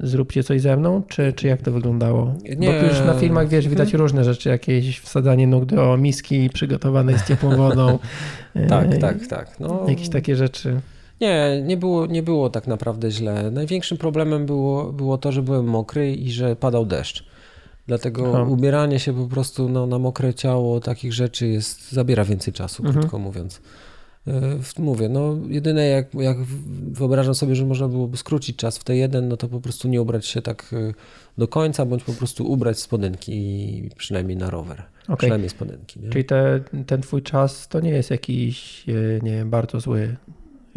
[0.00, 1.02] zróbcie coś ze mną?
[1.08, 2.34] Czy, czy jak to wyglądało?
[2.58, 2.68] Nie.
[2.68, 4.02] Bo już na filmach, wiesz, widać mhm.
[4.02, 7.98] różne rzeczy, jakieś wsadzanie nóg do miski przygotowanej z ciepłą wodą.
[8.68, 9.60] tak, tak, tak.
[9.60, 9.84] No.
[9.88, 10.80] Jakieś takie rzeczy.
[11.20, 13.50] Nie, nie było, nie było tak naprawdę źle.
[13.50, 17.24] Największym problemem było, było to, że byłem mokry i że padał deszcz.
[17.86, 18.42] Dlatego Aha.
[18.42, 22.98] ubieranie się po prostu no, na mokre ciało takich rzeczy jest, zabiera więcej czasu, mhm.
[23.00, 23.60] krótko mówiąc.
[24.26, 26.38] E, mówię, no jedyne jak, jak
[26.92, 30.02] wyobrażam sobie, że można byłoby skrócić czas w te jeden, no to po prostu nie
[30.02, 30.94] ubrać się tak e,
[31.38, 34.82] do końca, bądź po prostu ubrać spodenki przynajmniej na rower.
[35.04, 35.16] Okay.
[35.16, 36.00] Przynajmniej spodenki.
[36.00, 36.10] Nie?
[36.10, 38.92] Czyli te, ten twój czas to nie jest jakiś, e,
[39.22, 40.16] nie wiem, bardzo zły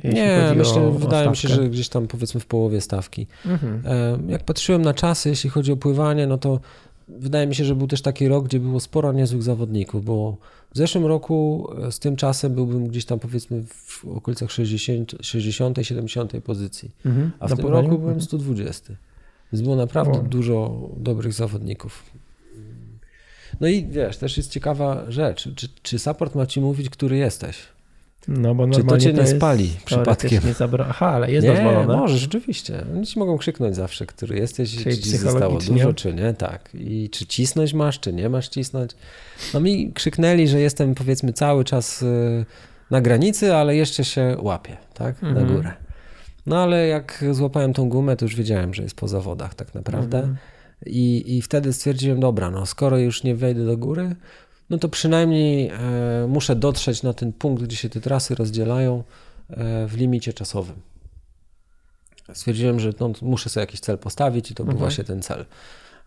[0.04, 3.28] nie, myślę, o, wydaje o mi się, że gdzieś tam powiedzmy w połowie stawki.
[3.46, 3.82] Mhm.
[3.86, 6.60] E, jak patrzyłem na czasy, jeśli chodzi o pływanie, no to
[7.08, 10.38] wydaje mi się, że był też taki rok, gdzie było sporo niezłych zawodników, bo
[10.74, 15.78] w zeszłym roku e, z tym czasem byłbym gdzieś tam powiedzmy w okolicach 60, 60
[15.82, 17.32] 70 pozycji, mhm.
[17.40, 17.88] a w na tym pływaniu?
[17.88, 18.94] roku byłem 120.
[19.54, 20.24] Więc było naprawdę o.
[20.24, 22.04] dużo dobrych zawodników.
[23.62, 27.58] No i wiesz, też jest ciekawa rzecz, czy, czy support ma ci mówić, który jesteś?
[28.28, 30.41] No bo Czy to cię nie spali przypadkiem?
[30.58, 30.86] Zabra...
[30.90, 31.98] Aha, ale jest nie, dozwolone.
[31.98, 32.86] Może, rzeczywiście.
[32.95, 36.34] Oni ci mogą krzyknąć zawsze, który jesteś, Czyli czy ci zostało dużo, czy nie.
[36.34, 36.70] Tak.
[36.74, 38.91] I czy cisnąć masz, czy nie masz cisnąć.
[39.54, 42.45] No mi krzyknęli, że jestem powiedzmy cały czas y,
[42.91, 45.24] na granicy, ale jeszcze się łapię, tak?
[45.24, 45.34] Mhm.
[45.34, 45.74] Na górę.
[46.45, 50.18] No ale jak złapałem tą gumę, to już wiedziałem, że jest po zawodach tak naprawdę.
[50.18, 50.38] Mhm.
[50.86, 54.16] I, I wtedy stwierdziłem, dobra, no skoro już nie wejdę do góry,
[54.69, 59.03] no to przynajmniej e, muszę dotrzeć na ten punkt, gdzie się te trasy rozdzielają
[59.49, 60.76] e, w limicie czasowym.
[62.34, 64.77] Stwierdziłem, że no, muszę sobie jakiś cel postawić i to mhm.
[64.77, 65.45] był właśnie ten cel.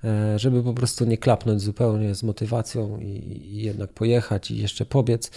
[0.04, 3.06] E, żeby po prostu nie klapnąć zupełnie z motywacją i,
[3.52, 5.30] i jednak pojechać i jeszcze pobiec,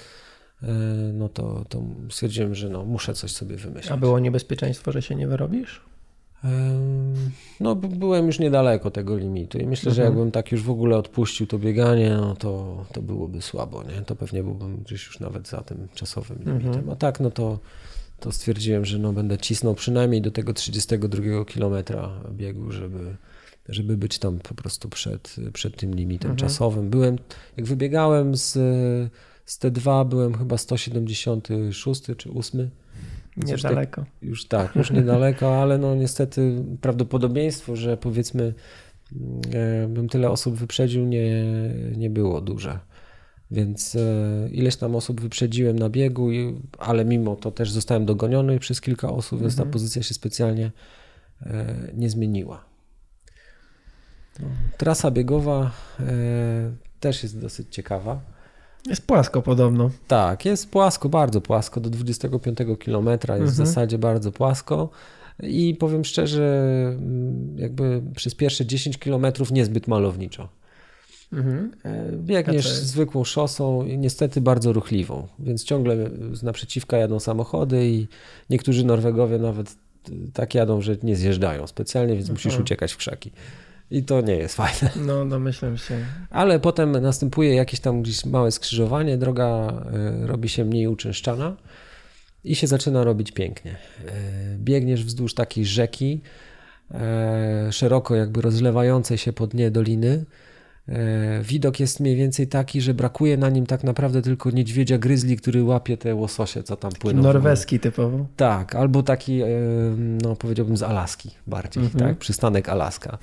[1.13, 3.91] no to, to stwierdziłem, że no, muszę coś sobie wymyślić.
[3.91, 5.81] A było niebezpieczeństwo, że się nie wyrobisz?
[7.59, 10.17] No, byłem już niedaleko tego limitu i myślę, że mhm.
[10.17, 14.01] jakbym tak już w ogóle odpuścił to bieganie, no to, to byłoby słabo, nie?
[14.01, 16.67] To pewnie byłbym gdzieś już nawet za tym czasowym limitem.
[16.67, 16.89] Mhm.
[16.89, 17.59] A tak, no to,
[18.19, 23.15] to stwierdziłem, że no będę cisnął przynajmniej do tego 32 kilometra biegu, żeby,
[23.69, 26.49] żeby być tam po prostu przed, przed tym limitem mhm.
[26.49, 26.89] czasowym.
[26.89, 27.17] Byłem,
[27.57, 28.51] jak wybiegałem z,
[29.45, 32.69] z T2, byłem chyba 176 czy 8
[33.45, 34.01] Niedaleko.
[34.01, 38.53] Tak, już tak, już niedaleko, ale no niestety prawdopodobieństwo, że powiedzmy
[39.53, 41.45] e, bym tyle osób wyprzedził, nie,
[41.97, 42.79] nie było duże.
[43.51, 46.29] Więc e, ileś tam osób wyprzedziłem na biegu,
[46.79, 49.73] ale mimo to też zostałem dogoniony przez kilka osób, więc ta mhm.
[49.73, 50.71] pozycja się specjalnie
[51.41, 52.65] e, nie zmieniła.
[54.39, 54.47] No,
[54.77, 55.71] trasa biegowa
[56.99, 58.38] też jest dosyć ciekawa.
[58.87, 59.89] Jest płasko podobno.
[60.07, 61.79] Tak, jest płasko, bardzo płasko.
[61.79, 63.45] Do 25 km jest mhm.
[63.49, 64.89] w zasadzie bardzo płasko.
[65.43, 66.63] I powiem szczerze,
[66.97, 70.49] mm, jakby przez pierwsze 10 km niezbyt malowniczo.
[71.33, 71.71] Mhm.
[71.83, 78.07] E, biegniesz zwykłą szosą, niestety bardzo ruchliwą, więc ciągle z naprzeciwka jadą samochody i
[78.49, 79.75] niektórzy Norwegowie nawet
[80.33, 83.31] tak jadą, że nie zjeżdżają specjalnie, więc musisz uciekać w krzaki.
[83.91, 84.91] I to nie jest fajne.
[85.07, 86.05] No, domyślam się.
[86.29, 89.73] Ale potem następuje jakieś tam gdzieś małe skrzyżowanie, droga
[90.23, 91.55] y, robi się mniej uczęszczana
[92.43, 93.71] i się zaczyna robić pięknie.
[93.71, 96.21] Y, biegniesz wzdłuż takiej rzeki,
[96.91, 100.25] y, szeroko jakby rozlewającej się po dnie doliny.
[101.41, 105.63] Widok jest mniej więcej taki, że brakuje na nim tak naprawdę tylko niedźwiedzia gryzli, który
[105.63, 107.23] łapie te łososie, co tam płyną.
[107.23, 108.25] Norweski typowo.
[108.35, 109.41] Tak, albo taki,
[109.97, 112.05] no powiedziałbym z Alaski bardziej, mhm.
[112.05, 112.17] tak?
[112.17, 113.17] Przystanek Alaska.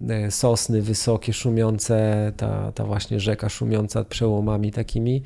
[0.00, 5.22] E, sosny wysokie, szumiące, ta, ta właśnie rzeka szumiąca przełomami takimi.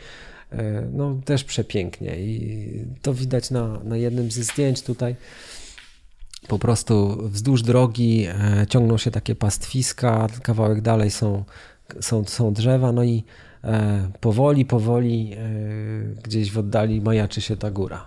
[0.52, 5.16] E, no też przepięknie i to widać na, na jednym ze zdjęć tutaj.
[6.48, 11.44] Po prostu wzdłuż drogi e, ciągną się takie pastwiska, kawałek dalej są,
[12.00, 13.24] są, są drzewa, no i
[14.20, 15.36] powoli, powoli
[16.22, 18.06] gdzieś w oddali majaczy się ta góra.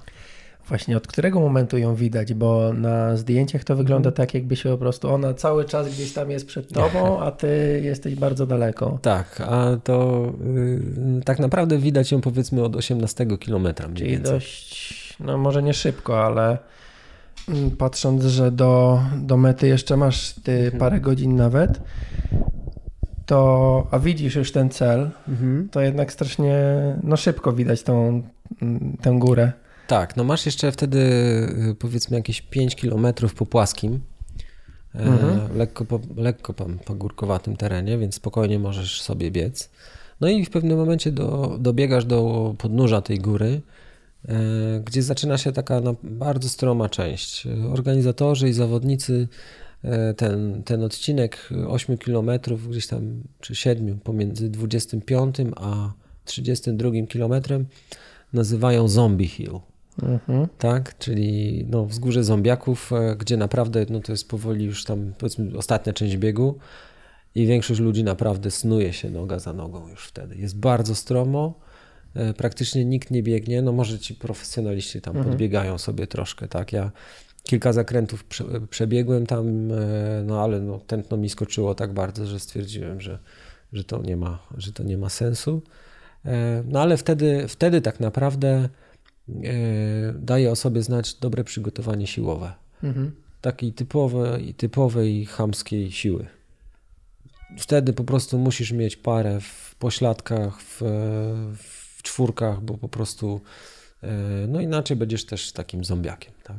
[0.71, 4.27] Właśnie od którego momentu ją widać, bo na zdjęciach to wygląda mhm.
[4.27, 7.81] tak, jakby się po prostu ona cały czas gdzieś tam jest przed tobą, a ty
[7.83, 8.99] jesteś bardzo daleko.
[9.01, 10.25] Tak, a to
[10.55, 13.89] yy, tak naprawdę widać ją powiedzmy od 18 kilometra.
[13.93, 16.57] Czyli dość, no może nie szybko, ale
[17.49, 20.79] mm, patrząc, że do, do mety jeszcze masz ty mhm.
[20.79, 21.81] parę godzin nawet,
[23.25, 25.69] to, a widzisz już ten cel, mhm.
[25.69, 26.55] to jednak strasznie
[27.03, 28.23] no szybko widać tą,
[28.61, 29.51] mm, tę górę.
[29.91, 30.99] Tak, no masz jeszcze wtedy
[31.71, 33.99] y, powiedzmy jakieś 5 kilometrów po płaskim,
[34.95, 35.57] e, mhm.
[35.57, 39.69] lekko, po, lekko po, po górkowatym terenie, więc spokojnie możesz sobie biec.
[40.21, 43.61] No i w pewnym momencie do, dobiegasz do podnóża tej góry,
[44.27, 44.33] e,
[44.85, 47.47] gdzie zaczyna się taka no, bardzo stroma część.
[47.73, 49.27] Organizatorzy i zawodnicy
[49.83, 55.91] e, ten, ten odcinek 8 kilometrów, gdzieś tam, czy 7 pomiędzy 25 a
[56.25, 57.65] 32 kilometrem
[58.33, 59.59] nazywają Zombie Hill.
[59.99, 60.47] Mhm.
[60.57, 65.57] Tak, czyli no, wzgórze zombiaków, e, gdzie naprawdę no, to jest powoli już tam powiedzmy
[65.57, 66.57] ostatnia część biegu
[67.35, 70.35] i większość ludzi naprawdę snuje się noga za nogą już wtedy.
[70.35, 71.59] Jest bardzo stromo,
[72.13, 75.31] e, praktycznie nikt nie biegnie, no może ci profesjonaliści tam mhm.
[75.31, 76.91] podbiegają sobie troszkę, tak, ja
[77.43, 79.75] kilka zakrętów prze, przebiegłem tam, e,
[80.25, 83.19] no ale no, tętno mi skoczyło tak bardzo, że stwierdziłem, że,
[83.73, 85.61] że, to, nie ma, że to nie ma sensu.
[86.65, 88.69] No ale wtedy, wtedy tak naprawdę
[90.13, 92.53] daje o sobie znać dobre przygotowanie siłowe.
[92.83, 93.11] Mhm.
[93.41, 96.27] Takiej typowej, typowej chamskiej siły.
[97.57, 100.81] Wtedy po prostu musisz mieć parę w pośladkach, w,
[101.57, 103.41] w czwórkach, bo po prostu
[104.03, 104.11] e,
[104.47, 106.33] no inaczej będziesz też takim zombiakiem.
[106.43, 106.57] Tak?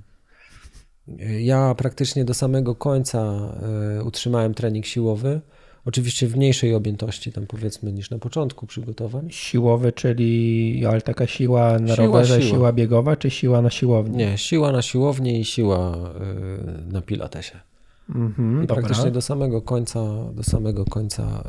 [1.21, 3.53] E, ja praktycznie do samego końca
[4.05, 5.41] utrzymałem trening siłowy.
[5.85, 9.31] Oczywiście w mniejszej objętości, tam powiedzmy, niż na początku przygotowań.
[9.31, 12.57] Siłowy, czyli ale taka siła na siła, rowerze, siła.
[12.57, 14.17] siła biegowa, czy siła na siłowni?
[14.17, 15.97] Nie, siła na siłowni i siła
[16.89, 17.61] y, na pilatesie.
[18.09, 18.83] Mhm, I dobra.
[18.83, 20.01] praktycznie do samego końca,
[20.33, 21.45] do samego końca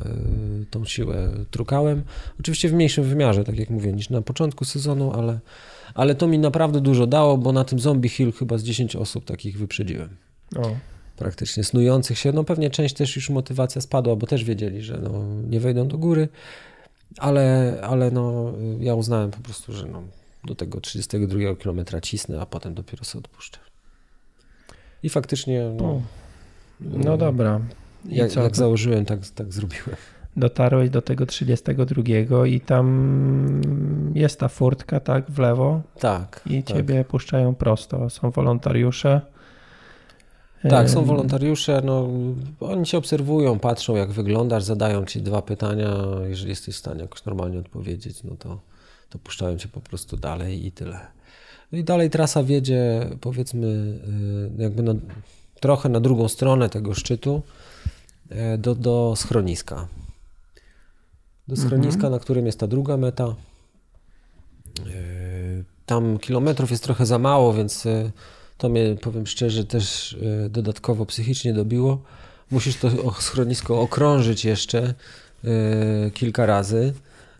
[0.61, 2.03] y, tą siłę trukałem.
[2.39, 5.39] Oczywiście w mniejszym wymiarze, tak jak mówię, niż na początku sezonu, ale,
[5.93, 9.25] ale to mi naprawdę dużo dało, bo na tym Zombie Hill chyba z 10 osób
[9.25, 10.09] takich wyprzedziłem.
[10.55, 12.31] O praktycznie snujących się.
[12.31, 15.97] No pewnie część też już motywacja spadła, bo też wiedzieli, że no, nie wejdą do
[15.97, 16.29] góry,
[17.17, 20.03] ale, ale no, ja uznałem po prostu, że no,
[20.45, 23.59] do tego 32 kilometra cisnę, a potem dopiero sobie odpuszczę.
[25.03, 25.71] I faktycznie.
[25.77, 26.01] No,
[26.79, 27.59] no dobra.
[28.09, 29.95] I jak, jak założyłem, tak, tak zrobiłem.
[30.37, 33.61] Dotarłeś do tego 32 i tam
[34.15, 35.81] jest ta furtka, tak, w lewo.
[35.99, 36.41] Tak.
[36.45, 36.77] I tak.
[36.77, 38.09] ciebie puszczają prosto.
[38.09, 39.21] Są wolontariusze.
[40.69, 42.09] Tak, są wolontariusze, no,
[42.59, 45.93] oni cię obserwują, patrzą jak wyglądasz, zadają ci dwa pytania,
[46.27, 48.59] jeżeli jesteś w stanie jakoś normalnie odpowiedzieć, no to,
[49.09, 50.99] to puszczają cię po prostu dalej i tyle.
[51.71, 53.67] No i dalej trasa wiedzie, powiedzmy,
[54.57, 54.93] y, jakby na,
[55.59, 57.41] trochę na drugą stronę tego szczytu,
[58.31, 59.87] y, do, do schroniska.
[61.47, 62.13] Do schroniska, mhm.
[62.13, 63.35] na którym jest ta druga meta.
[64.87, 67.87] Y, tam kilometrów jest trochę za mało, więc
[68.57, 72.01] to mnie, powiem szczerze, też e, dodatkowo psychicznie dobiło.
[72.51, 72.89] Musisz to
[73.21, 74.93] schronisko okrążyć jeszcze
[75.43, 76.93] e, kilka razy,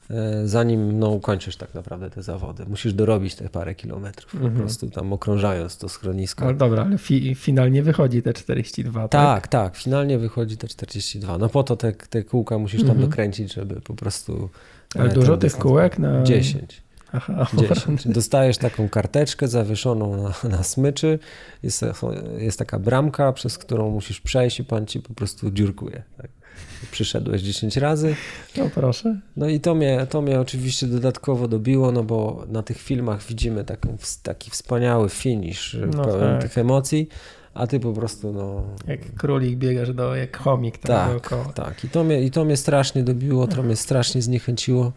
[0.09, 2.65] e, zanim no, ukończysz tak naprawdę te zawody.
[2.65, 4.53] Musisz dorobić te parę kilometrów, mhm.
[4.53, 6.45] po prostu tam okrążając to schronisko.
[6.45, 9.09] Ale dobra, ale fi finalnie wychodzi te 42, tak?
[9.09, 11.37] Tak, tak, finalnie wychodzi te 42.
[11.37, 13.09] No po to te, te kółka musisz tam mhm.
[13.09, 14.49] dokręcić, żeby po prostu...
[14.95, 16.23] Ale dużo tych kółek na...
[16.23, 16.83] 10.
[17.13, 18.07] Aha, 10.
[18.07, 21.19] Dostajesz taką karteczkę zawieszoną na, na smyczy,
[21.63, 21.85] jest,
[22.37, 26.03] jest taka bramka, przez którą musisz przejść i pan ci po prostu dziurkuje.
[26.17, 26.31] Tak?
[26.91, 28.15] Przyszedłeś 10 razy.
[28.57, 29.19] No proszę.
[29.37, 33.63] No i to mnie, to mnie oczywiście dodatkowo dobiło, no bo na tych filmach widzimy
[33.63, 36.41] taką, taki wspaniały finish no pełen tak.
[36.41, 37.09] tych emocji,
[37.53, 38.63] a ty po prostu no...
[38.87, 41.53] Jak królik biegasz do, jak chomik tam tak, dookoła.
[41.53, 44.91] Tak, i to, mnie, i to mnie strasznie dobiło, to mnie strasznie zniechęciło.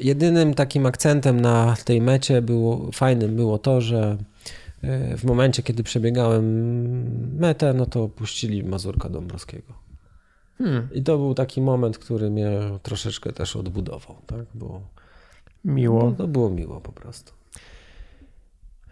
[0.00, 4.16] Jedynym takim akcentem na tej mecie było, fajnym było to, że
[4.82, 9.72] e, w momencie, kiedy przebiegałem metę, no to puścili Mazurka Dąbrowskiego.
[10.58, 10.88] Hmm.
[10.92, 12.50] I to był taki moment, który mnie
[12.82, 14.46] troszeczkę też odbudował, tak?
[14.54, 14.80] Bo,
[15.64, 16.10] miło.
[16.10, 17.32] Bo to było miło po prostu.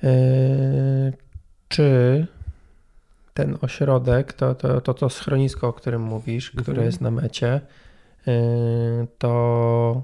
[0.03, 1.13] Eee,
[1.69, 2.27] czy
[3.35, 6.87] ten ośrodek, to, to, to, to schronisko, o którym mówisz, które mhm.
[6.87, 7.61] jest na mecie,
[8.27, 10.03] eee, to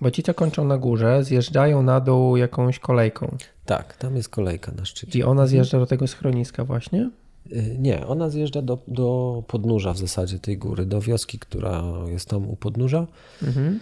[0.00, 3.36] bo ci, co kończą na górze, zjeżdżają na dół jakąś kolejką.
[3.64, 5.18] Tak, tam jest kolejka na szczycie.
[5.18, 7.10] I ona zjeżdża do tego schroniska właśnie?
[7.52, 12.28] Y, nie, ona zjeżdża do, do podnóża w zasadzie tej góry, do wioski, która jest
[12.28, 13.06] tam u podnóża,
[13.42, 13.80] mhm.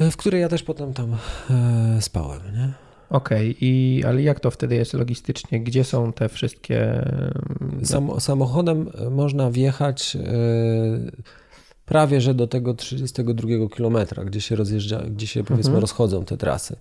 [0.00, 1.16] Y, w której ja też potem tam
[1.50, 2.72] e, spałem, nie?
[3.10, 4.10] Okej, okay.
[4.10, 5.60] ale jak to wtedy jest logistycznie?
[5.60, 7.10] Gdzie są te wszystkie...
[7.82, 10.16] Sam, samochodem można wjechać
[11.90, 15.80] prawie, że do tego 32 kilometra, gdzie się rozjeżdża, gdzie się powiedzmy mhm.
[15.80, 16.76] rozchodzą te trasy.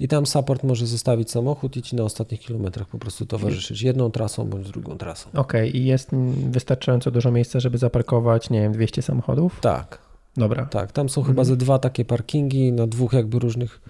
[0.00, 4.10] I tam support może zostawić samochód i ci na ostatnich kilometrach po prostu towarzyszyć jedną
[4.10, 5.28] trasą bądź drugą trasą.
[5.34, 5.80] Okej, okay.
[5.80, 6.10] i jest
[6.50, 9.60] wystarczająco dużo miejsca, żeby zaparkować, nie wiem, 200 samochodów?
[9.60, 9.98] Tak.
[10.36, 10.66] Dobra.
[10.66, 11.34] Tak, tam są mhm.
[11.34, 13.80] chyba ze dwa takie parkingi na dwóch jakby różnych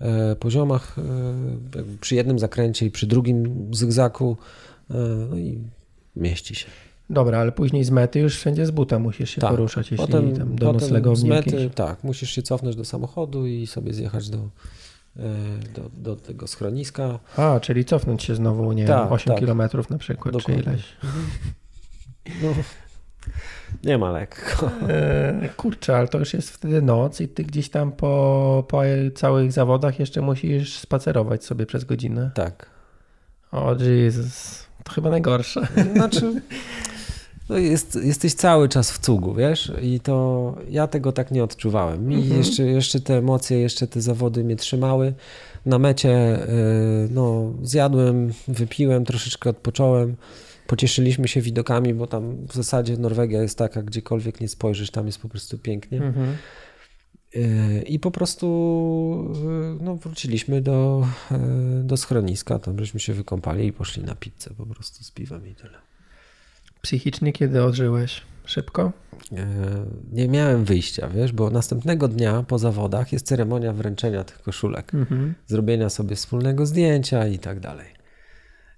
[0.00, 1.02] e, poziomach, e,
[2.00, 4.36] przy jednym zakręcie i przy drugim zygzaku,
[4.90, 4.94] e,
[5.30, 5.58] no i
[6.16, 6.66] mieści się.
[7.10, 9.50] Dobra, ale później z mety już wszędzie z buta musisz się tak.
[9.50, 13.66] poruszać, jeśli potem, tam do noclegowni z mety, Tak, musisz się cofnąć do samochodu i
[13.66, 14.38] sobie zjechać do,
[15.18, 17.18] E, do, do tego schroniska.
[17.36, 19.44] A, czyli cofnąć się znowu, nie tak, wiem, 8 tak.
[19.44, 20.62] km na przykład, Dokładnie.
[20.62, 20.84] czy ileś.
[21.04, 21.26] Mhm.
[22.42, 22.62] No,
[23.84, 24.70] nie ma lekko.
[24.88, 28.82] E, kurczę, ale to już jest wtedy noc i ty gdzieś tam po, po
[29.14, 32.30] całych zawodach jeszcze musisz spacerować sobie przez godzinę.
[32.34, 32.66] Tak.
[33.52, 35.68] O Jezus, to chyba najgorsze.
[35.92, 36.42] Znaczy,
[37.48, 39.72] no jest, jesteś cały czas w cugu, wiesz?
[39.82, 42.08] I to ja tego tak nie odczuwałem.
[42.08, 42.38] Mi mhm.
[42.38, 45.14] jeszcze, jeszcze te emocje, jeszcze te zawody mnie trzymały.
[45.66, 50.16] Na mecie y, no, zjadłem, wypiłem, troszeczkę odpocząłem.
[50.66, 55.22] Pocieszyliśmy się widokami, bo tam w zasadzie Norwegia jest taka, gdziekolwiek nie spojrzysz, tam jest
[55.22, 56.02] po prostu pięknie.
[56.02, 56.36] Mhm.
[57.36, 59.34] Y, I po prostu
[59.78, 61.06] y, no, wróciliśmy do,
[61.82, 65.54] do schroniska, tam żeśmy się wykąpali i poszli na pizzę po prostu z piwem i
[65.54, 65.78] tyle.
[66.82, 68.22] Psychicznie kiedy odżyłeś?
[68.44, 68.92] Szybko?
[69.32, 69.46] E,
[70.12, 75.34] nie miałem wyjścia, wiesz, bo następnego dnia po zawodach jest ceremonia wręczenia tych koszulek, mhm.
[75.46, 77.96] zrobienia sobie wspólnego zdjęcia i tak dalej.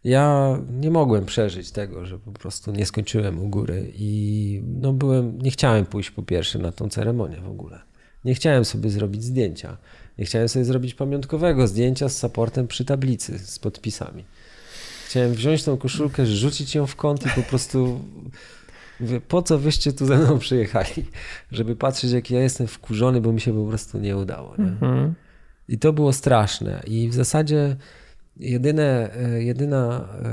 [0.05, 5.39] Ja nie mogłem przeżyć tego, że po prostu nie skończyłem u góry i no byłem,
[5.43, 7.81] nie chciałem pójść po pierwsze na tą ceremonię w ogóle.
[8.25, 9.77] Nie chciałem sobie zrobić zdjęcia.
[10.19, 14.25] Nie chciałem sobie zrobić pamiątkowego zdjęcia z supportem przy tablicy z podpisami.
[15.09, 18.01] Chciałem wziąć tą koszulkę, rzucić ją w kąt i po prostu
[19.01, 21.05] mówię, po co wyście tu ze mną przyjechali?
[21.53, 24.55] Żeby patrzeć, jak ja jestem wkurzony, bo mi się po prostu nie udało.
[24.59, 24.65] Nie?
[24.65, 25.15] Mhm.
[25.69, 26.83] I to było straszne.
[26.87, 27.77] I w zasadzie
[28.37, 30.29] jedyne, e, jedyna, e,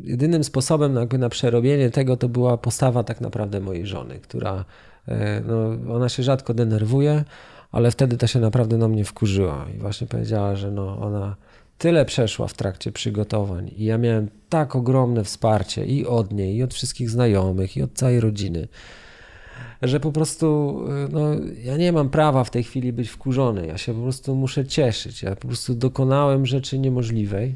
[0.00, 4.64] jedynym sposobem jakby na przerobienie tego to była postawa tak naprawdę mojej żony, która
[5.08, 7.24] e, no, ona się rzadko denerwuje,
[7.72, 11.36] ale wtedy to się naprawdę na mnie wkurzyła i właśnie powiedziała, że no, ona
[11.78, 16.62] tyle przeszła w trakcie przygotowań i ja miałem tak ogromne wsparcie i od niej, i
[16.62, 18.68] od wszystkich znajomych, i od całej rodziny,
[19.82, 20.80] że po prostu
[21.12, 21.20] no,
[21.64, 23.66] ja nie mam prawa w tej chwili być wkurzony.
[23.66, 25.22] Ja się po prostu muszę cieszyć.
[25.22, 27.54] Ja po prostu dokonałem rzeczy niemożliwej,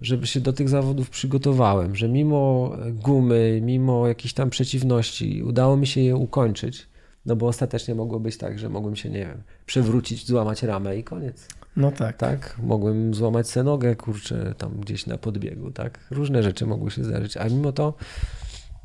[0.00, 5.86] żeby się do tych zawodów przygotowałem, że mimo gumy, mimo jakichś tam przeciwności udało mi
[5.86, 6.86] się je ukończyć.
[7.26, 11.04] No bo ostatecznie mogło być tak, że mogłem się, nie wiem, przewrócić, złamać ramę i
[11.04, 11.48] koniec.
[11.76, 12.16] No tak.
[12.16, 15.98] Tak, mogłem złamać sobie nogę, kurczę, tam gdzieś na podbiegu, tak.
[16.10, 17.94] Różne rzeczy mogły się zdarzyć, a mimo to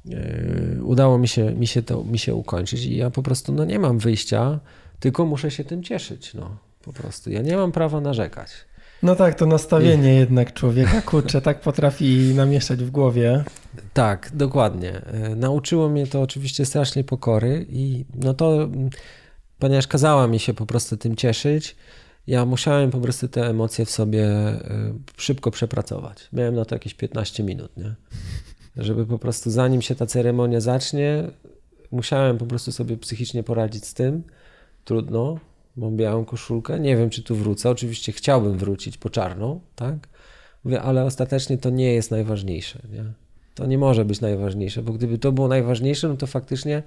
[0.06, 0.18] yy,
[0.84, 3.80] udało mi się, mi, się to, mi się ukończyć i ja po prostu no, nie
[3.80, 4.60] mam wyjścia,
[4.99, 7.30] tylko muszę się tym cieszyć, no po prostu.
[7.32, 8.52] Ja nie mam prawa narzekać.
[9.03, 10.18] No tak, to nastawienie I...
[10.18, 13.44] jednak człowieka, kurczę, tak potrafi namieszać w głowie.
[13.94, 14.91] Tak, dokładnie.
[14.91, 18.70] E, nauczyło mnie to oczywiście strasznie pokory i no to,
[19.60, 21.76] ponieważ kazała mi się po prostu tym cieszyć,
[22.27, 26.27] ja musiałem po prostu te emocje w sobie e, szybko przepracować.
[26.34, 27.95] Miałem na to jakieś 15 minut, nie?
[28.77, 31.23] Żeby po prostu zanim się ta ceremonia zacznie,
[31.91, 34.23] musiałem po prostu sobie psychicznie poradzić z tym.
[34.85, 35.39] Trudno,
[35.77, 37.69] mam białą koszulkę, nie wiem czy tu wrócę.
[37.69, 39.95] Oczywiście chciałbym wrócić po czarną, tak?
[40.64, 43.24] Mówię, ale ostatecznie to nie jest najważniejsze, nie?
[43.56, 46.84] To nie może być najważniejsze, bo gdyby to było najważniejsze, no to faktycznie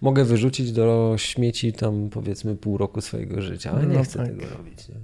[0.00, 4.28] mogę wyrzucić do śmieci tam powiedzmy pół roku swojego życia, ale nie no chcę tak.
[4.28, 4.88] tego robić.
[4.88, 4.94] Nie?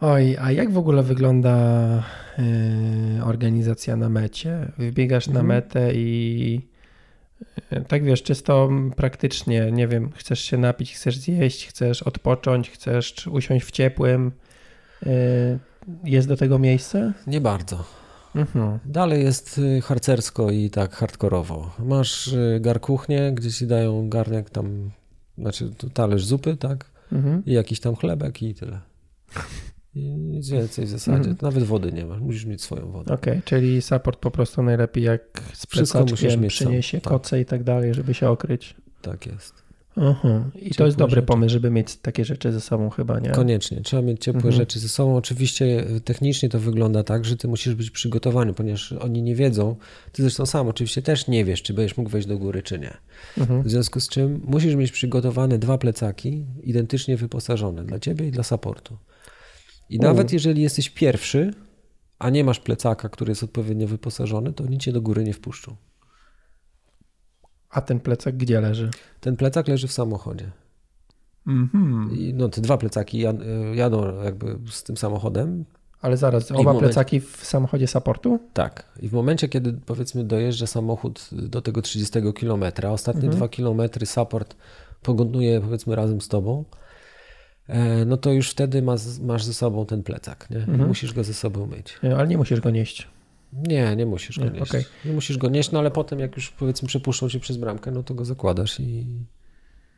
[0.00, 2.02] Oj, a jak w ogóle wygląda
[2.38, 4.72] yy, organizacja na mecie?
[4.78, 5.46] Wybiegasz mhm.
[5.46, 6.60] na metę i
[7.70, 13.26] yy, tak wiesz, czysto praktycznie, nie wiem, chcesz się napić, chcesz zjeść, chcesz odpocząć, chcesz
[13.26, 14.32] usiąść w ciepłym.
[15.06, 15.58] Yy,
[16.04, 17.12] jest do tego miejsce?
[17.26, 18.05] Nie bardzo.
[18.36, 18.78] Mhm.
[18.84, 21.70] Dalej jest y, harcersko i tak hardkorowo.
[21.78, 24.90] Masz y, garkuchnię, gdzie ci dają garnek tam,
[25.38, 26.90] znaczy talerz zupy, tak?
[27.12, 27.42] Mhm.
[27.46, 28.80] I jakiś tam chlebek i tyle.
[29.94, 31.30] I nic więcej w zasadzie.
[31.30, 31.36] Mhm.
[31.42, 33.14] Nawet wody nie masz, musisz mieć swoją wodę.
[33.14, 37.12] Okej, okay, czyli support po prostu najlepiej jak z plecaczkiem przyniesie sam, tak.
[37.12, 38.76] koce i tak dalej, żeby się okryć.
[39.02, 39.65] Tak jest.
[39.96, 40.50] Aha.
[40.54, 41.26] I to jest dobry rzeczy.
[41.26, 43.30] pomysł, żeby mieć takie rzeczy ze sobą chyba, nie?
[43.30, 43.80] Koniecznie.
[43.80, 44.54] Trzeba mieć ciepłe mhm.
[44.54, 45.16] rzeczy ze sobą.
[45.16, 49.76] Oczywiście e, technicznie to wygląda tak, że ty musisz być przygotowany, ponieważ oni nie wiedzą.
[50.12, 52.96] Ty zresztą sam oczywiście też nie wiesz, czy będziesz mógł wejść do góry, czy nie.
[53.38, 53.62] Mhm.
[53.62, 58.42] W związku z czym musisz mieć przygotowane dwa plecaki identycznie wyposażone dla ciebie i dla
[58.42, 58.96] supportu.
[59.90, 60.02] I U.
[60.02, 61.54] nawet jeżeli jesteś pierwszy,
[62.18, 65.76] a nie masz plecaka, który jest odpowiednio wyposażony, to oni cię do góry nie wpuszczą.
[67.70, 68.90] A ten plecak gdzie leży?
[69.20, 70.50] Ten plecak leży w samochodzie.
[71.46, 72.10] Mhm.
[72.18, 73.24] I no, te dwa plecaki
[73.74, 75.64] jadą jakby z tym samochodem.
[76.00, 76.80] Ale zaraz, oba momencie...
[76.80, 78.38] plecaki w samochodzie supportu?
[78.52, 78.92] Tak.
[79.00, 83.36] I w momencie, kiedy powiedzmy dojeżdża samochód do tego 30 km, ostatnie mhm.
[83.36, 84.56] dwa kilometry support
[85.02, 86.64] pogonuje powiedzmy razem z tobą,
[87.68, 90.56] e, no to już wtedy masz, masz ze sobą ten plecak, nie?
[90.56, 90.88] Mhm.
[90.88, 91.98] musisz go ze sobą mieć.
[92.16, 93.08] Ale nie musisz go nieść.
[93.56, 94.70] Nie, nie musisz go nie, nieść.
[94.70, 94.84] Okay.
[95.04, 98.02] Nie musisz go nieść, no ale potem jak już powiedzmy przepuszczą cię przez bramkę, no
[98.02, 99.06] to go zakładasz i,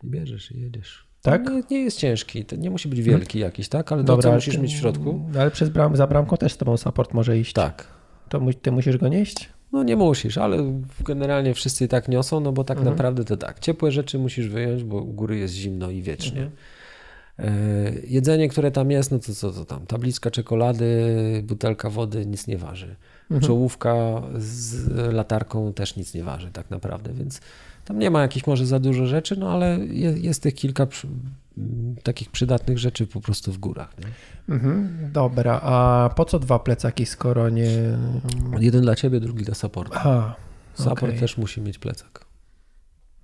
[0.02, 1.08] i bierzesz i jedziesz.
[1.22, 1.50] Tak?
[1.50, 3.92] Nie, nie, jest ciężki, to nie musi być wielki jakiś, tak?
[3.92, 5.30] Ale Dobra, to, co musisz ty, mieć w środku.
[5.38, 7.52] Ale przez bram, za bramką też z tobą support może iść.
[7.52, 7.86] Tak.
[8.28, 9.48] To ty musisz go nieść?
[9.72, 12.96] No nie musisz, ale generalnie wszyscy i tak niosą, no bo tak mhm.
[12.96, 13.60] naprawdę to tak.
[13.60, 16.42] Ciepłe rzeczy musisz wyjąć, bo u góry jest zimno i wiecznie.
[16.42, 16.52] Mhm.
[17.38, 19.86] E, jedzenie, które tam jest, no to co to tam?
[19.86, 21.14] Tabliczka czekolady,
[21.46, 22.96] butelka wody, nic nie waży.
[23.30, 23.40] Mhm.
[23.40, 23.94] Czołówka
[24.38, 27.40] z latarką też nic nie waży tak naprawdę, więc
[27.84, 31.08] tam nie ma jakichś może za dużo rzeczy, no ale jest, jest tych kilka przy,
[32.02, 33.94] takich przydatnych rzeczy po prostu w górach.
[34.48, 37.68] Mhm, dobra, a po co dwa plecaki, skoro nie...
[38.58, 39.94] Jeden dla ciebie, drugi dla supportu.
[39.96, 40.36] Aha,
[40.74, 41.18] Support okay.
[41.18, 42.24] też musi mieć plecak.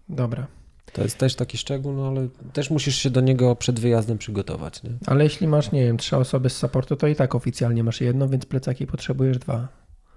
[0.09, 0.47] Dobra.
[0.93, 4.83] To jest też taki szczegół, no ale też musisz się do niego przed wyjazdem przygotować.
[4.83, 4.91] Nie?
[5.07, 8.29] Ale jeśli masz, nie wiem, trzy osoby z supportu, to i tak oficjalnie masz jedno,
[8.29, 9.69] więc plecaki potrzebujesz dwa.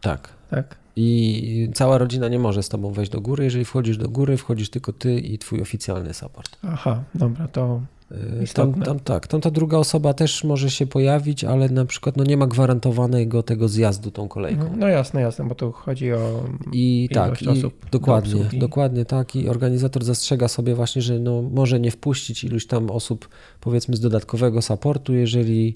[0.02, 0.30] Tak.
[0.50, 0.78] tak.
[1.00, 3.44] I cała rodzina nie może z tobą wejść do góry.
[3.44, 6.58] Jeżeli wchodzisz do góry, wchodzisz tylko ty i twój oficjalny support.
[6.64, 11.44] Aha, dobra, to y, tam, tam, tak, tam ta druga osoba też może się pojawić,
[11.44, 14.62] ale na przykład no nie ma gwarantowanego tego zjazdu tą kolejką.
[14.62, 14.80] Mhm.
[14.80, 19.50] No jasne, jasne, bo tu chodzi o I tak, i dokładnie, do dokładnie tak i
[19.50, 23.30] organizator zastrzega sobie właśnie, że no może nie wpuścić iluś tam osób
[23.62, 25.76] powiedzmy z dodatkowego supportu, jeżeli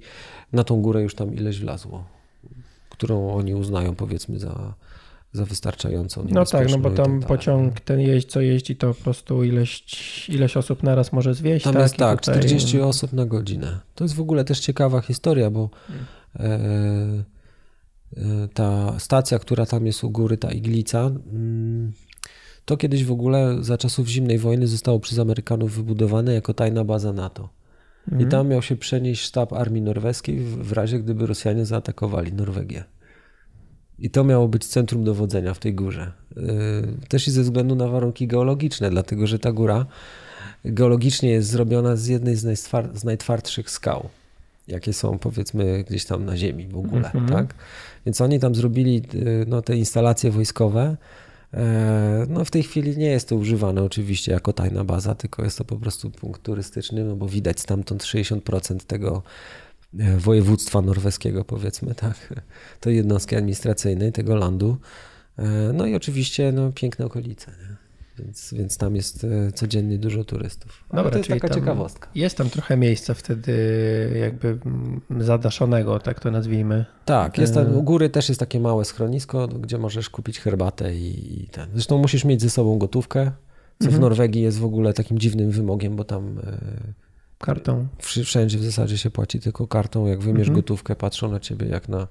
[0.54, 2.21] na tą górę już tam ileś wlazło
[3.02, 4.74] którą oni uznają powiedzmy za,
[5.34, 6.28] za wystarczającą.
[6.30, 10.30] No tak, no bo tam tak pociąg ten jeździ, co jeździ, to po prostu ileś,
[10.30, 11.64] ileś osób naraz może zwieść.
[11.64, 12.40] Tam tak, jest tak, tutaj...
[12.40, 13.80] 40 osób na godzinę.
[13.96, 16.06] To jest w ogóle też ciekawa historia, bo hmm.
[16.40, 17.24] e,
[18.18, 21.92] e, ta stacja, która tam jest u góry, ta iglica, mm,
[22.66, 27.14] to kiedyś w ogóle za czasów zimnej wojny zostało przez Amerykanów wybudowane jako tajna baza
[27.14, 27.50] NATO.
[28.08, 28.30] I mhm.
[28.30, 32.84] tam miał się przenieść sztab armii norweskiej w razie, gdyby Rosjanie zaatakowali Norwegię.
[34.02, 36.12] I to miało być centrum dowodzenia w tej górze.
[36.38, 39.86] Y, też i ze względu na warunki geologiczne, dlatego że ta góra
[40.66, 44.10] geologicznie jest zrobiona z jednej z, najtwar z najtwardszych skał,
[44.68, 47.12] jakie są powiedzmy gdzieś tam na ziemi w ogóle.
[47.14, 47.32] Mm -hmm.
[47.32, 47.56] tak?
[48.06, 50.98] Więc oni tam zrobili y, no, te instalacje wojskowe
[51.54, 55.58] E, no w tej chwili nie jest to używane oczywiście jako tajna baza, tylko jest
[55.58, 59.24] to po prostu punkt turystyczny, no bo widać stamtąd 60% tego
[60.18, 62.34] województwa norweskiego powiedzmy, tak,
[62.80, 64.78] tej jednostki administracyjnej, tego landu.
[65.38, 65.44] E,
[65.74, 67.52] no i oczywiście no, piękne okolice.
[67.52, 67.82] Nie?
[68.20, 70.84] Więc, więc tam jest e, codziennie dużo turystów.
[70.90, 72.10] Ale Dobra, to jest taka ciekawostka.
[72.16, 73.54] Jest tam trochę miejsca wtedy
[74.20, 76.86] jakby mm, zadaszonego, tak to nazwijmy.
[77.06, 81.44] Tak, jest tam, u góry też jest takie małe schronisko, gdzie możesz kupić herbatę i,
[81.44, 81.70] i ten.
[81.74, 83.32] Zresztą musisz mieć ze sobą gotówkę,
[83.80, 83.98] co mhm.
[83.98, 86.58] w Norwegii jest w ogóle takim dziwnym wymogiem, bo tam e,
[87.42, 87.88] kartą.
[88.00, 90.08] Wszędzie w zasadzie się płaci tylko kartą.
[90.08, 90.56] Jak wymierz mhm.
[90.56, 92.08] gotówkę, patrzą na ciebie jak na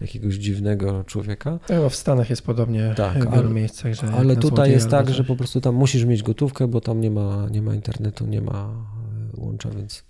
[0.00, 1.58] jakiegoś dziwnego człowieka.
[1.66, 3.94] Chyba w Stanach jest podobnie tak, w wielu ale, miejscach.
[3.94, 7.10] Że ale tutaj jest tak, że po prostu tam musisz mieć gotówkę, bo tam nie
[7.10, 8.74] ma, nie ma internetu, nie ma
[9.36, 10.04] e, łącza, więc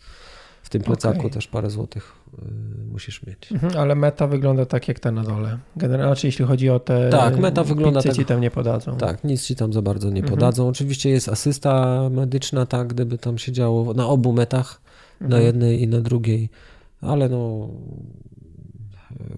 [0.65, 1.31] w tym plecaku okay.
[1.31, 3.53] też parę złotych y, musisz mieć.
[3.53, 5.59] Mhm, ale meta wygląda tak jak ta na dole.
[5.77, 7.11] Generalnie, znaczy jeśli chodzi o te.
[7.11, 8.13] Tak, meta wygląda tak.
[8.13, 8.97] ci tam nie podadzą.
[8.97, 10.31] Tak, nic ci tam za bardzo nie mhm.
[10.31, 10.69] podadzą.
[10.69, 14.81] Oczywiście jest asysta medyczna, tak, gdyby tam się działo na obu metach,
[15.21, 15.45] na mhm.
[15.45, 16.49] jednej i na drugiej
[17.05, 17.69] ale no,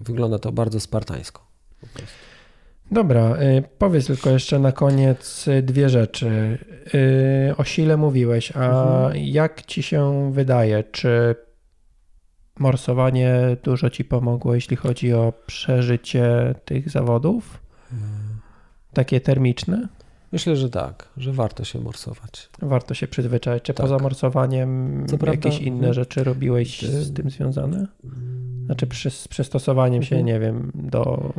[0.01, 1.47] wygląda to bardzo spartańsko.
[2.91, 6.57] Dobra, y, powiedz tylko jeszcze na koniec dwie rzeczy.
[7.49, 9.25] Y, o sile mówiłeś, a mhm.
[9.25, 11.35] jak ci się wydaje, czy
[12.59, 17.59] morsowanie dużo ci pomogło, jeśli chodzi o przeżycie tych zawodów?
[17.89, 18.39] Hmm.
[18.93, 19.87] Takie termiczne?
[20.31, 22.49] Myślę, że tak, że warto się morsować.
[22.61, 23.63] Warto się przyzwyczaić.
[23.63, 23.83] Czy tak.
[23.83, 27.87] poza morsowaniem Co jakieś prawda, inne rzeczy robiłeś z tym związane?
[28.65, 30.25] Znaczy przy, z przystosowaniem się, mhm.
[30.25, 31.33] nie wiem, do,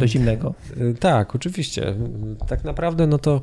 [0.00, 0.54] do zimnego.
[1.00, 1.94] tak, oczywiście.
[2.48, 3.40] Tak naprawdę no to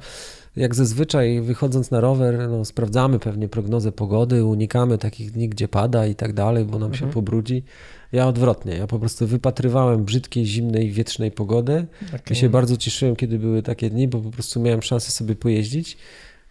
[0.56, 6.06] jak zazwyczaj wychodząc na rower, no, sprawdzamy pewnie prognozę pogody, unikamy takich dni, gdzie pada
[6.06, 7.10] i tak dalej, bo nam mhm.
[7.10, 7.64] się pobrudzi.
[8.12, 12.22] Ja odwrotnie, ja po prostu wypatrywałem brzydkiej, zimnej, wietrznej pogody okay.
[12.30, 15.98] i się bardzo cieszyłem, kiedy były takie dni, bo po prostu miałem szansę sobie pojeździć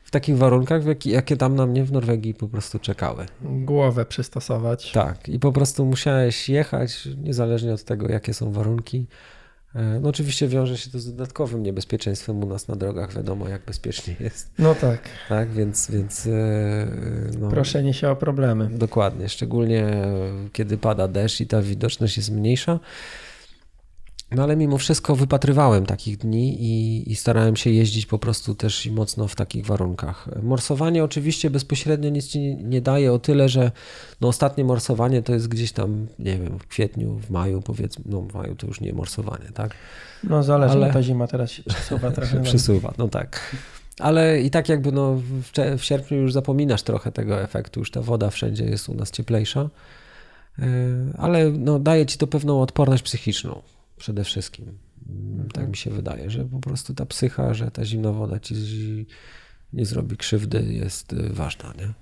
[0.05, 3.27] w takich warunkach, jakie tam na mnie w Norwegii po prostu czekały.
[3.43, 4.93] Głowę przystosować.
[4.93, 9.07] Tak, i po prostu musiałeś jechać, niezależnie od tego, jakie są warunki.
[9.75, 13.65] E, no oczywiście wiąże się to z dodatkowym niebezpieczeństwem u nas na drogach, wiadomo jak
[13.65, 14.51] bezpiecznie jest.
[14.59, 15.09] No tak.
[15.29, 15.91] Tak, więc...
[15.91, 16.31] więc e,
[17.39, 18.69] no, Proszenie się o problemy.
[18.73, 19.87] Dokładnie, szczególnie
[20.53, 22.81] kiedy pada deszcz i ta widoczność jest mniejsza.
[24.31, 28.87] No ale mimo wszystko wypatrywałem takich dni i, i, starałem się jeździć po prostu też
[28.87, 30.29] i mocno w takich warunkach.
[30.43, 33.71] Morsowanie oczywiście bezpośrednio nic ci nie daje o tyle, że
[34.21, 38.21] no ostatnie morsowanie to jest gdzieś tam, nie wiem, w kwietniu, w maju powiedzmy, no
[38.21, 39.75] w maju to już nie morsowanie, tak?
[40.25, 40.93] No zależy, ale...
[40.93, 42.43] ta zima teraz się przesuwa trochę.
[42.43, 43.57] przesuwa, no tak.
[43.99, 48.03] Ale i tak jakby no w, w sierpniu już zapominasz trochę tego efektu, już ta
[48.03, 49.69] woda wszędzie jest u nas cieplejsza,
[50.59, 50.65] e,
[51.19, 53.63] ale no daje ci to pewną odporność psychiczną
[54.01, 54.79] przede wszystkim.
[55.09, 55.49] Mhm.
[55.51, 58.55] Tak mi się wydaje, że po prostu ta psycha, że ta zimna woda ci
[59.73, 61.73] nie zrobi krzywdy, jest y, ważna.
[61.79, 61.93] Nie?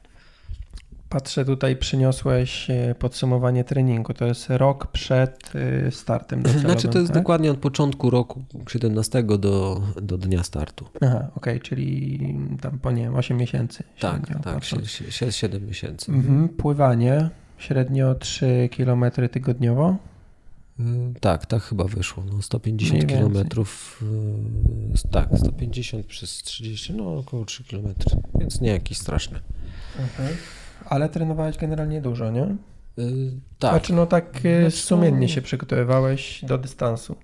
[1.08, 4.14] Patrzę tutaj, przyniosłeś e, podsumowanie treningu.
[4.14, 6.42] To jest rok przed y, startem.
[6.42, 7.22] Docelowym, znaczy, to jest tak?
[7.22, 10.84] dokładnie od początku roku 17 do, do dnia startu.
[11.00, 12.18] Aha, okej, okay, czyli
[12.60, 13.84] tam po nie wiem, 8 miesięcy.
[14.00, 14.64] Tak, tak,
[15.30, 16.12] 7 miesięcy.
[16.12, 19.96] Mhm, pływanie średnio 3 km tygodniowo.
[20.80, 22.24] Y, tak, tak chyba wyszło.
[22.32, 23.48] No 150 km.
[25.10, 27.94] Tak, 150 przez 30, no około 3 km,
[28.34, 29.40] więc nie jakiś straszny.
[29.98, 30.36] Mhm.
[30.84, 32.56] Ale trenowałeś generalnie dużo, nie?
[32.96, 33.70] Yy, tak.
[33.70, 37.16] Znaczy, no tak y, znaczy, sumiennie no- się przygotowywałeś do dystansu.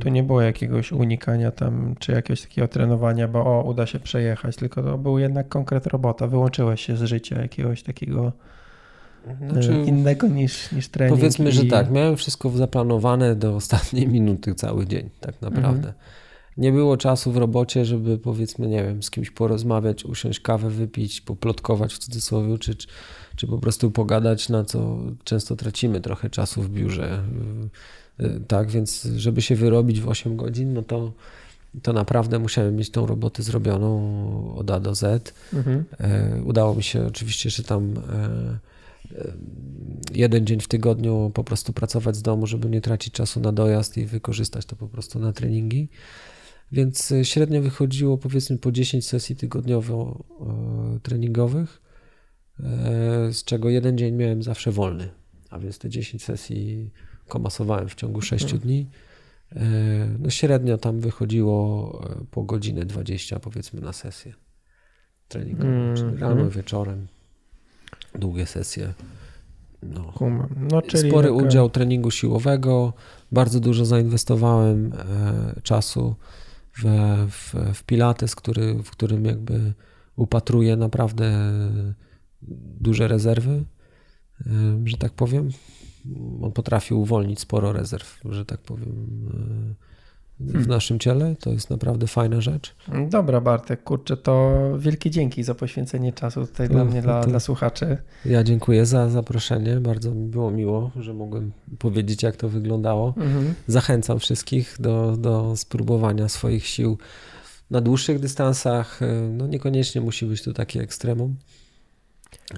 [0.00, 4.56] To nie było jakiegoś unikania tam, czy jakiegoś takiego trenowania, bo o, uda się przejechać,
[4.56, 6.26] tylko to był jednak konkret robota.
[6.26, 8.32] Wyłączyłeś się z życia jakiegoś takiego
[9.50, 11.18] znaczy, innego niż, niż trening.
[11.18, 11.52] Powiedzmy, i...
[11.52, 15.88] że tak, miałem wszystko zaplanowane do ostatniej minuty cały dzień, tak naprawdę.
[15.88, 15.94] Mhm.
[16.56, 21.20] Nie było czasu w robocie, żeby powiedzmy, nie wiem, z kimś porozmawiać, usiąść kawę wypić,
[21.20, 22.74] poplotkować w cudzysłowie, czy,
[23.36, 27.22] czy, po prostu pogadać, na co często tracimy trochę czasu w biurze.
[28.20, 31.12] Y, tak, więc żeby się wyrobić w 8 godzin, no to
[31.82, 35.34] to naprawdę musiałem mieć tą robotę zrobioną od A do Z.
[35.54, 35.84] Mhm.
[35.98, 38.58] E, udało mi się oczywiście, że tam e,
[40.14, 43.96] jeden dzień w tygodniu po prostu pracować z domu, żeby nie tracić czasu na dojazd
[43.96, 45.88] i wykorzystać to po prostu na treningi.
[46.72, 50.24] Więc e, średnio wychodziło powiedzmy po 10 sesji tygodniowo
[50.96, 51.82] e, treningowych,
[52.60, 55.08] e, z czego jeden dzień miałem zawsze wolny.
[55.50, 56.90] A więc te 10 sesji
[57.28, 58.60] komasowałem w ciągu 6 hmm.
[58.60, 58.86] dni.
[60.18, 61.92] No średnio tam wychodziło
[62.30, 64.34] po godzinę 20 powiedzmy na sesję
[65.28, 66.50] treningową, mm, czyli rano, mm.
[66.50, 67.06] wieczorem
[68.14, 68.94] długie sesje.
[69.82, 70.12] No.
[70.70, 71.44] No, Spory taka...
[71.44, 72.92] udział treningu siłowego,
[73.32, 76.14] bardzo dużo zainwestowałem e, czasu
[76.72, 76.84] w,
[77.30, 79.72] w, w Pilates, który, w którym jakby
[80.16, 81.52] upatruję naprawdę
[82.80, 83.64] duże rezerwy,
[84.40, 84.50] e,
[84.84, 85.48] że tak powiem.
[86.42, 89.06] On potrafi uwolnić sporo rezerw, że tak powiem.
[89.74, 89.89] E,
[90.40, 90.70] w hmm.
[90.70, 91.36] naszym ciele.
[91.40, 92.74] To jest naprawdę fajna rzecz.
[93.08, 97.96] Dobra, Bartek, kurczę, to wielkie dzięki za poświęcenie czasu tutaj dla mnie, dla, dla słuchaczy.
[98.24, 99.76] Ja dziękuję za zaproszenie.
[99.76, 103.14] Bardzo mi było miło, że mogłem powiedzieć, jak to wyglądało.
[103.16, 103.54] Mhm.
[103.66, 106.98] Zachęcam wszystkich do, do spróbowania swoich sił
[107.70, 109.00] na dłuższych dystansach.
[109.30, 111.36] No niekoniecznie musi być to takie ekstremum,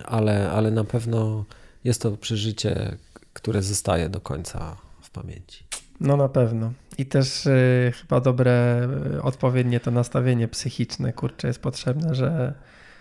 [0.04, 1.44] ale, ale na pewno
[1.84, 2.96] jest to przeżycie,
[3.32, 5.64] które zostaje do końca w pamięci.
[6.00, 6.72] No na pewno.
[6.98, 12.54] I też y, chyba dobre, y, odpowiednie to nastawienie psychiczne, kurczę, jest potrzebne, że,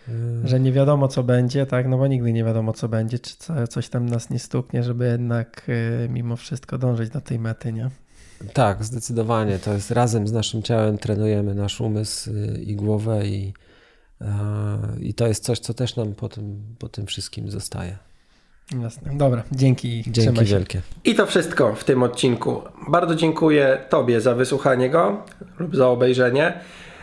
[0.10, 0.48] y.
[0.48, 3.68] że nie wiadomo co będzie, tak, no bo nigdy nie wiadomo co będzie, czy co,
[3.68, 7.90] coś tam nas nie stuknie, żeby jednak y, mimo wszystko dążyć do tej mety, nie?
[8.54, 9.60] Tak, zdecydowanie.
[9.60, 12.32] To jest razem z naszym ciałem trenujemy nasz umysł
[12.66, 13.54] i głowę i,
[15.00, 17.98] i to jest coś, co też nam po tym, po tym wszystkim zostaje.
[18.80, 19.12] Jasne.
[19.18, 20.04] Dobra, dzięki.
[20.08, 20.82] Dzięki wielkie.
[21.06, 22.62] I to wszystko w tym odcinku.
[22.88, 25.24] Bardzo dziękuję Tobie za wysłuchanie go
[25.60, 26.54] lub za obejrzenie.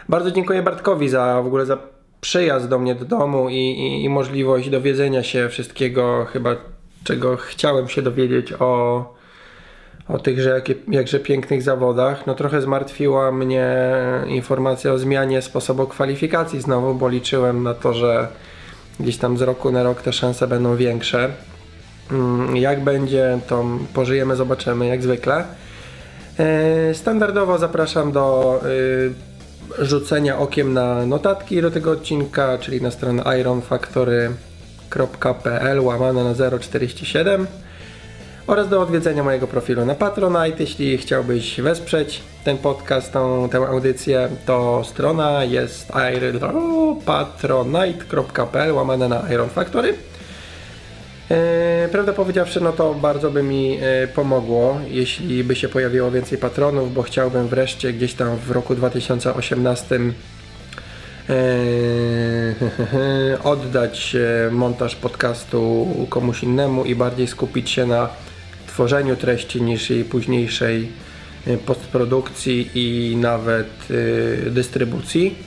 [0.09, 1.79] Bardzo dziękuję Bartkowi za w ogóle za
[2.21, 6.57] przyjazd do mnie do domu i, i, i możliwość dowiedzenia się wszystkiego, chyba
[7.05, 9.15] czego chciałem się dowiedzieć o,
[10.09, 12.27] o tychże jakże pięknych zawodach.
[12.27, 13.87] No trochę zmartwiła mnie
[14.27, 18.29] informacja o zmianie sposobu kwalifikacji znowu, bo liczyłem na to, że
[19.01, 21.31] gdzieś tam z roku na rok te szanse będą większe.
[22.11, 23.65] Mm, jak będzie, to
[23.95, 25.45] pożyjemy, zobaczymy, jak zwykle.
[26.39, 29.13] E, standardowo zapraszam do y,
[29.79, 37.47] rzucenia okiem na notatki do tego odcinka, czyli na stronę ironfactory.pl łamane na 047
[38.47, 40.57] oraz do odwiedzenia mojego profilu na Patronite.
[40.59, 45.93] Jeśli chciałbyś wesprzeć ten podcast, tą, tę audycję, to strona jest
[47.05, 49.95] patronite.pl łamane na Iron Factory.
[51.31, 56.39] E, prawdę powiedziawszy, no to bardzo by mi e, pomogło, jeśli by się pojawiło więcej
[56.39, 60.01] patronów, bo chciałbym wreszcie gdzieś tam w roku 2018 e,
[63.45, 64.17] oddać
[64.51, 68.09] montaż podcastu komuś innemu i bardziej skupić się na
[68.67, 70.89] tworzeniu treści niż jej późniejszej
[71.67, 73.69] postprodukcji i nawet
[74.51, 75.39] dystrybucji.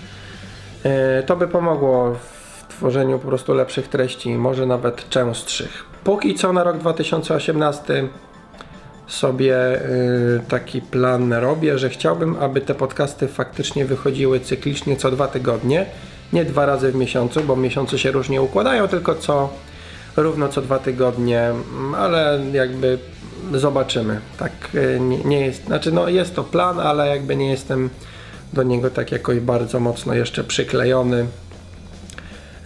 [1.26, 2.16] To by pomogło
[2.82, 5.86] tworzeniu po prostu lepszych treści, może nawet częstszych.
[6.04, 8.08] Póki co na rok 2018
[9.08, 15.28] sobie y, taki plan robię, że chciałbym, aby te podcasty faktycznie wychodziły cyklicznie co dwa
[15.28, 15.86] tygodnie,
[16.34, 19.50] nie dwa razy w miesiącu, bo miesiące się różnie układają, tylko co
[20.18, 21.52] równo co dwa tygodnie,
[21.98, 22.98] ale jakby
[23.54, 24.20] zobaczymy.
[24.38, 27.90] Tak y, nie, nie jest, znaczy no jest to plan, ale jakby nie jestem
[28.54, 31.26] do niego tak jakoś bardzo mocno jeszcze przyklejony.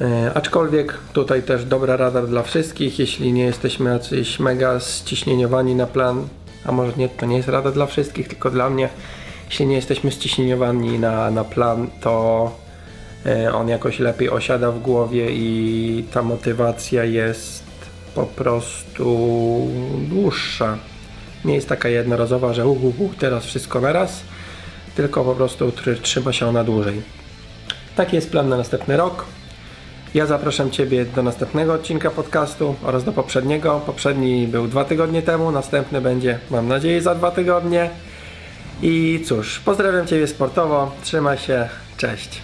[0.02, 5.88] E, aczkolwiek tutaj też dobra rada dla wszystkich, jeśli nie jesteśmy jacyś mega ściśnieniowani na
[5.88, 6.28] plan,
[6.66, 8.90] a może nie, to nie jest rada dla wszystkich, tylko dla mnie,
[9.50, 12.52] jeśli nie jesteśmy ściśnieniowani na, na plan, to
[13.26, 17.64] e, on jakoś lepiej osiada w głowie i ta motywacja jest
[18.16, 19.18] po prostu
[20.10, 20.78] dłuższa.
[21.46, 24.22] Nie jest taka jednorazowa, że uh, uh, uh, teraz wszystko naraz,
[24.96, 27.02] tylko po prostu trzyma się ona dłużej.
[27.96, 29.26] Taki jest plan na następny rok.
[30.16, 33.82] Ja zapraszam Ciebie do następnego odcinka podcastu oraz do poprzedniego.
[33.86, 37.90] Poprzedni był dwa tygodnie temu, następny będzie, mam nadzieję, za dwa tygodnie.
[38.82, 42.42] I cóż, pozdrawiam Ciebie sportowo, trzymaj się, cześć.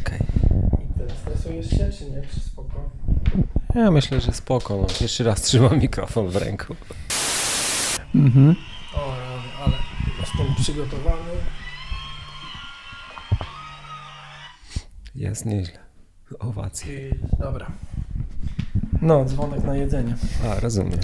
[0.00, 0.18] Okay.
[1.20, 2.22] Stresujesz się, czy nie?
[2.34, 2.90] Czy spoko?
[3.74, 4.76] Ja myślę, że spoko.
[4.76, 4.86] No.
[5.00, 6.76] Pierwszy raz trzymam mikrofon w ręku.
[8.14, 8.54] Mhm.
[10.28, 11.32] Jestem przygotowany.
[15.14, 15.78] Jest nieźle.
[16.38, 17.14] Owacje.
[17.38, 17.72] Dobra.
[19.02, 20.14] No, dzwonek na jedzenie.
[20.46, 21.00] A, rozumiem.